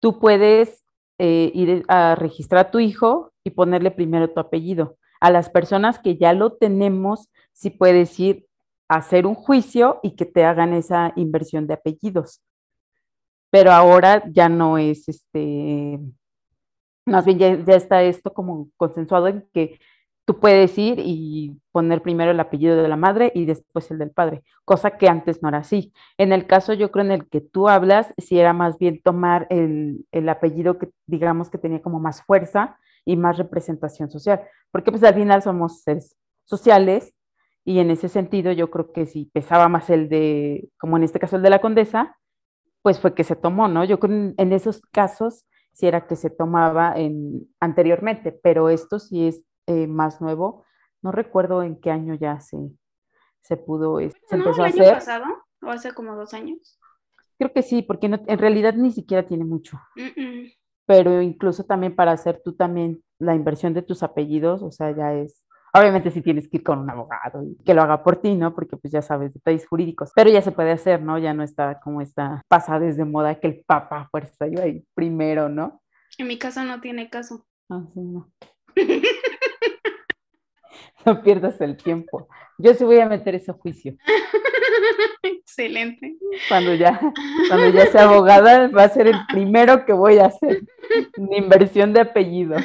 tú 0.00 0.18
puedes 0.18 0.84
eh, 1.18 1.50
ir 1.54 1.84
a 1.88 2.14
registrar 2.14 2.66
a 2.66 2.70
tu 2.70 2.78
hijo 2.78 3.32
y 3.44 3.50
ponerle 3.50 3.90
primero 3.90 4.30
tu 4.30 4.40
apellido. 4.40 4.96
A 5.20 5.30
las 5.30 5.50
personas 5.50 5.98
que 5.98 6.16
ya 6.16 6.32
lo 6.32 6.52
tenemos, 6.52 7.28
sí 7.52 7.70
puedes 7.70 8.18
ir 8.20 8.46
a 8.88 8.96
hacer 8.96 9.26
un 9.26 9.34
juicio 9.34 9.98
y 10.02 10.14
que 10.14 10.24
te 10.24 10.44
hagan 10.44 10.72
esa 10.72 11.12
inversión 11.16 11.66
de 11.66 11.74
apellidos. 11.74 12.40
Pero 13.50 13.72
ahora 13.72 14.22
ya 14.30 14.48
no 14.48 14.78
es 14.78 15.08
este, 15.08 15.98
más 17.04 17.24
bien 17.24 17.38
ya 17.38 17.74
está 17.74 18.02
esto 18.02 18.32
como 18.32 18.70
consensuado 18.76 19.26
en 19.26 19.48
que 19.52 19.80
tú 20.28 20.40
puedes 20.40 20.76
ir 20.76 20.98
y 20.98 21.58
poner 21.72 22.02
primero 22.02 22.32
el 22.32 22.38
apellido 22.38 22.76
de 22.76 22.86
la 22.86 22.96
madre 22.96 23.32
y 23.34 23.46
después 23.46 23.90
el 23.90 23.96
del 23.96 24.10
padre, 24.10 24.42
cosa 24.66 24.98
que 24.98 25.08
antes 25.08 25.42
no 25.42 25.48
era 25.48 25.56
así. 25.56 25.94
En 26.18 26.34
el 26.34 26.46
caso, 26.46 26.74
yo 26.74 26.90
creo, 26.90 27.06
en 27.06 27.12
el 27.12 27.28
que 27.30 27.40
tú 27.40 27.66
hablas, 27.66 28.12
si 28.18 28.38
era 28.38 28.52
más 28.52 28.76
bien 28.76 29.00
tomar 29.00 29.46
el, 29.48 30.06
el 30.12 30.28
apellido 30.28 30.78
que 30.78 30.90
digamos 31.06 31.48
que 31.48 31.56
tenía 31.56 31.80
como 31.80 31.98
más 31.98 32.22
fuerza 32.22 32.78
y 33.06 33.16
más 33.16 33.38
representación 33.38 34.10
social, 34.10 34.42
porque 34.70 34.90
pues 34.90 35.02
al 35.02 35.14
final 35.14 35.40
somos 35.42 35.80
seres 35.80 36.14
sociales 36.44 37.14
y 37.64 37.78
en 37.78 37.90
ese 37.90 38.10
sentido 38.10 38.52
yo 38.52 38.70
creo 38.70 38.92
que 38.92 39.06
si 39.06 39.30
pesaba 39.32 39.70
más 39.70 39.88
el 39.88 40.10
de, 40.10 40.68
como 40.78 40.98
en 40.98 41.04
este 41.04 41.20
caso 41.20 41.36
el 41.36 41.42
de 41.42 41.50
la 41.50 41.62
condesa, 41.62 42.18
pues 42.82 43.00
fue 43.00 43.14
que 43.14 43.24
se 43.24 43.34
tomó, 43.34 43.66
¿no? 43.66 43.82
Yo 43.82 43.98
creo 43.98 44.34
en 44.36 44.52
esos 44.52 44.82
casos 44.92 45.46
sí 45.72 45.86
era 45.86 46.06
que 46.06 46.16
se 46.16 46.28
tomaba 46.28 46.92
en, 46.96 47.48
anteriormente, 47.60 48.32
pero 48.32 48.68
esto 48.68 48.98
sí 48.98 49.26
es 49.26 49.47
eh, 49.68 49.86
más 49.86 50.20
nuevo. 50.20 50.64
No 51.02 51.12
recuerdo 51.12 51.62
en 51.62 51.80
qué 51.80 51.90
año 51.90 52.14
ya 52.14 52.40
se, 52.40 52.56
se 53.42 53.56
pudo, 53.56 53.98
se 53.98 54.12
empezó 54.30 54.64
a 54.64 54.66
hacer. 54.66 54.94
pasado 54.94 55.26
o 55.62 55.70
hace 55.70 55.92
como 55.92 56.16
dos 56.16 56.34
años? 56.34 56.80
Creo 57.38 57.52
que 57.52 57.62
sí, 57.62 57.82
porque 57.82 58.06
en 58.06 58.38
realidad 58.38 58.74
ni 58.74 58.90
siquiera 58.90 59.26
tiene 59.26 59.44
mucho. 59.44 59.78
Pero 60.86 61.22
incluso 61.22 61.64
también 61.64 61.94
para 61.94 62.12
hacer 62.12 62.42
tú 62.44 62.56
también 62.56 63.04
la 63.18 63.34
inversión 63.36 63.74
de 63.74 63.82
tus 63.82 64.02
apellidos, 64.02 64.62
o 64.62 64.72
sea, 64.72 64.90
ya 64.90 65.14
es 65.14 65.44
Obviamente 65.74 66.10
si 66.10 66.22
tienes 66.22 66.48
que 66.48 66.58
ir 66.58 66.62
con 66.62 66.78
un 66.78 66.90
abogado 66.90 67.42
y 67.42 67.56
que 67.64 67.74
lo 67.74 67.82
haga 67.82 68.02
por 68.02 68.16
ti, 68.16 68.34
¿no? 68.34 68.54
Porque 68.54 68.76
pues 68.76 68.92
ya 68.92 69.02
sabes 69.02 69.34
detalles 69.34 69.66
jurídicos, 69.66 70.10
pero 70.14 70.30
ya 70.30 70.40
se 70.40 70.52
puede 70.52 70.72
hacer, 70.72 71.02
¿no? 71.02 71.18
Ya 71.18 71.34
no 71.34 71.42
está 71.42 71.78
como 71.80 72.00
esta 72.00 72.42
pasada 72.48 72.80
desde 72.80 73.04
moda 73.04 73.38
que 73.38 73.48
el 73.48 73.64
papá 73.66 74.08
fuerza 74.10 74.46
iba 74.46 74.62
ahí 74.62 74.84
primero, 74.94 75.48
¿no? 75.48 75.82
En 76.16 76.26
mi 76.26 76.38
caso 76.38 76.64
no 76.64 76.80
tiene 76.80 77.10
caso. 77.10 77.46
Ah, 77.68 77.84
sí, 77.92 78.00
no. 78.00 78.32
no 81.06 81.22
pierdas 81.22 81.60
el 81.60 81.76
tiempo. 81.76 82.28
Yo 82.58 82.74
sí 82.74 82.84
voy 82.84 82.98
a 82.98 83.08
meter 83.08 83.34
ese 83.34 83.52
juicio. 83.52 83.96
Excelente. 85.22 86.16
Cuando 86.48 86.74
ya, 86.74 87.00
cuando 87.48 87.68
ya 87.70 87.86
sea 87.86 88.02
abogada, 88.08 88.68
va 88.68 88.84
a 88.84 88.88
ser 88.88 89.08
el 89.08 89.18
primero 89.28 89.84
que 89.84 89.92
voy 89.92 90.18
a 90.18 90.26
hacer. 90.26 90.62
Mi 91.16 91.38
inversión 91.38 91.92
de 91.92 92.00
apellidos. 92.00 92.64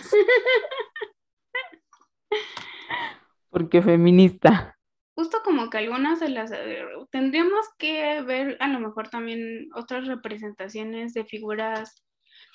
Porque 3.49 3.81
feminista. 3.81 4.77
Justo 5.15 5.39
como 5.43 5.69
que 5.69 5.77
algunas 5.77 6.19
de 6.19 6.29
las... 6.29 6.51
Eh, 6.51 6.83
tendríamos 7.11 7.67
que 7.77 8.21
ver 8.23 8.57
a 8.59 8.67
lo 8.67 8.79
mejor 8.79 9.09
también 9.09 9.69
otras 9.75 10.07
representaciones 10.07 11.13
de 11.13 11.25
figuras 11.25 12.03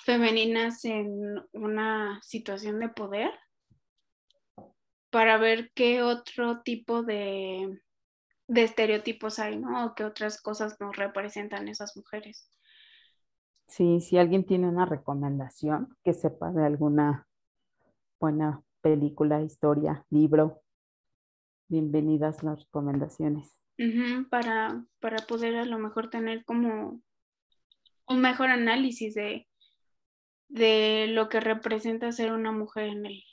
femeninas 0.03 0.83
en 0.83 1.09
una 1.53 2.19
situación 2.21 2.79
de 2.79 2.89
poder 2.89 3.31
para 5.09 5.37
ver 5.37 5.71
qué 5.73 6.01
otro 6.03 6.61
tipo 6.61 7.03
de, 7.03 7.81
de 8.47 8.63
estereotipos 8.63 9.39
hay, 9.39 9.57
¿no? 9.57 9.85
O 9.85 9.95
qué 9.95 10.03
otras 10.05 10.41
cosas 10.41 10.77
nos 10.79 10.95
representan 10.95 11.67
esas 11.67 11.95
mujeres. 11.95 12.49
Sí, 13.67 14.01
si 14.01 14.17
alguien 14.17 14.45
tiene 14.45 14.67
una 14.67 14.85
recomendación, 14.85 15.95
que 16.03 16.13
sepa 16.13 16.51
de 16.51 16.65
alguna 16.65 17.27
buena 18.19 18.63
película, 18.81 19.41
historia, 19.41 20.05
libro, 20.09 20.61
bienvenidas 21.67 22.43
las 22.43 22.59
recomendaciones. 22.63 23.61
para, 24.29 24.83
para 24.99 25.17
poder 25.25 25.55
a 25.55 25.65
lo 25.65 25.77
mejor 25.77 26.09
tener 26.09 26.43
como 26.43 27.01
un 28.07 28.21
mejor 28.21 28.49
análisis 28.49 29.13
de, 29.13 29.47
de 30.47 31.05
lo 31.09 31.29
que 31.29 31.39
representa 31.39 32.11
ser 32.11 32.33
una 32.33 32.51
mujer 32.51 32.89
en 32.89 33.05
el, 33.05 33.23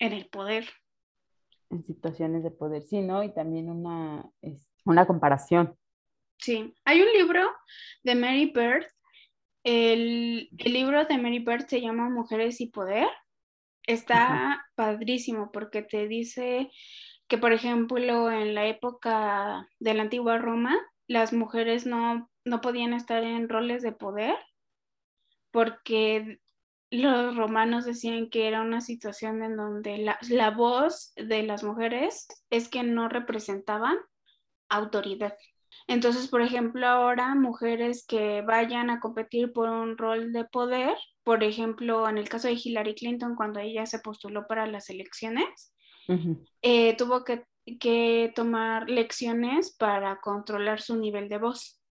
en 0.00 0.12
el 0.12 0.28
poder. 0.28 0.66
En 1.72 1.84
situaciones 1.84 2.44
de 2.44 2.50
poder, 2.50 2.82
sí, 2.82 3.00
¿no? 3.00 3.24
Y 3.24 3.32
también 3.32 3.70
una, 3.70 4.30
una 4.84 5.06
comparación. 5.06 5.76
Sí, 6.38 6.74
hay 6.84 7.00
un 7.00 7.12
libro 7.12 7.50
de 8.02 8.14
Mary 8.14 8.52
Bird. 8.54 8.86
El, 9.64 10.48
libro 10.50 11.04
de 11.04 11.18
Mary 11.18 11.38
Bird 11.38 11.66
se 11.66 11.80
llama 11.80 12.10
Mujeres 12.10 12.60
y 12.60 12.66
Poder. 12.66 13.08
Está 13.86 14.64
padrísimo 14.74 15.50
porque 15.50 15.82
te 15.82 16.06
dice 16.08 16.70
que, 17.26 17.38
por 17.38 17.52
ejemplo, 17.52 18.30
en 18.30 18.54
la 18.54 18.66
época 18.66 19.66
de 19.80 19.94
la 19.94 20.02
antigua 20.02 20.38
Roma, 20.38 20.78
las 21.08 21.32
mujeres 21.32 21.86
no, 21.86 22.30
no 22.44 22.60
podían 22.60 22.92
estar 22.92 23.24
en 23.24 23.48
roles 23.48 23.82
de 23.82 23.92
poder 23.92 24.36
porque 25.52 26.40
los 26.92 27.34
romanos 27.34 27.86
decían 27.86 28.28
que 28.28 28.46
era 28.46 28.60
una 28.60 28.82
situación 28.82 29.42
en 29.42 29.56
donde 29.56 29.98
la, 29.98 30.18
la, 30.28 30.50
voz 30.50 31.12
de 31.16 31.42
las 31.42 31.64
mujeres 31.64 32.28
es 32.50 32.68
que 32.68 32.82
no 32.82 33.08
representaban 33.08 33.96
autoridad. 34.68 35.34
Entonces, 35.86 36.28
por 36.28 36.42
ejemplo, 36.42 36.86
ahora 36.86 37.34
mujeres 37.34 38.04
que 38.06 38.42
vayan 38.42 38.90
a 38.90 39.00
competir 39.00 39.52
por 39.52 39.70
un 39.70 39.96
rol 39.96 40.32
de 40.32 40.44
poder, 40.44 40.94
por 41.24 41.42
ejemplo, 41.42 42.08
en 42.08 42.18
el 42.18 42.28
caso 42.28 42.48
de 42.48 42.60
Hillary 42.62 42.94
Clinton, 42.94 43.36
cuando 43.36 43.58
ella 43.58 43.86
se 43.86 43.98
postuló 43.98 44.46
para 44.46 44.66
las 44.66 44.90
elecciones, 44.90 45.74
eh, 46.60 46.96
tuvo 46.96 47.24
que, 47.24 47.44
que 47.80 48.32
tomar 48.34 48.90
lecciones 48.90 49.74
para 49.76 50.20
controlar 50.20 50.80
su 50.80 50.96
nivel 50.96 51.28
de 51.28 51.38
voz. 51.38 51.81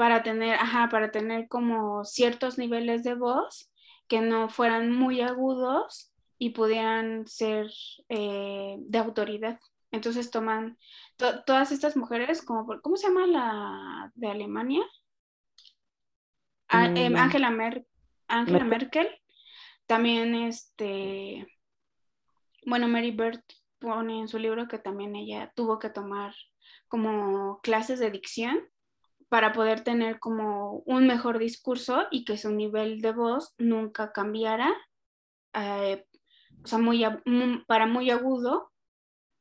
Para 0.00 0.22
tener, 0.22 0.54
ajá, 0.54 0.88
para 0.88 1.10
tener 1.10 1.46
como 1.46 2.06
ciertos 2.06 2.56
niveles 2.56 3.04
de 3.04 3.12
voz 3.12 3.70
que 4.08 4.22
no 4.22 4.48
fueran 4.48 4.90
muy 4.90 5.20
agudos 5.20 6.10
y 6.38 6.50
pudieran 6.50 7.26
ser 7.26 7.70
eh, 8.08 8.76
de 8.78 8.98
autoridad. 8.98 9.60
Entonces 9.90 10.30
toman 10.30 10.78
todas 11.18 11.70
estas 11.70 11.98
mujeres, 11.98 12.40
como 12.40 12.66
¿cómo 12.80 12.96
se 12.96 13.08
llama 13.08 13.26
la 13.26 14.10
de 14.14 14.30
Alemania? 14.30 14.82
Mm, 16.72 16.96
em, 16.96 17.16
Angela, 17.16 17.50
Merkel. 17.50 19.10
También 19.84 20.34
este 20.34 21.46
bueno, 22.64 22.88
Mary 22.88 23.10
Bird 23.10 23.42
pone 23.78 24.20
en 24.20 24.28
su 24.28 24.38
libro 24.38 24.66
que 24.66 24.78
también 24.78 25.14
ella 25.14 25.52
tuvo 25.54 25.78
que 25.78 25.90
tomar 25.90 26.32
como 26.88 27.60
clases 27.60 27.98
de 27.98 28.10
dicción 28.10 28.69
para 29.30 29.52
poder 29.52 29.84
tener 29.84 30.18
como 30.18 30.82
un 30.86 31.06
mejor 31.06 31.38
discurso 31.38 32.08
y 32.10 32.24
que 32.24 32.36
su 32.36 32.50
nivel 32.50 33.00
de 33.00 33.12
voz 33.12 33.54
nunca 33.58 34.12
cambiara, 34.12 34.74
eh, 35.54 36.04
o 36.64 36.66
sea, 36.66 36.78
muy, 36.78 37.06
para 37.68 37.86
muy 37.86 38.10
agudo, 38.10 38.72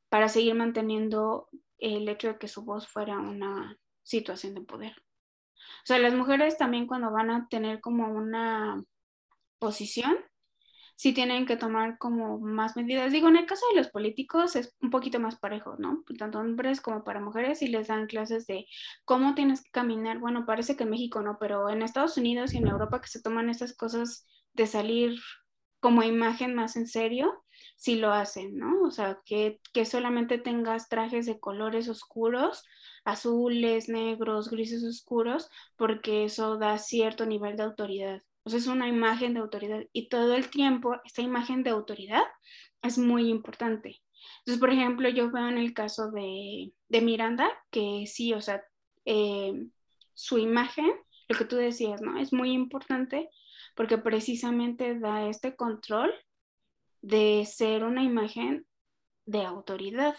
para 0.10 0.30
seguir 0.30 0.54
manteniendo 0.54 1.50
el 1.80 2.08
hecho 2.08 2.28
de 2.28 2.38
que 2.38 2.48
su 2.48 2.64
voz 2.64 2.88
fuera 2.88 3.18
una 3.18 3.78
situación 4.04 4.54
de 4.54 4.62
poder. 4.62 4.94
O 4.96 5.86
sea, 5.86 5.98
las 5.98 6.14
mujeres 6.14 6.58
también 6.58 6.86
cuando 6.86 7.12
van 7.12 7.32
a 7.32 7.48
tener 7.50 7.82
como 7.82 8.14
una 8.14 8.84
posición, 9.58 10.18
sí 11.00 11.14
tienen 11.14 11.46
que 11.46 11.56
tomar 11.56 11.98
como 11.98 12.40
más 12.40 12.76
medidas. 12.76 13.14
Digo, 13.14 13.30
en 13.30 13.38
el 13.38 13.46
caso 13.46 13.66
de 13.70 13.78
los 13.78 13.88
políticos 13.88 14.58
es 14.58 14.76
un 14.82 14.90
poquito 14.90 15.18
más 15.18 15.38
parejo, 15.40 15.78
¿no? 15.78 16.04
Tanto 16.18 16.40
hombres 16.40 16.82
como 16.82 17.06
para 17.06 17.22
mujeres 17.22 17.62
y 17.62 17.70
les 17.70 17.88
dan 17.88 18.06
clases 18.08 18.46
de 18.48 18.66
cómo 19.06 19.34
tienes 19.34 19.64
que 19.64 19.72
caminar. 19.72 20.20
Bueno, 20.20 20.46
parece 20.46 20.76
que 20.76 20.84
en 20.84 20.90
México 20.90 21.22
no, 21.22 21.38
pero 21.40 21.70
en 21.70 21.84
Estados 21.84 22.18
Unidos 22.18 22.54
y 22.54 22.58
en 22.58 22.68
Europa 22.68 23.00
que 23.00 23.08
se 23.08 23.22
toman 23.22 23.50
estas 23.50 23.78
cosas 23.78 24.28
de 24.54 24.68
salir 24.68 25.18
como 25.80 26.04
imagen 26.04 26.54
más 26.54 26.76
en 26.76 26.86
serio, 26.86 27.46
sí 27.78 27.96
lo 27.96 28.12
hacen, 28.12 28.58
¿no? 28.58 28.82
O 28.84 28.92
sea, 28.92 29.20
que, 29.26 29.62
que 29.72 29.86
solamente 29.86 30.38
tengas 30.38 30.90
trajes 30.90 31.26
de 31.26 31.40
colores 31.40 31.88
oscuros, 31.88 32.66
azules, 33.06 33.88
negros, 33.88 34.50
grises 34.50 34.84
oscuros, 34.84 35.50
porque 35.78 36.26
eso 36.26 36.58
da 36.58 36.78
cierto 36.78 37.26
nivel 37.26 37.56
de 37.56 37.64
autoridad 37.64 38.22
es 38.46 38.68
una 38.68 38.88
imagen 38.88 39.34
de 39.34 39.40
autoridad 39.42 39.82
y 39.94 40.10
todo 40.10 40.36
el 40.36 40.50
tiempo 40.50 40.96
esta 41.06 41.22
imagen 41.22 41.64
de 41.64 41.70
autoridad 41.72 42.24
es 42.82 42.98
muy 42.98 43.30
importante. 43.30 44.02
Entonces, 44.40 44.60
por 44.60 44.72
ejemplo, 44.72 45.10
yo 45.10 45.32
veo 45.32 45.48
en 45.48 45.58
el 45.58 45.74
caso 45.74 46.12
de, 46.12 46.74
Miranda 46.90 47.50
que 47.70 48.06
sí, 48.08 48.34
o 48.34 48.42
sea, 48.42 48.64
eh, 49.06 49.68
su 50.14 50.38
imagen, 50.38 50.92
lo 51.28 51.38
que 51.38 51.46
tú 51.46 51.56
decías, 51.56 52.02
¿no? 52.02 52.18
Es 52.18 52.34
muy 52.34 52.52
importante 52.52 53.30
porque 53.76 53.98
precisamente 53.98 54.98
da 55.00 55.28
este 55.28 55.56
control 55.56 56.14
de 57.02 57.46
ser 57.46 57.84
una 57.84 58.04
imagen 58.04 58.66
de 59.26 59.44
autoridad. 59.44 60.16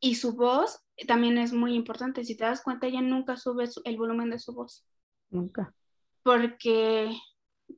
Y 0.00 0.16
su 0.16 0.34
voz 0.34 0.84
también 1.06 1.38
es 1.38 1.52
muy 1.52 1.74
importante. 1.74 2.24
Si 2.24 2.36
te 2.36 2.44
das 2.44 2.62
cuenta, 2.62 2.86
ella 2.86 3.00
nunca 3.00 3.36
sube 3.36 3.68
el 3.84 3.96
volumen 3.96 4.30
de 4.30 4.38
su 4.38 4.52
voz. 4.52 4.84
Nunca 5.30 5.74
porque 6.22 7.16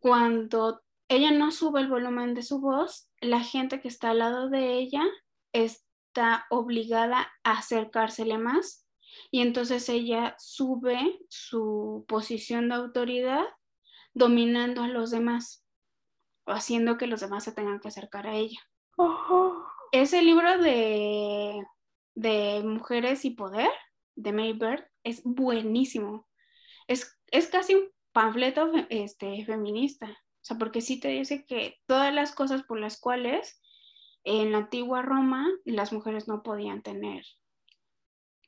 cuando 0.00 0.82
ella 1.08 1.30
no 1.30 1.50
sube 1.50 1.80
el 1.80 1.88
volumen 1.88 2.34
de 2.34 2.42
su 2.42 2.60
voz, 2.60 3.08
la 3.20 3.40
gente 3.40 3.80
que 3.80 3.88
está 3.88 4.10
al 4.10 4.18
lado 4.18 4.48
de 4.48 4.74
ella 4.78 5.04
está 5.52 6.46
obligada 6.50 7.32
a 7.42 7.58
acercársele 7.58 8.38
más 8.38 8.86
y 9.30 9.42
entonces 9.42 9.88
ella 9.88 10.34
sube 10.38 11.18
su 11.28 12.04
posición 12.08 12.68
de 12.68 12.74
autoridad 12.76 13.44
dominando 14.12 14.82
a 14.82 14.88
los 14.88 15.10
demás. 15.10 15.62
haciendo 16.46 16.98
que 16.98 17.06
los 17.06 17.20
demás 17.20 17.42
se 17.44 17.52
tengan 17.52 17.80
que 17.80 17.88
acercar 17.88 18.26
a 18.26 18.34
ella. 18.34 18.60
Oh. 18.98 19.64
Ese 19.92 20.20
libro 20.20 20.58
de, 20.58 21.64
de 22.14 22.62
Mujeres 22.62 23.24
y 23.24 23.30
Poder, 23.30 23.70
de 24.14 24.32
May 24.32 24.52
Bird, 24.52 24.84
es 25.04 25.22
buenísimo. 25.24 26.28
Es, 26.86 27.18
es 27.28 27.48
casi 27.48 27.76
un 27.76 27.93
panfleto 28.14 28.70
este, 28.88 29.44
feminista. 29.44 30.06
O 30.06 30.46
sea, 30.46 30.56
porque 30.56 30.80
sí 30.80 31.00
te 31.00 31.08
dice 31.08 31.44
que 31.44 31.76
todas 31.86 32.14
las 32.14 32.32
cosas 32.32 32.62
por 32.62 32.80
las 32.80 32.98
cuales 32.98 33.60
en 34.22 34.52
la 34.52 34.58
antigua 34.58 35.02
Roma 35.02 35.46
las 35.66 35.92
mujeres 35.92 36.28
no 36.28 36.42
podían 36.42 36.82
tener 36.82 37.24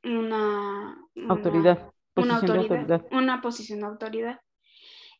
una, 0.04 0.96
autoridad, 1.28 1.92
una 2.14 2.36
autoridad, 2.36 3.04
una 3.10 3.42
posición 3.42 3.80
de 3.80 3.86
autoridad. 3.86 4.40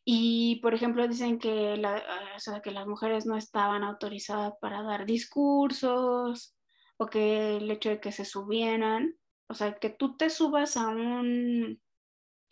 Y, 0.05 0.61
por 0.61 0.73
ejemplo, 0.73 1.05
dicen 1.05 1.37
que, 1.37 1.75
la, 1.75 2.01
o 2.35 2.39
sea, 2.39 2.61
que 2.61 2.71
las 2.71 2.87
mujeres 2.87 3.25
no 3.25 3.35
estaban 3.35 3.83
autorizadas 3.83 4.53
para 4.61 4.81
dar 4.81 5.05
discursos 5.05 6.55
o 6.95 7.07
que 7.07 7.57
el 7.57 7.69
hecho 7.69 7.89
de 7.89 7.99
que 7.99 8.13
se 8.13 8.23
subieran, 8.23 9.15
o 9.49 9.53
sea, 9.53 9.73
que 9.73 9.89
tú 9.89 10.15
te 10.15 10.29
subas 10.29 10.77
a 10.77 10.87
un, 10.87 11.81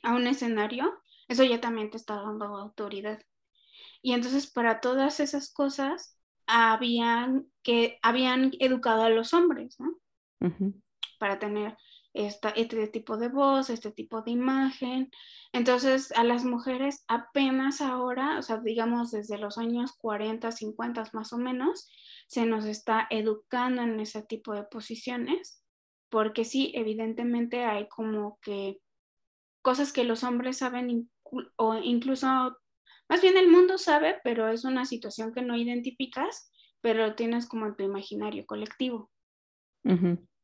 a 0.03 0.13
un 0.13 0.27
escenario, 0.27 0.93
eso 1.27 1.43
ya 1.43 1.59
también 1.61 1.89
te 1.89 1.97
está 1.97 2.15
dando 2.15 2.45
autoridad. 2.45 3.21
Y 4.01 4.13
entonces 4.13 4.51
para 4.51 4.81
todas 4.81 5.19
esas 5.19 5.51
cosas 5.51 6.19
habían, 6.47 7.47
que, 7.63 7.97
habían 8.01 8.51
educado 8.59 9.03
a 9.03 9.09
los 9.09 9.33
hombres, 9.33 9.79
¿no? 9.79 9.97
Para 11.17 11.39
tener 11.39 11.75
este 12.15 12.87
tipo 12.87 13.17
de 13.17 13.27
voz, 13.27 13.69
este 13.69 13.91
tipo 13.91 14.21
de 14.21 14.31
imagen. 14.31 15.11
Entonces, 15.51 16.11
a 16.13 16.23
las 16.23 16.45
mujeres 16.45 17.03
apenas 17.07 17.81
ahora, 17.81 18.39
o 18.39 18.41
sea, 18.41 18.57
digamos 18.57 19.11
desde 19.11 19.37
los 19.37 19.57
años 19.57 19.93
40, 19.97 20.51
50 20.51 21.03
más 21.13 21.33
o 21.33 21.37
menos, 21.37 21.89
se 22.27 22.45
nos 22.45 22.65
está 22.65 23.07
educando 23.09 23.81
en 23.81 23.99
ese 23.99 24.23
tipo 24.23 24.53
de 24.53 24.63
posiciones, 24.63 25.61
porque 26.09 26.45
sí, 26.45 26.71
evidentemente 26.75 27.65
hay 27.65 27.87
como 27.89 28.39
que 28.41 28.79
cosas 29.61 29.91
que 29.91 30.03
los 30.03 30.23
hombres 30.23 30.57
saben 30.57 31.09
o 31.57 31.75
incluso, 31.75 32.27
más 33.09 33.21
bien 33.21 33.37
el 33.37 33.49
mundo 33.49 33.77
sabe, 33.77 34.19
pero 34.23 34.49
es 34.49 34.65
una 34.65 34.85
situación 34.85 35.33
que 35.33 35.41
no 35.41 35.55
identificas, 35.57 36.51
pero 36.81 37.15
tienes 37.15 37.47
como 37.47 37.67
en 37.67 37.75
tu 37.75 37.83
imaginario 37.83 38.45
colectivo. 38.45 39.11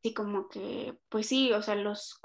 Sí, 0.04 0.14
como 0.14 0.50
que, 0.50 0.98
pues 1.10 1.28
sí, 1.28 1.52
o 1.54 1.62
sea, 1.62 1.76
los 1.76 2.16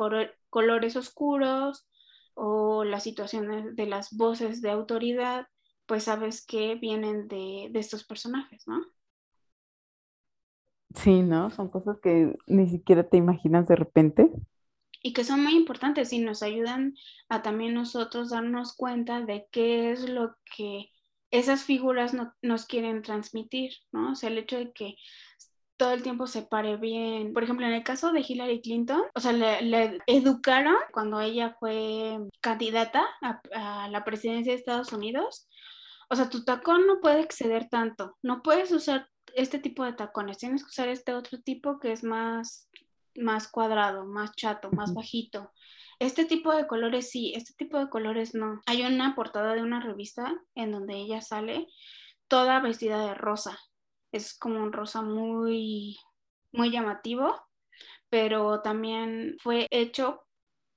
colores 0.51 0.97
oscuros 0.97 1.87
o 2.35 2.85
las 2.85 3.03
situaciones 3.03 3.77
de 3.77 3.87
las 3.87 4.17
voces 4.17 4.63
de 4.63 4.71
autoridad, 4.71 5.47
pues 5.87 6.05
sabes 6.05 6.45
que 6.47 6.77
vienen 6.77 7.29
de, 7.29 7.69
de 7.71 7.79
estos 7.81 8.05
personajes, 8.05 8.65
¿no? 8.67 8.83
Sí, 10.95 11.23
¿no? 11.23 11.51
Son 11.51 11.69
cosas 11.69 11.99
que 12.01 12.37
ni 12.47 12.69
siquiera 12.69 13.09
te 13.09 13.17
imaginas 13.19 13.69
de 13.69 13.77
repente. 13.77 14.33
Y 15.07 15.13
que 15.13 15.23
son 15.23 15.41
muy 15.45 15.55
importantes 15.55 16.13
y 16.13 16.19
nos 16.19 16.43
ayudan 16.43 16.97
a 17.29 17.41
también 17.41 17.75
nosotros 17.75 18.31
darnos 18.31 18.75
cuenta 18.75 19.21
de 19.21 19.47
qué 19.53 19.93
es 19.93 20.09
lo 20.09 20.35
que 20.57 20.91
esas 21.31 21.63
figuras 21.63 22.13
no, 22.13 22.35
nos 22.43 22.67
quieren 22.67 23.03
transmitir, 23.03 23.71
¿no? 23.93 24.11
O 24.11 24.15
sea, 24.17 24.31
el 24.31 24.39
hecho 24.39 24.57
de 24.57 24.73
que 24.73 24.97
todo 25.77 25.93
el 25.93 26.03
tiempo 26.03 26.27
se 26.27 26.43
pare 26.43 26.77
bien. 26.77 27.33
Por 27.33 27.45
ejemplo, 27.45 27.65
en 27.65 27.75
el 27.75 27.85
caso 27.85 28.11
de 28.11 28.25
Hillary 28.27 28.61
Clinton, 28.61 29.05
o 29.15 29.21
sea, 29.21 29.31
le, 29.31 30.01
educaron 30.09 30.75
cuando 30.93 31.21
ella 31.21 31.57
fue 31.61 32.19
candidata 32.41 33.07
a, 33.55 33.89
la 33.89 34.05
presidencia 34.05 34.53
de 34.55 34.59
Estados 34.59 34.93
Unidos. 34.93 35.49
O 36.11 36.17
sea, 36.17 36.29
tu 36.29 36.45
tacón 36.45 36.85
no 36.89 36.99
puede 37.01 37.21
exceder 37.21 37.69
tanto. 37.69 38.17
No 38.23 38.43
puedes 38.43 38.73
usar 38.73 39.09
este 39.37 39.61
tipo 39.61 39.85
de 39.85 39.93
tacones. 39.93 40.39
Tienes 40.39 40.65
que 40.65 40.71
usar 40.71 40.89
este 40.89 41.15
otro 41.15 41.41
tipo 41.43 41.79
que 41.79 41.93
es 41.93 42.03
más, 42.03 42.69
más 43.19 43.49
cuadrado, 43.49 44.07
más 44.07 44.33
chato, 44.37 44.71
más 44.73 44.95
bajito. 44.95 45.53
Este 45.99 46.25
tipo 46.25 46.55
de 46.55 46.67
colores 46.67 47.11
sí, 47.11 47.33
este 47.35 47.55
tipo 47.55 47.79
de 47.79 47.89
colores 47.89 48.35
no. 48.35 48.61
Hay 48.67 48.83
una 48.83 49.15
portada 49.15 49.55
de 49.55 49.63
una 49.63 49.81
revista 49.81 50.35
en 50.55 50.73
donde 50.73 50.95
ella 50.97 51.21
sale 51.21 51.69
toda 52.29 52.61
vestida 52.61 53.07
de 53.07 53.15
rosa 53.15 53.59
es 54.17 54.37
como 54.39 54.63
un 54.63 54.73
rosa 54.73 55.03
muy, 55.03 55.99
muy 56.53 56.71
llamativo, 56.71 57.37
pero 58.09 58.63
también 58.63 59.37
fue 59.41 59.67
hecho 59.71 60.23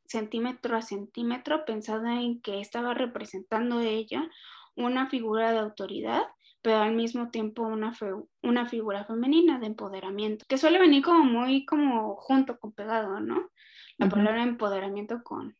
centímetro 0.06 0.76
a 0.76 0.82
centímetro, 0.82 1.66
pensada 1.66 2.22
en 2.22 2.42
que 2.42 2.60
estaba 2.60 2.94
representando 2.94 3.80
ella 3.80 4.30
una 4.76 5.10
figura 5.10 5.52
de 5.52 5.60
autoridad, 5.60 6.24
pero 6.62 6.78
al 6.80 6.94
mismo 6.94 7.30
tiempo 7.30 7.64
una, 7.64 7.96
una 8.44 8.68
figura 8.68 9.06
femenina 9.06 9.60
de 9.60 9.68
empoderamiento, 9.68 10.46
que 10.48 10.58
suele 10.58 10.80
venir 10.80 11.04
como 11.04 11.24
muy 11.24 11.66
como 11.66 12.16
junto 12.16 12.60
con 12.60 12.74
pegado, 12.74 13.20
¿no? 13.20 13.50
La 13.98 14.08
palabra 14.08 14.44
empoderamiento 14.44 15.24
con, 15.24 15.58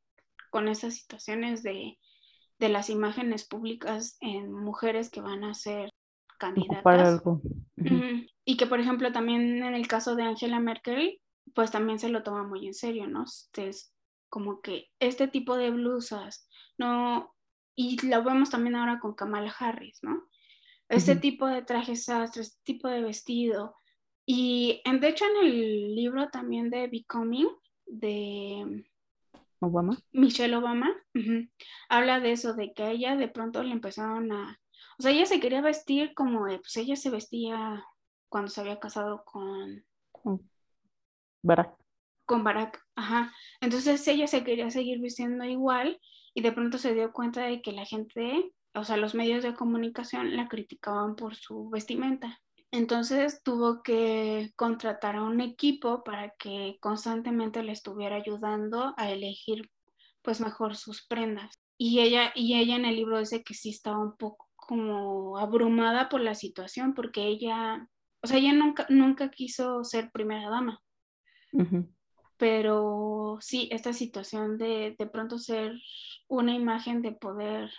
con 0.50 0.70
esas 0.70 0.96
situaciones 0.96 1.62
de, 1.62 1.98
de 2.58 2.70
las 2.70 2.90
imágenes 2.90 3.46
públicas 3.46 4.18
en 4.22 4.52
mujeres 4.54 5.10
que 5.10 5.22
van 5.22 5.44
a 5.44 5.54
ser 5.54 5.90
candidatas. 6.38 7.22
Y 8.46 8.58
que, 8.58 8.66
por 8.66 8.80
ejemplo, 8.80 9.12
también 9.12 9.62
en 9.64 9.76
el 9.76 9.88
caso 9.88 10.16
de 10.16 10.24
Angela 10.24 10.60
Merkel, 10.60 11.22
pues 11.54 11.70
también 11.72 12.00
se 12.00 12.10
lo 12.10 12.24
toma 12.24 12.44
muy 12.44 12.66
en 12.66 12.74
serio, 12.74 13.08
¿no? 13.08 13.26
Es 13.58 13.94
como 14.30 14.62
que 14.62 14.88
este 15.00 15.28
tipo 15.28 15.58
de 15.58 15.72
blusas, 15.72 16.48
¿no? 16.78 17.36
Y 17.76 18.06
lo 18.08 18.24
vemos 18.24 18.50
también 18.50 18.76
ahora 18.76 19.00
con 19.00 19.16
Kamala 19.16 19.54
Harris, 19.58 20.00
¿no? 20.02 20.29
Este 20.90 21.16
tipo 21.16 21.46
de 21.48 21.62
trajes 21.62 22.06
sastres, 22.06 22.48
este 22.48 22.62
tipo 22.64 22.88
de 22.88 23.02
vestido. 23.02 23.76
Y 24.26 24.82
de 24.86 25.08
hecho 25.08 25.26
en 25.26 25.48
el 25.48 25.96
libro 25.96 26.30
también 26.30 26.70
de 26.70 26.88
Becoming, 26.88 27.50
de 27.86 28.86
Obama. 29.60 29.98
Michelle 30.12 30.56
Obama, 30.56 30.92
habla 31.90 32.20
de 32.20 32.32
eso, 32.32 32.54
de 32.54 32.74
que 32.74 32.84
a 32.84 32.92
ella 32.92 33.16
de 33.16 33.28
pronto 33.28 33.62
le 33.64 33.72
empezaron 33.72 34.32
a, 34.32 34.60
o 34.98 35.02
sea, 35.02 35.12
ella 35.12 35.26
se 35.26 35.40
quería 35.40 35.62
vestir 35.62 36.14
como, 36.14 36.46
pues 36.46 36.78
ella 36.78 36.96
se 36.96 37.10
vestía 37.10 37.86
cuando 38.28 38.50
se 38.50 38.62
había 38.62 38.80
casado 38.80 39.24
con... 39.26 39.86
Barack. 41.42 41.76
Con 42.26 42.44
Barack, 42.44 42.86
ajá. 42.96 43.34
Entonces 43.62 44.06
ella 44.08 44.28
se 44.28 44.44
quería 44.44 44.70
seguir 44.70 45.00
vistiendo 45.00 45.44
igual 45.46 46.00
y 46.34 46.42
de 46.42 46.52
pronto 46.52 46.78
se 46.78 46.94
dio 46.94 47.12
cuenta 47.12 47.44
de 47.44 47.62
que 47.62 47.72
la 47.72 47.86
gente, 47.86 48.54
o 48.74 48.84
sea, 48.84 48.98
los 48.98 49.16
medios 49.16 49.44
de 49.44 49.56
comunicación 49.56 50.36
la 50.36 50.48
criticaban 50.48 51.16
por 51.16 51.36
su 51.36 51.70
vestimenta. 51.70 52.40
Entonces 52.72 53.42
tuvo 53.44 53.82
que 53.82 54.52
contratar 54.56 55.16
a 55.16 55.24
un 55.24 55.42
equipo 55.42 56.04
para 56.04 56.32
que 56.38 56.78
constantemente 56.80 57.64
le 57.64 57.72
estuviera 57.72 58.18
ayudando 58.18 58.94
a 58.98 59.10
elegir 59.10 59.70
pues 60.22 60.40
mejor 60.40 60.76
sus 60.76 61.06
prendas. 61.08 61.56
Y 61.78 62.00
ella, 62.02 62.32
y 62.36 62.56
ella 62.56 62.76
en 62.76 62.86
el 62.86 62.96
libro 62.96 63.20
dice 63.20 63.44
que 63.44 63.54
sí 63.54 63.70
estaba 63.70 63.98
un 63.98 64.16
poco 64.18 64.50
como 64.56 65.38
abrumada 65.40 66.10
por 66.10 66.22
la 66.22 66.36
situación 66.36 66.94
porque 66.94 67.26
ella, 67.26 67.88
o 68.22 68.28
sea, 68.28 68.38
ella 68.38 68.54
nunca, 68.54 68.86
nunca 68.90 69.32
quiso 69.32 69.84
ser 69.84 70.12
primera 70.12 70.50
dama. 70.50 70.84
Pero 72.38 73.38
sí, 73.42 73.68
esta 73.72 73.94
situación 73.94 74.58
de 74.58 74.96
de 74.98 75.08
pronto 75.08 75.40
ser 75.40 75.74
una 76.28 76.54
imagen 76.54 77.02
de 77.02 77.14
poder, 77.14 77.72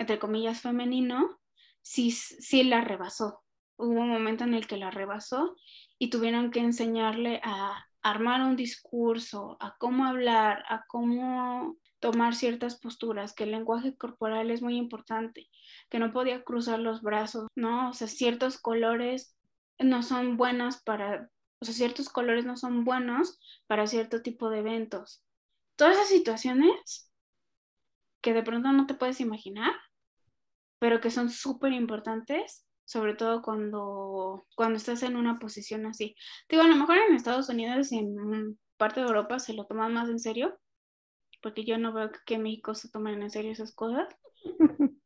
entre 0.00 0.18
comillas, 0.18 0.62
femenino, 0.62 1.38
sí, 1.82 2.10
sí 2.10 2.64
la 2.64 2.80
rebasó. 2.80 3.42
Hubo 3.76 4.00
un 4.00 4.08
momento 4.08 4.44
en 4.44 4.54
el 4.54 4.66
que 4.66 4.78
la 4.78 4.90
rebasó 4.90 5.56
y 5.98 6.08
tuvieron 6.08 6.50
que 6.50 6.60
enseñarle 6.60 7.40
a 7.44 7.84
armar 8.00 8.40
un 8.40 8.56
discurso, 8.56 9.58
a 9.60 9.76
cómo 9.76 10.06
hablar, 10.06 10.64
a 10.70 10.86
cómo 10.88 11.76
tomar 11.98 12.34
ciertas 12.34 12.80
posturas, 12.80 13.34
que 13.34 13.44
el 13.44 13.50
lenguaje 13.50 13.94
corporal 13.94 14.50
es 14.50 14.62
muy 14.62 14.76
importante, 14.78 15.50
que 15.90 15.98
no 15.98 16.12
podía 16.12 16.44
cruzar 16.44 16.78
los 16.78 17.02
brazos, 17.02 17.48
¿no? 17.54 17.90
O 17.90 17.92
sea, 17.92 18.08
ciertos 18.08 18.56
colores 18.58 19.36
no 19.78 20.02
son 20.02 20.38
buenos 20.38 20.80
para, 20.80 21.28
o 21.60 21.64
sea, 21.66 21.74
ciertos 21.74 22.08
colores 22.08 22.46
no 22.46 22.56
son 22.56 22.86
buenos 22.86 23.38
para 23.66 23.86
cierto 23.86 24.22
tipo 24.22 24.48
de 24.48 24.60
eventos. 24.60 25.22
Todas 25.76 25.96
esas 25.96 26.08
situaciones 26.08 27.10
que 28.22 28.32
de 28.32 28.42
pronto 28.42 28.72
no 28.72 28.86
te 28.86 28.94
puedes 28.94 29.20
imaginar, 29.20 29.72
pero 30.80 31.00
que 31.00 31.10
son 31.10 31.30
súper 31.30 31.72
importantes, 31.72 32.66
sobre 32.84 33.14
todo 33.14 33.42
cuando, 33.42 34.46
cuando 34.56 34.78
estás 34.78 35.04
en 35.04 35.14
una 35.14 35.38
posición 35.38 35.86
así. 35.86 36.16
Digo, 36.48 36.62
a 36.62 36.68
lo 36.68 36.74
mejor 36.74 36.96
en 36.96 37.14
Estados 37.14 37.48
Unidos 37.48 37.92
y 37.92 37.98
en 37.98 38.58
parte 38.76 39.00
de 39.00 39.06
Europa 39.06 39.38
se 39.38 39.52
lo 39.52 39.66
toman 39.66 39.92
más 39.94 40.08
en 40.08 40.18
serio, 40.18 40.58
porque 41.42 41.64
yo 41.64 41.78
no 41.78 41.92
veo 41.92 42.10
que 42.26 42.38
México 42.38 42.74
se 42.74 42.90
tomen 42.90 43.22
en 43.22 43.30
serio 43.30 43.52
esas 43.52 43.74
cosas. 43.74 44.08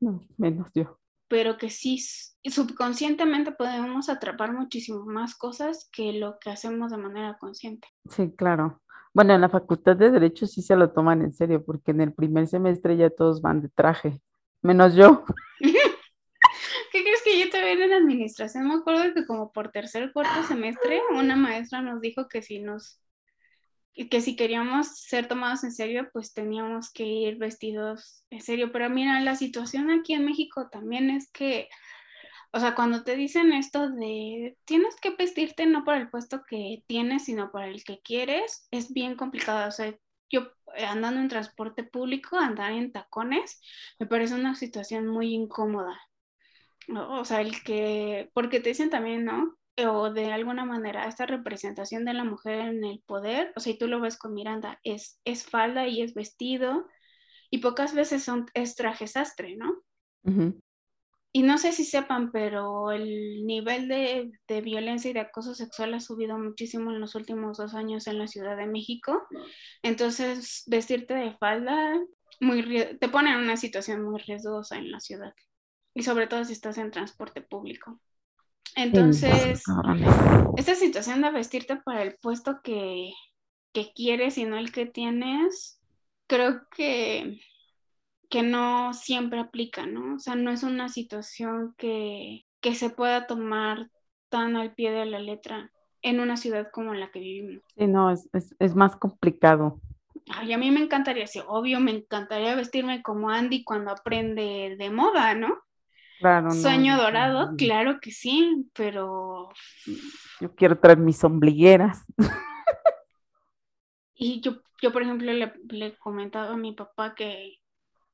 no, 0.00 0.26
menos 0.38 0.68
yo. 0.74 0.98
Pero 1.28 1.58
que 1.58 1.70
sí, 1.70 2.02
subconscientemente 2.42 3.52
podemos 3.52 4.08
atrapar 4.08 4.52
muchísimo 4.52 5.04
más 5.04 5.36
cosas 5.36 5.88
que 5.92 6.14
lo 6.14 6.38
que 6.40 6.50
hacemos 6.50 6.90
de 6.90 6.96
manera 6.96 7.36
consciente. 7.38 7.86
Sí, 8.08 8.32
claro. 8.36 8.82
Bueno, 9.12 9.34
en 9.34 9.40
la 9.40 9.48
Facultad 9.48 9.96
de 9.96 10.10
Derecho 10.10 10.46
sí 10.46 10.62
se 10.62 10.76
lo 10.76 10.92
toman 10.92 11.22
en 11.22 11.32
serio, 11.32 11.64
porque 11.64 11.90
en 11.90 12.00
el 12.00 12.14
primer 12.14 12.48
semestre 12.48 12.96
ya 12.96 13.10
todos 13.10 13.42
van 13.42 13.60
de 13.60 13.68
traje, 13.68 14.20
menos 14.62 14.94
yo. 14.94 15.24
que 16.92 17.04
que 17.24 17.38
yo 17.38 17.50
también 17.50 17.82
en 17.82 17.92
administración 17.92 18.68
me 18.68 18.74
acuerdo 18.74 19.14
que 19.14 19.26
como 19.26 19.52
por 19.52 19.70
tercer 19.70 20.12
cuarto 20.12 20.42
semestre 20.44 21.00
una 21.12 21.36
maestra 21.36 21.82
nos 21.82 22.00
dijo 22.00 22.28
que 22.28 22.42
si 22.42 22.60
nos 22.60 23.00
que 24.08 24.20
si 24.20 24.36
queríamos 24.36 24.98
ser 24.98 25.26
tomados 25.26 25.64
en 25.64 25.72
serio, 25.72 26.08
pues 26.12 26.32
teníamos 26.32 26.90
que 26.92 27.04
ir 27.04 27.36
vestidos 27.36 28.24
en 28.30 28.40
serio. 28.40 28.72
Pero 28.72 28.88
mira, 28.88 29.20
la 29.20 29.34
situación 29.34 29.90
aquí 29.90 30.14
en 30.14 30.24
México 30.24 30.68
también 30.70 31.10
es 31.10 31.30
que, 31.30 31.68
o 32.52 32.60
sea, 32.60 32.74
cuando 32.74 33.02
te 33.04 33.16
dicen 33.16 33.52
esto 33.52 33.90
de 33.90 34.56
tienes 34.64 34.96
que 34.96 35.10
vestirte 35.10 35.66
no 35.66 35.84
para 35.84 35.98
el 35.98 36.08
puesto 36.08 36.42
que 36.48 36.82
tienes, 36.86 37.24
sino 37.24 37.50
para 37.50 37.68
el 37.68 37.84
que 37.84 38.00
quieres, 38.00 38.68
es 38.70 38.92
bien 38.92 39.16
complicado. 39.16 39.68
O 39.68 39.72
sea, 39.72 39.94
yo 40.30 40.52
eh, 40.76 40.84
andando 40.84 41.20
en 41.20 41.28
transporte 41.28 41.84
público, 41.84 42.38
andar 42.38 42.72
en 42.72 42.92
tacones, 42.92 43.60
me 43.98 44.06
parece 44.06 44.34
una 44.34 44.54
situación 44.54 45.06
muy 45.06 45.34
incómoda. 45.34 46.00
O 46.88 47.24
sea, 47.24 47.40
el 47.40 47.62
que, 47.62 48.30
porque 48.34 48.60
te 48.60 48.70
dicen 48.70 48.90
también, 48.90 49.24
¿no? 49.24 49.56
O 49.86 50.10
de 50.10 50.32
alguna 50.32 50.64
manera, 50.64 51.06
esta 51.06 51.26
representación 51.26 52.04
de 52.04 52.14
la 52.14 52.24
mujer 52.24 52.60
en 52.60 52.84
el 52.84 53.02
poder, 53.06 53.52
o 53.56 53.60
sea, 53.60 53.72
y 53.72 53.78
tú 53.78 53.86
lo 53.86 54.00
ves 54.00 54.16
con 54.18 54.34
Miranda, 54.34 54.80
es, 54.82 55.20
es 55.24 55.44
falda 55.44 55.86
y 55.86 56.02
es 56.02 56.14
vestido, 56.14 56.86
y 57.50 57.58
pocas 57.58 57.94
veces 57.94 58.24
son, 58.24 58.46
es 58.54 58.76
traje 58.76 59.06
sastre, 59.06 59.56
¿no? 59.56 59.82
Y 61.32 61.42
no 61.42 61.58
sé 61.58 61.72
si 61.72 61.84
sepan, 61.84 62.32
pero 62.32 62.90
el 62.90 63.46
nivel 63.46 63.86
de, 63.86 64.32
de, 64.48 64.60
violencia 64.60 65.10
y 65.10 65.14
de 65.14 65.20
acoso 65.20 65.54
sexual 65.54 65.94
ha 65.94 66.00
subido 66.00 66.36
muchísimo 66.36 66.90
en 66.90 67.00
los 67.00 67.14
últimos 67.14 67.58
dos 67.58 67.74
años 67.74 68.08
en 68.08 68.18
la 68.18 68.26
Ciudad 68.26 68.56
de 68.56 68.66
México. 68.66 69.22
Entonces, 69.82 70.64
vestirte 70.66 71.14
de 71.14 71.36
falda 71.36 71.94
muy, 72.40 72.62
te 72.98 73.08
pone 73.08 73.30
en 73.30 73.38
una 73.38 73.56
situación 73.56 74.02
muy 74.02 74.20
riesgosa 74.20 74.76
en 74.76 74.90
la 74.90 74.98
ciudad. 74.98 75.32
Y 75.94 76.02
sobre 76.02 76.26
todo 76.26 76.44
si 76.44 76.52
estás 76.52 76.78
en 76.78 76.90
transporte 76.90 77.42
público. 77.42 78.00
Entonces, 78.76 79.62
esta 80.56 80.74
situación 80.74 81.22
de 81.22 81.30
vestirte 81.30 81.76
para 81.76 82.02
el 82.02 82.16
puesto 82.20 82.60
que, 82.62 83.12
que 83.72 83.92
quieres 83.94 84.38
y 84.38 84.44
no 84.44 84.56
el 84.56 84.72
que 84.72 84.86
tienes, 84.86 85.80
creo 86.26 86.62
que 86.74 87.40
que 88.30 88.42
no 88.42 88.94
siempre 88.94 89.40
aplica, 89.40 89.84
¿no? 89.84 90.14
O 90.14 90.18
sea, 90.18 90.36
no 90.36 90.50
es 90.50 90.62
una 90.62 90.88
situación 90.88 91.74
que, 91.76 92.46
se 92.62 92.90
pueda 92.90 93.26
tomar 93.26 93.90
tan 94.28 94.56
al 94.56 94.72
pie 94.74 94.92
de 94.92 95.04
la 95.04 95.18
letra 95.18 95.72
en 96.00 96.20
una 96.20 96.36
ciudad 96.36 96.68
como 96.72 96.94
la 96.94 97.10
que 97.10 97.18
vivimos. 97.18 97.62
Sí, 97.76 97.86
no, 97.88 98.10
es, 98.10 98.74
más 98.76 98.96
complicado. 98.96 99.80
Ay, 100.28 100.52
a 100.52 100.58
mí 100.58 100.70
me 100.70 100.80
encantaría, 100.80 101.26
sí, 101.26 101.40
obvio, 101.46 101.80
me 101.80 101.90
encantaría 101.90 102.54
vestirme 102.54 103.02
como 103.02 103.30
Andy 103.30 103.64
cuando 103.64 103.90
aprende 103.90 104.76
de 104.78 104.90
moda, 104.90 105.34
¿no? 105.34 105.58
Claro. 106.20 106.52
Sueño 106.52 106.96
dorado, 106.96 107.56
claro 107.56 107.98
que 108.00 108.12
sí, 108.12 108.66
pero... 108.74 109.48
Yo 110.40 110.54
quiero 110.54 110.78
traer 110.78 110.98
mis 110.98 111.22
ombligueras. 111.24 112.04
Y 114.22 114.42
yo, 114.42 114.56
yo 114.82 114.92
por 114.92 115.00
ejemplo, 115.00 115.32
le, 115.32 115.50
le 115.70 115.86
he 115.86 115.96
comentado 115.96 116.52
a 116.52 116.56
mi 116.58 116.72
papá 116.72 117.14
que 117.14 117.59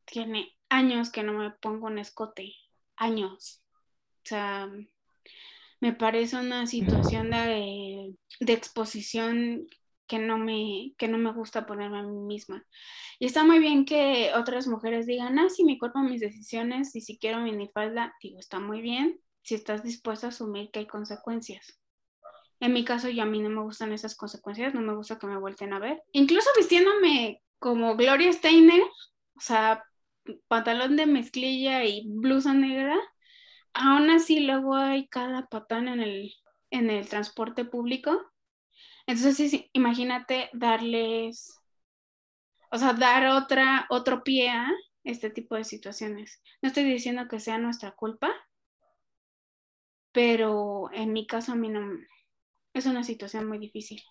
tiene 0.06 0.56
años 0.68 1.10
que 1.10 1.22
no 1.22 1.32
me 1.32 1.50
pongo 1.50 1.86
un 1.86 1.98
escote, 1.98 2.54
años. 2.96 3.62
O 4.24 4.28
sea, 4.28 4.70
me 5.80 5.92
parece 5.92 6.36
una 6.36 6.66
situación 6.66 7.30
de, 7.30 8.14
exposición 8.40 9.66
que 10.06 10.18
no, 10.18 10.38
me, 10.38 10.94
que 10.98 11.08
no 11.08 11.18
me 11.18 11.32
gusta 11.32 11.66
ponerme 11.66 11.98
a 11.98 12.02
mí 12.02 12.18
misma. 12.18 12.64
Y 13.18 13.26
está 13.26 13.44
muy 13.44 13.58
bien 13.58 13.84
que 13.84 14.32
otras 14.34 14.66
mujeres 14.66 15.06
digan, 15.06 15.38
ah, 15.38 15.48
sí, 15.48 15.64
mi 15.64 15.78
cuerpo, 15.78 15.98
mis 16.00 16.20
decisiones, 16.20 16.94
y 16.94 17.00
si 17.00 17.18
quiero 17.18 17.40
minifalda, 17.40 18.14
digo, 18.22 18.38
está 18.38 18.60
muy 18.60 18.80
bien 18.80 19.20
si 19.42 19.54
estás 19.54 19.82
dispuesta 19.82 20.26
a 20.26 20.30
asumir 20.30 20.70
que 20.70 20.80
hay 20.80 20.86
consecuencias. 20.86 21.78
En 22.58 22.72
mi 22.72 22.84
caso, 22.84 23.08
ya 23.08 23.24
a 23.24 23.26
mí 23.26 23.40
no 23.40 23.50
me 23.50 23.62
gustan 23.62 23.92
esas 23.92 24.16
consecuencias, 24.16 24.74
no 24.74 24.80
me 24.80 24.94
gusta 24.94 25.18
que 25.18 25.26
me 25.26 25.38
vuelten 25.38 25.72
a 25.72 25.78
ver. 25.78 26.02
Incluso 26.12 26.48
vistiéndome 26.56 27.42
como 27.58 27.96
Gloria 27.96 28.32
Steiner, 28.32 28.80
o 28.80 29.40
sea, 29.40 29.84
pantalón 30.48 30.96
de 30.96 31.06
mezclilla 31.06 31.84
y 31.84 32.04
blusa 32.06 32.54
negra, 32.54 32.96
aún 33.72 34.10
así 34.10 34.40
luego 34.40 34.74
hay 34.74 35.08
cada 35.08 35.46
patán 35.46 35.88
en 35.88 36.00
el, 36.00 36.34
en 36.70 36.90
el 36.90 37.08
transporte 37.08 37.64
público. 37.64 38.32
Entonces, 39.06 39.68
imagínate 39.72 40.50
darles, 40.52 41.58
o 42.70 42.78
sea, 42.78 42.92
dar 42.92 43.26
otra, 43.26 43.86
otro 43.90 44.22
pie 44.24 44.50
a 44.50 44.70
este 45.04 45.30
tipo 45.30 45.54
de 45.54 45.64
situaciones. 45.64 46.42
No 46.62 46.68
estoy 46.68 46.84
diciendo 46.84 47.28
que 47.28 47.40
sea 47.40 47.58
nuestra 47.58 47.92
culpa, 47.92 48.30
pero 50.12 50.90
en 50.92 51.12
mi 51.12 51.26
caso 51.26 51.52
a 51.52 51.56
mí 51.56 51.68
no, 51.68 51.86
es 52.74 52.86
una 52.86 53.04
situación 53.04 53.46
muy 53.46 53.58
difícil, 53.58 54.02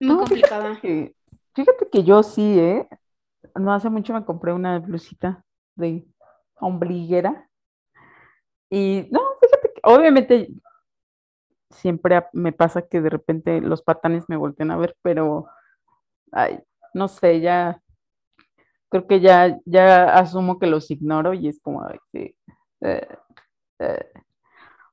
muy 0.00 0.16
complicada. 0.16 0.76
Fíjate 0.76 1.14
fíjate 1.54 1.86
que 1.90 2.02
yo 2.04 2.22
sí, 2.22 2.58
¿eh? 2.58 2.88
No 3.54 3.72
hace 3.72 3.90
mucho 3.90 4.14
me 4.14 4.24
compré 4.24 4.52
una 4.52 4.78
blusita 4.78 5.44
de 5.76 6.06
ombliguera. 6.60 7.48
Y 8.70 9.08
no, 9.10 9.20
fíjate 9.40 9.72
que 9.74 9.80
obviamente 9.84 10.48
siempre 11.70 12.24
me 12.32 12.52
pasa 12.52 12.82
que 12.82 13.00
de 13.00 13.10
repente 13.10 13.60
los 13.60 13.82
patanes 13.82 14.24
me 14.28 14.36
voltean 14.36 14.70
a 14.70 14.76
ver, 14.76 14.96
pero 15.02 15.46
ay, 16.32 16.60
no 16.94 17.08
sé, 17.08 17.40
ya 17.40 17.80
creo 18.90 19.06
que 19.06 19.20
ya, 19.20 19.58
ya 19.64 20.14
asumo 20.14 20.58
que 20.58 20.66
los 20.66 20.90
ignoro 20.90 21.34
y 21.34 21.48
es 21.48 21.60
como 21.60 21.82
eh, 21.88 22.34
eh, 23.78 24.12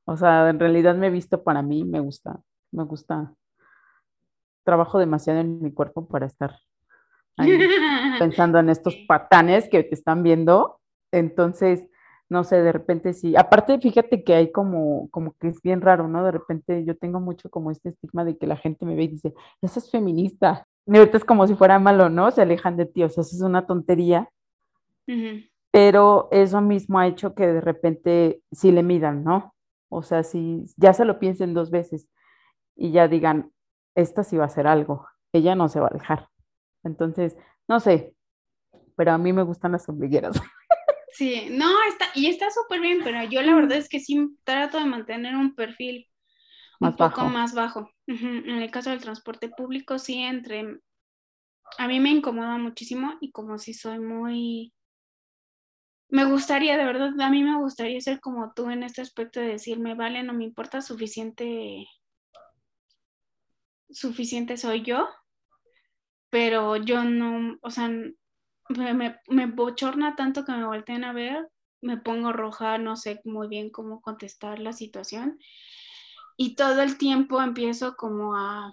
o 0.05 0.17
sea, 0.17 0.49
en 0.49 0.59
realidad 0.59 0.95
me 0.95 1.07
he 1.07 1.09
visto 1.11 1.43
para 1.43 1.61
mí, 1.61 1.83
me 1.83 1.99
gusta, 1.99 2.39
me 2.71 2.83
gusta. 2.83 3.33
Trabajo 4.63 4.99
demasiado 4.99 5.39
en 5.39 5.61
mi 5.61 5.73
cuerpo 5.73 6.07
para 6.07 6.25
estar 6.25 6.55
pensando 8.19 8.59
en 8.59 8.69
estos 8.69 8.95
patanes 9.07 9.69
que 9.69 9.83
te 9.83 9.95
están 9.95 10.23
viendo. 10.23 10.79
Entonces, 11.11 11.85
no 12.29 12.43
sé, 12.43 12.61
de 12.61 12.71
repente 12.71 13.13
sí. 13.13 13.35
Aparte, 13.35 13.79
fíjate 13.79 14.23
que 14.23 14.35
hay 14.35 14.51
como, 14.51 15.09
como 15.09 15.33
que 15.39 15.47
es 15.47 15.61
bien 15.61 15.81
raro, 15.81 16.07
¿no? 16.07 16.23
De 16.23 16.31
repente 16.31 16.85
yo 16.85 16.95
tengo 16.95 17.19
mucho 17.19 17.49
como 17.49 17.71
este 17.71 17.89
estigma 17.89 18.23
de 18.23 18.37
que 18.37 18.47
la 18.47 18.55
gente 18.55 18.85
me 18.85 18.95
ve 18.95 19.03
y 19.03 19.07
dice, 19.09 19.33
esa 19.61 19.79
es 19.79 19.89
feminista. 19.89 20.67
Y 20.85 20.97
ahorita 20.97 21.17
es 21.17 21.25
como 21.25 21.47
si 21.47 21.55
fuera 21.55 21.79
malo, 21.79 22.09
¿no? 22.09 22.29
Se 22.31 22.41
alejan 22.41 22.77
de 22.77 22.85
ti, 22.85 23.03
o 23.03 23.09
sea, 23.09 23.21
eso 23.21 23.35
es 23.35 23.41
una 23.41 23.65
tontería. 23.65 24.29
Pero 25.71 26.27
eso 26.31 26.61
mismo 26.61 26.99
ha 26.99 27.07
hecho 27.07 27.33
que 27.33 27.47
de 27.47 27.61
repente 27.61 28.41
sí 28.51 28.71
le 28.71 28.83
midan, 28.83 29.23
¿no? 29.23 29.55
O 29.89 30.03
sea, 30.03 30.23
si 30.23 30.65
ya 30.77 30.93
se 30.93 31.05
lo 31.05 31.19
piensen 31.19 31.55
dos 31.55 31.71
veces 31.71 32.07
y 32.75 32.91
ya 32.91 33.07
digan, 33.07 33.51
esta 33.95 34.23
sí 34.23 34.37
va 34.37 34.43
a 34.43 34.47
hacer 34.47 34.67
algo, 34.67 35.07
ella 35.33 35.55
no 35.55 35.67
se 35.67 35.79
va 35.79 35.87
a 35.87 35.93
dejar. 35.93 36.29
Entonces, 36.83 37.35
no 37.67 37.79
sé, 37.79 38.13
pero 38.95 39.11
a 39.13 39.17
mí 39.17 39.33
me 39.33 39.43
gustan 39.43 39.71
las 39.71 39.87
ombligueras. 39.89 40.35
Sí, 41.11 41.47
no, 41.51 41.67
está, 41.89 42.05
y 42.15 42.27
está 42.27 42.49
súper 42.49 42.79
bien, 42.79 43.01
pero 43.03 43.21
yo 43.23 43.41
la 43.41 43.53
verdad 43.53 43.77
es 43.77 43.89
que 43.89 43.99
sí 43.99 44.37
trato 44.45 44.77
de 44.77 44.85
mantener 44.85 45.35
un 45.35 45.53
perfil 45.53 46.07
un 46.79 46.95
poco 46.95 47.25
más 47.25 47.53
bajo. 47.53 47.91
En 48.07 48.49
el 48.49 48.71
caso 48.71 48.89
del 48.89 49.01
transporte 49.01 49.49
público, 49.49 49.99
sí, 49.99 50.21
entre... 50.21 50.79
A 51.77 51.87
mí 51.89 51.99
me 51.99 52.11
incomoda 52.11 52.57
muchísimo 52.57 53.17
y 53.19 53.31
como 53.31 53.57
si 53.57 53.73
soy 53.73 53.99
muy... 53.99 54.73
Me 56.07 56.23
gustaría, 56.23 56.77
de 56.77 56.85
verdad, 56.85 57.19
a 57.19 57.29
mí 57.29 57.43
me 57.43 57.57
gustaría 57.57 57.99
ser 57.99 58.21
como 58.21 58.53
tú 58.53 58.69
en 58.69 58.83
este 58.83 59.01
aspecto 59.01 59.41
de 59.41 59.47
decirme, 59.47 59.95
vale, 59.95 60.23
no 60.23 60.33
me 60.33 60.45
importa, 60.45 60.81
suficiente, 60.81 61.85
suficiente 63.89 64.55
soy 64.55 64.83
yo 64.83 65.07
pero 66.29 66.75
yo 66.75 67.03
no, 67.03 67.57
o 67.61 67.71
sea, 67.71 67.89
me, 68.69 69.19
me, 69.27 69.45
bochorna 69.47 70.15
tanto 70.15 70.45
que 70.45 70.51
me 70.51 70.65
volteen 70.65 71.03
a 71.03 71.13
ver, 71.13 71.49
me 71.81 71.97
pongo 71.97 72.31
roja, 72.31 72.77
no 72.77 72.95
sé 72.95 73.21
muy 73.25 73.47
bien 73.47 73.69
cómo 73.69 74.01
contestar 74.01 74.59
la 74.59 74.73
situación 74.73 75.39
y 76.37 76.55
todo 76.55 76.81
el 76.81 76.97
tiempo 76.97 77.41
empiezo 77.41 77.95
como 77.97 78.35
a 78.35 78.71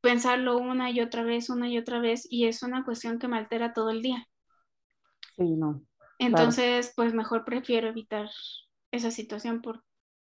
pensarlo 0.00 0.58
una 0.58 0.90
y 0.90 1.00
otra 1.00 1.22
vez, 1.22 1.50
una 1.50 1.68
y 1.68 1.76
otra 1.78 2.00
vez 2.00 2.26
y 2.30 2.46
es 2.46 2.62
una 2.62 2.84
cuestión 2.84 3.18
que 3.18 3.28
me 3.28 3.36
altera 3.36 3.72
todo 3.72 3.90
el 3.90 4.00
día. 4.00 4.26
Sí, 5.36 5.56
no. 5.56 5.82
Entonces, 6.18 6.92
pues 6.96 7.12
mejor 7.12 7.44
prefiero 7.44 7.88
evitar 7.88 8.30
esa 8.90 9.10
situación 9.10 9.60
por, 9.60 9.84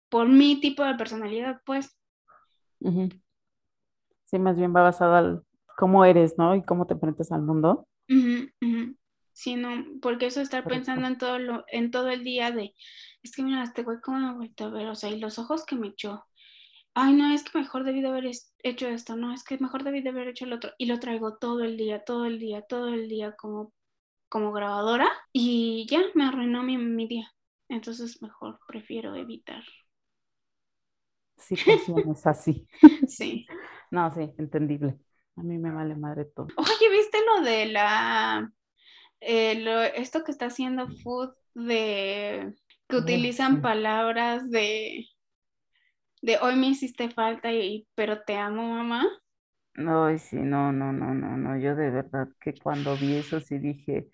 por 0.10 0.28
mi 0.28 0.60
tipo 0.60 0.84
de 0.84 0.96
personalidad, 0.96 1.62
pues. 1.66 1.98
Sí, 4.26 4.40
más 4.40 4.58
bien 4.58 4.76
va 4.76 4.82
basada 4.82 5.20
al, 5.20 5.46
cómo 5.82 6.06
eres, 6.06 6.38
¿no? 6.40 6.56
Y 6.56 6.64
cómo 6.64 6.88
te 6.88 6.94
enfrentas 6.96 7.34
al 7.34 7.42
mundo. 7.44 7.88
Sí, 9.34 9.56
no, 9.56 9.70
porque 10.02 10.28
eso 10.28 10.42
estar 10.42 10.68
pensando 10.68 11.08
en 11.08 11.18
todo 11.18 11.40
lo, 11.40 11.64
en 11.70 11.90
todo 11.92 12.10
el 12.10 12.24
día 12.24 12.52
de, 12.52 12.76
es 13.24 13.36
que 13.36 13.44
mira, 13.44 13.64
este 13.64 13.84
güey 13.84 14.00
cómo 14.02 14.20
me 14.20 14.34
vuelto 14.36 14.66
a 14.66 14.70
ver, 14.70 14.88
o 14.88 14.96
sea, 14.96 15.10
y 15.10 15.20
los 15.20 15.40
ojos 15.40 15.66
que 15.66 15.76
me 15.76 15.88
echó. 15.88 16.26
Ay, 16.96 17.14
no, 17.14 17.34
es 17.34 17.44
que 17.44 17.60
mejor 17.60 17.84
debí 17.86 18.02
de 18.02 18.10
haber 18.10 18.26
hecho 18.64 18.88
esto, 18.90 19.16
no, 19.18 19.34
es 19.34 19.44
que 19.44 19.58
mejor 19.60 19.84
debí 19.84 20.02
de 20.02 20.10
haber 20.10 20.30
hecho 20.30 20.46
el 20.46 20.54
otro. 20.54 20.72
Y 20.78 20.88
lo 20.88 21.00
traigo 21.00 21.38
todo 21.38 21.64
el 21.64 21.78
día, 21.78 22.04
todo 22.06 22.26
el 22.26 22.40
día, 22.40 22.62
todo 22.64 22.90
el 22.90 23.10
día 23.10 23.36
como, 23.38 23.74
como 24.30 24.52
grabadora 24.54 25.10
y 25.34 25.88
ya 25.90 26.02
me 26.16 26.26
arruinó 26.26 26.64
mi, 26.64 26.78
mi 26.78 27.08
día. 27.08 27.32
entonces 27.70 28.22
mejor 28.24 28.60
prefiero 28.68 29.16
evitar. 29.16 29.64
Situaciones 31.38 32.26
así. 32.28 32.68
Sí. 33.08 33.48
No, 33.92 34.12
sí, 34.14 34.34
entendible. 34.38 35.00
A 35.42 35.44
mí 35.44 35.58
me 35.58 35.72
vale 35.72 35.94
madre 35.98 36.24
todo. 36.24 36.54
Oye, 36.56 36.90
¿viste 36.92 37.18
lo 37.26 37.42
de 37.44 37.66
la, 37.68 38.52
eh, 39.22 39.56
lo- 39.62 39.82
esto 39.84 40.24
que 40.24 40.32
está 40.32 40.48
haciendo 40.48 40.90
Food 40.90 41.34
de 41.56 42.56
que 42.90 42.98
utilizan 42.98 43.62
palabras 43.62 44.50
de, 44.52 45.08
de 46.24 46.38
hoy 46.40 46.56
me 46.56 46.68
hiciste 46.70 47.10
falta 47.12 47.52
y 47.54 47.88
pero 47.96 48.24
te 48.24 48.36
amo, 48.36 48.64
mamá? 48.74 49.06
Ay, 49.76 50.20
sí, 50.20 50.38
no, 50.38 50.72
no, 50.72 50.92
no, 50.94 51.14
no, 51.14 51.38
no. 51.38 51.58
Yo 51.58 51.76
de 51.76 51.90
verdad 51.90 52.28
que 52.40 52.54
cuando 52.56 52.98
vi 52.98 53.16
eso 53.18 53.40
sí 53.40 53.58
dije, 53.58 54.10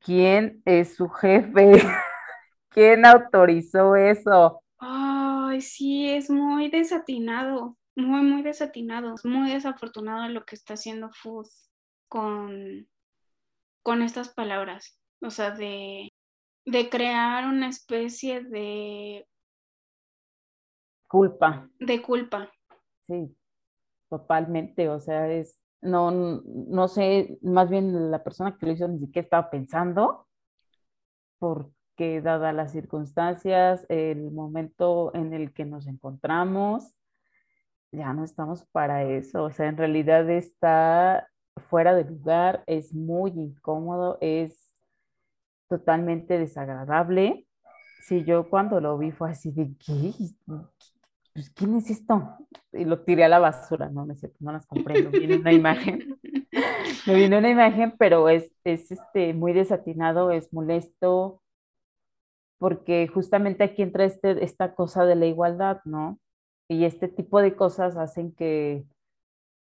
¿quién 0.00 0.62
es 0.66 0.94
su 0.96 1.08
jefe? 1.10 1.72
¿Quién 2.70 3.06
autorizó 3.06 3.96
eso? 3.96 4.62
Ay, 4.78 5.60
sí, 5.62 6.08
es 6.10 6.30
muy 6.30 6.70
desatinado, 6.70 7.76
muy, 7.96 8.22
muy 8.22 8.42
desatinado, 8.42 9.14
es 9.14 9.24
muy 9.24 9.50
desafortunado 9.50 10.28
lo 10.28 10.44
que 10.44 10.54
está 10.54 10.74
haciendo 10.74 11.10
Food 11.10 11.48
con, 12.08 12.88
con 13.82 14.02
estas 14.02 14.30
palabras, 14.30 14.98
o 15.20 15.30
sea, 15.30 15.50
de, 15.50 16.08
de 16.66 16.88
crear 16.88 17.46
una 17.46 17.68
especie 17.68 18.42
de, 18.42 19.26
Culpa. 21.10 21.68
de 21.80 22.00
culpa. 22.00 22.52
Sí, 23.08 23.36
totalmente. 24.08 24.88
O 24.88 25.00
sea, 25.00 25.28
es, 25.28 25.58
no, 25.80 26.12
no 26.12 26.86
sé, 26.86 27.36
más 27.42 27.68
bien 27.68 28.12
la 28.12 28.22
persona 28.22 28.56
que 28.56 28.66
lo 28.66 28.72
hizo 28.72 28.86
ni 28.86 29.00
siquiera 29.00 29.24
estaba 29.24 29.50
pensando, 29.50 30.28
porque 31.40 32.20
dadas 32.22 32.54
las 32.54 32.70
circunstancias, 32.70 33.86
el 33.88 34.30
momento 34.30 35.12
en 35.14 35.34
el 35.34 35.52
que 35.52 35.64
nos 35.64 35.88
encontramos, 35.88 36.94
ya 37.92 38.12
no 38.12 38.24
estamos 38.24 38.64
para 38.72 39.04
eso. 39.04 39.44
O 39.44 39.50
sea, 39.50 39.68
en 39.68 39.76
realidad 39.76 40.28
está 40.30 41.28
fuera 41.68 41.94
de 41.94 42.04
lugar, 42.04 42.62
es 42.66 42.94
muy 42.94 43.30
incómodo, 43.32 44.18
es 44.20 44.74
totalmente 45.68 46.38
desagradable. 46.38 47.46
Sí, 48.02 48.24
yo 48.24 48.48
cuando 48.48 48.80
lo 48.80 48.98
vi 48.98 49.12
fue 49.12 49.30
así 49.30 49.50
de, 49.52 49.74
¿qué? 49.78 50.12
Pues, 51.32 51.50
¿quién 51.50 51.76
es 51.76 51.90
esto? 51.90 52.36
Y 52.72 52.84
lo 52.84 53.02
tiré 53.02 53.24
a 53.24 53.28
la 53.28 53.38
basura, 53.38 53.88
no, 53.88 54.04
no, 54.04 54.12
es 54.12 54.20
cierto, 54.20 54.38
no 54.40 54.52
las 54.52 54.66
compré, 54.66 55.02
me 55.02 55.10
viene 55.10 55.36
una 55.36 55.52
imagen, 55.52 56.18
me 57.06 57.14
viene 57.14 57.38
una 57.38 57.50
imagen, 57.50 57.94
pero 57.98 58.28
es, 58.28 58.52
es 58.64 58.90
este, 58.90 59.32
muy 59.32 59.52
desatinado, 59.52 60.32
es 60.32 60.52
molesto, 60.52 61.40
porque 62.58 63.06
justamente 63.08 63.62
aquí 63.64 63.82
entra 63.82 64.04
este, 64.04 64.44
esta 64.44 64.74
cosa 64.74 65.04
de 65.04 65.14
la 65.14 65.26
igualdad, 65.26 65.80
¿no? 65.84 66.18
Y 66.70 66.84
este 66.84 67.08
tipo 67.08 67.42
de 67.42 67.56
cosas 67.56 67.96
hacen 67.96 68.32
que, 68.32 68.84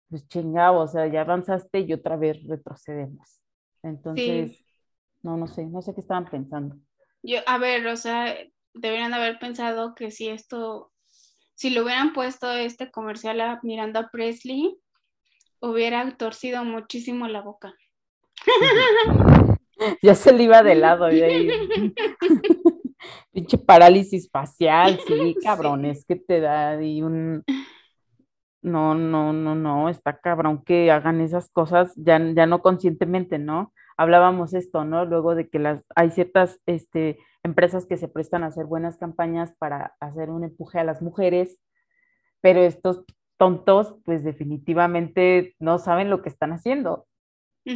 pues 0.09 0.27
chingado, 0.27 0.81
o 0.81 0.87
sea, 0.87 1.07
ya 1.07 1.21
avanzaste 1.21 1.79
y 1.79 1.93
otra 1.93 2.17
vez 2.17 2.45
retrocedemos. 2.45 3.41
Entonces, 3.83 4.61
no, 5.21 5.37
no 5.37 5.47
sé, 5.47 5.65
no 5.65 5.81
sé 5.81 5.93
qué 5.93 6.01
estaban 6.01 6.29
pensando. 6.29 6.75
Yo, 7.23 7.39
a 7.47 7.57
ver, 7.57 7.87
o 7.87 7.95
sea, 7.95 8.35
deberían 8.73 9.13
haber 9.13 9.39
pensado 9.39 9.95
que 9.95 10.11
si 10.11 10.27
esto, 10.27 10.91
si 11.55 11.69
le 11.69 11.81
hubieran 11.81 12.11
puesto 12.11 12.51
este 12.51 12.91
comercial 12.91 13.39
a 13.39 13.61
Miranda 13.63 14.09
Presley, 14.11 14.77
hubiera 15.61 16.17
torcido 16.17 16.65
muchísimo 16.65 17.29
la 17.29 17.41
boca. 17.41 17.73
Ya 20.01 20.13
se 20.13 20.33
le 20.33 20.43
iba 20.43 20.61
de 20.61 20.75
lado, 20.75 21.09
y 21.09 21.21
ahí, 21.21 21.49
pinche 23.39 23.57
parálisis 23.57 24.29
facial, 24.29 24.99
sí, 25.07 25.35
cabrón, 25.41 25.85
es 25.85 26.05
que 26.05 26.17
te 26.17 26.41
da 26.41 26.71
ahí 26.71 27.01
un, 27.01 27.43
no, 28.61 28.95
no, 28.95 29.31
no, 29.31 29.55
no, 29.55 29.89
está 29.89 30.19
cabrón 30.19 30.63
que 30.63 30.91
hagan 30.91 31.21
esas 31.21 31.49
cosas 31.49 31.93
ya, 31.95 32.19
ya 32.33 32.45
no 32.45 32.61
conscientemente, 32.61 33.39
¿no? 33.39 33.73
Hablábamos 33.95 34.53
esto, 34.53 34.83
¿no? 34.83 35.05
Luego 35.05 35.35
de 35.35 35.49
que 35.49 35.59
las, 35.59 35.81
hay 35.95 36.11
ciertas 36.11 36.59
este, 36.65 37.17
empresas 37.43 37.85
que 37.85 37.97
se 37.97 38.07
prestan 38.09 38.43
a 38.43 38.47
hacer 38.47 38.65
buenas 38.65 38.97
campañas 38.97 39.53
para 39.57 39.95
hacer 40.01 40.29
un 40.29 40.43
empuje 40.43 40.79
a 40.79 40.83
las 40.83 41.01
mujeres, 41.01 41.59
pero 42.41 42.61
estos 42.61 43.03
tontos, 43.37 43.95
pues 44.03 44.23
definitivamente 44.23 45.55
no 45.59 45.79
saben 45.79 46.09
lo 46.09 46.21
que 46.21 46.29
están 46.29 46.51
haciendo. 46.51 47.07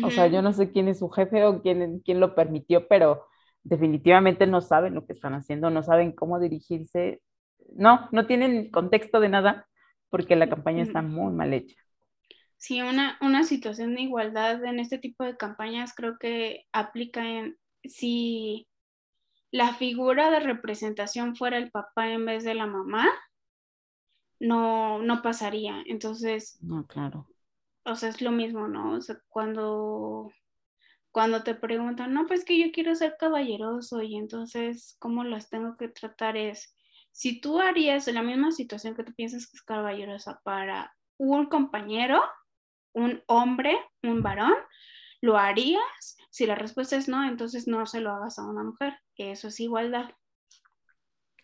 O 0.04 0.10
sea, 0.10 0.28
yo 0.28 0.42
no 0.42 0.54
sé 0.54 0.72
quién 0.72 0.88
es 0.88 1.00
su 1.00 1.10
jefe 1.10 1.46
o 1.46 1.62
quién, 1.62 2.02
quién 2.04 2.20
lo 2.20 2.34
permitió, 2.34 2.88
pero 2.88 3.26
definitivamente 3.64 4.48
no 4.48 4.62
saben 4.62 4.96
lo 4.96 5.06
que 5.06 5.14
están 5.14 5.34
haciendo, 5.34 5.70
no 5.70 5.84
saben 5.84 6.12
cómo 6.14 6.40
dirigirse. 6.40 7.22
No, 7.76 8.10
no 8.12 8.28
tienen 8.28 8.70
contexto 8.72 9.20
de 9.20 9.30
nada 9.30 9.68
porque 10.10 10.36
la 10.36 10.50
campaña 10.50 10.84
está 10.84 11.02
muy 11.02 11.34
mal 11.34 11.54
hecha. 11.54 11.76
Sí, 12.58 12.82
una, 12.82 13.18
una 13.22 13.44
situación 13.44 13.94
de 13.96 14.02
igualdad 14.04 14.64
en 14.66 14.80
este 14.80 14.98
tipo 14.98 15.24
de 15.24 15.36
campañas 15.38 15.94
creo 15.96 16.18
que 16.18 16.66
aplica 16.72 17.26
en 17.28 17.58
si 17.84 18.68
la 19.52 19.76
figura 19.76 20.32
de 20.32 20.42
representación 20.42 21.36
fuera 21.36 21.58
el 21.58 21.72
papá 21.72 22.12
en 22.12 22.26
vez 22.26 22.44
de 22.46 22.56
la 22.56 22.68
mamá, 22.68 23.08
no, 24.40 25.02
no 25.02 25.22
pasaría. 25.22 25.82
Entonces, 25.88 26.62
No, 26.62 26.88
claro. 26.88 27.28
o 27.86 27.96
sea, 27.96 28.10
es 28.10 28.22
lo 28.22 28.32
mismo, 28.32 28.68
¿no? 28.68 28.94
O 28.98 29.02
sea, 29.02 29.18
cuando, 29.30 30.32
cuando 31.14 31.44
te 31.44 31.54
preguntan, 31.54 32.12
no, 32.12 32.26
pues 32.26 32.44
que 32.44 32.58
yo 32.58 32.72
quiero 32.74 32.96
ser 32.96 33.16
caballeroso 33.20 34.02
y 34.02 34.16
entonces, 34.16 34.98
¿cómo 35.00 35.24
las 35.24 35.48
tengo 35.48 35.78
que 35.78 35.88
tratar? 35.88 36.36
Es, 36.36 36.76
si 37.12 37.40
tú 37.40 37.60
harías 37.60 38.08
la 38.08 38.24
misma 38.24 38.52
situación 38.52 38.96
que 38.96 39.04
tú 39.04 39.14
piensas 39.14 39.48
que 39.48 39.58
es 39.58 39.62
caballerosa 39.62 40.42
para 40.44 40.92
un 41.18 41.46
compañero, 41.46 42.24
un 42.94 43.22
hombre, 43.28 43.78
un 44.02 44.24
varón, 44.24 44.56
¿lo 45.22 45.38
harías? 45.38 46.18
Si 46.32 46.48
la 46.48 46.56
respuesta 46.56 46.96
es 46.96 47.08
no, 47.08 47.24
entonces 47.28 47.68
no 47.68 47.86
se 47.86 48.02
lo 48.02 48.12
hagas 48.12 48.40
a 48.40 48.48
una 48.48 48.64
mujer. 48.64 48.98
Eso 49.16 49.50
es 49.50 49.60
igualdad. 49.60 50.10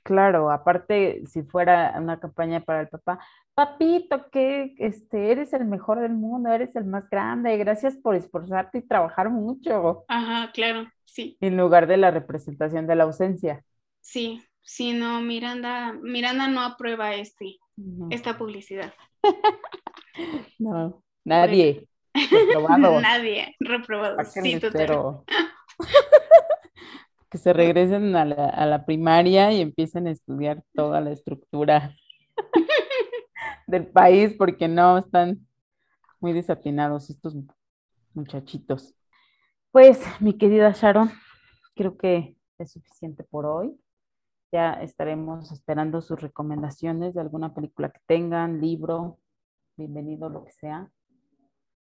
Claro, 0.10 0.50
aparte, 0.50 1.22
si 1.28 1.44
fuera 1.44 1.94
una 1.96 2.20
campaña 2.20 2.62
para 2.62 2.82
el 2.82 2.88
papá, 2.88 3.20
papito, 3.54 4.28
que 4.32 4.74
este, 4.80 5.32
eres 5.32 5.54
el 5.54 5.66
mejor 5.66 6.00
del 6.00 6.14
mundo, 6.14 6.50
eres 6.52 6.76
el 6.76 6.86
más 6.86 7.08
grande, 7.12 7.56
gracias 7.58 7.96
por 7.96 8.16
esforzarte 8.16 8.80
y 8.80 8.88
trabajar 8.88 9.30
mucho, 9.30 10.06
Ajá, 10.08 10.52
claro, 10.52 10.88
sí, 11.06 11.38
en 11.42 11.58
lugar 11.58 11.86
de 11.86 11.98
la 11.98 12.10
representación 12.10 12.88
de 12.88 12.96
la 12.96 13.04
ausencia. 13.04 13.64
sí, 14.02 14.42
sí, 14.64 14.94
no, 14.94 15.22
Miranda, 15.22 15.94
Miranda 16.02 16.48
no 16.48 16.62
aprueba 16.62 17.14
este, 17.14 17.60
No, 17.76 18.08
esta 18.10 18.36
publicidad. 18.36 18.92
no, 20.58 21.04
nadie. 21.24 21.88
Reprobados. 22.16 23.02
Nadie, 23.04 23.56
reprobado. 23.60 24.18
Sí. 24.26 24.60
Que 27.30 27.38
se 27.38 27.54
regresen 27.54 28.16
a 28.16 28.26
la, 28.26 28.46
a 28.50 28.66
la 28.66 28.86
primaria 28.86 29.52
y 29.52 29.62
empiecen 29.62 30.08
a 30.08 30.12
estudiar 30.12 30.64
toda 30.74 31.00
la 31.02 31.12
estructura 31.12 31.96
del 33.68 33.88
país 33.88 34.34
porque 34.38 34.68
no 34.68 34.98
están 34.98 35.48
muy 36.20 36.34
desatinados 36.34 37.10
estos 37.10 37.36
muchachitos. 38.14 38.96
Pues, 39.72 40.02
mi 40.20 40.38
querida 40.38 40.72
Sharon, 40.72 41.12
creo 41.76 41.98
que 41.98 42.36
es 42.58 42.72
suficiente 42.72 43.24
por 43.24 43.46
hoy. 43.46 43.80
Ya 44.52 44.74
estaremos 44.74 45.52
esperando 45.52 46.02
sus 46.02 46.20
recomendaciones 46.20 47.14
de 47.14 47.22
alguna 47.22 47.54
película 47.54 47.90
que 47.90 48.00
tengan, 48.08 48.60
libro, 48.60 49.20
bienvenido, 49.78 50.28
lo 50.30 50.44
que 50.44 50.52
sea, 50.52 50.92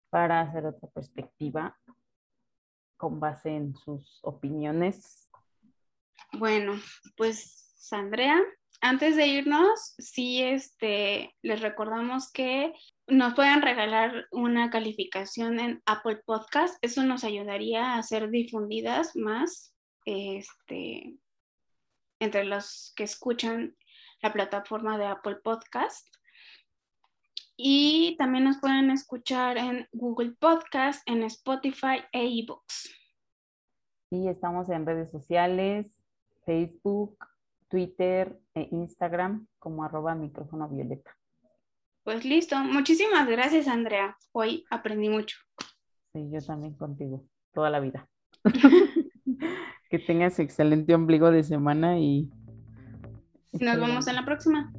para 0.09 0.41
hacer 0.41 0.65
otra 0.65 0.89
perspectiva 0.89 1.79
con 2.97 3.21
base 3.21 3.55
en 3.55 3.77
sus 3.77 4.21
opiniones. 4.23 5.26
Bueno, 6.33 6.75
pues 7.17 7.89
Andrea, 7.91 8.41
antes 8.81 9.17
de 9.17 9.27
irnos, 9.27 9.95
sí, 9.99 10.43
este, 10.43 11.35
les 11.43 11.61
recordamos 11.61 12.31
que 12.31 12.75
nos 13.07 13.35
pueden 13.35 13.63
regalar 13.63 14.27
una 14.33 14.71
calificación 14.71 15.61
en 15.61 15.83
Apple 15.87 16.21
Podcast. 16.27 16.77
Eso 16.83 17.03
nos 17.05 17.25
ayudaría 17.25 17.95
a 17.95 18.03
ser 18.03 18.31
difundidas 18.31 19.17
más 19.17 19.75
este, 20.05 21.17
entre 22.21 22.45
los 22.45 22.93
que 22.97 23.05
escuchan 23.05 23.77
la 24.23 24.33
plataforma 24.33 24.99
de 24.99 25.07
Apple 25.07 25.37
Podcast. 25.37 26.07
Y 27.57 28.17
también 28.19 28.45
nos 28.45 28.59
pueden 28.59 28.91
escuchar 28.91 29.57
en 29.57 29.89
Google 29.93 30.33
Podcast, 30.33 31.09
en 31.09 31.23
Spotify 31.23 32.05
e 32.13 32.25
iBooks. 32.27 32.95
Y 34.11 34.29
estamos 34.29 34.69
en 34.69 34.85
redes 34.85 35.11
sociales, 35.11 35.96
Facebook, 36.47 37.19
Twitter 37.69 38.41
e 38.55 38.69
Instagram 38.71 39.47
como 39.59 39.85
arroba 39.85 40.15
micrófono 40.15 40.69
violeta. 40.69 41.15
Pues 42.05 42.25
listo. 42.25 42.57
Muchísimas 42.57 43.27
gracias, 43.29 43.67
Andrea. 43.67 44.17
Hoy 44.33 44.65
aprendí 44.71 45.09
mucho. 45.09 45.37
Sí, 46.13 46.31
yo 46.31 46.41
también 46.41 46.75
contigo, 46.75 47.27
toda 47.53 47.69
la 47.69 47.81
vida. 47.81 48.09
que 49.91 49.99
tengas 49.99 50.39
excelente 50.39 50.95
ombligo 50.95 51.31
de 51.31 51.43
semana 51.43 51.99
y... 51.99 52.31
Nos 53.53 53.81
vemos 53.81 54.07
en 54.07 54.15
la 54.15 54.25
próxima. 54.25 54.73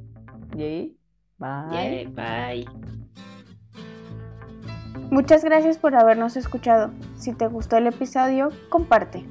Yay. 0.56 0.96
Bye. 1.36 2.06
bye. 2.08 2.66
Muchas 5.10 5.44
gracias 5.44 5.78
por 5.78 5.94
habernos 5.94 6.36
escuchado. 6.36 6.92
Si 7.16 7.32
te 7.32 7.46
gustó 7.46 7.76
el 7.76 7.86
episodio, 7.86 8.50
comparte. 8.68 9.24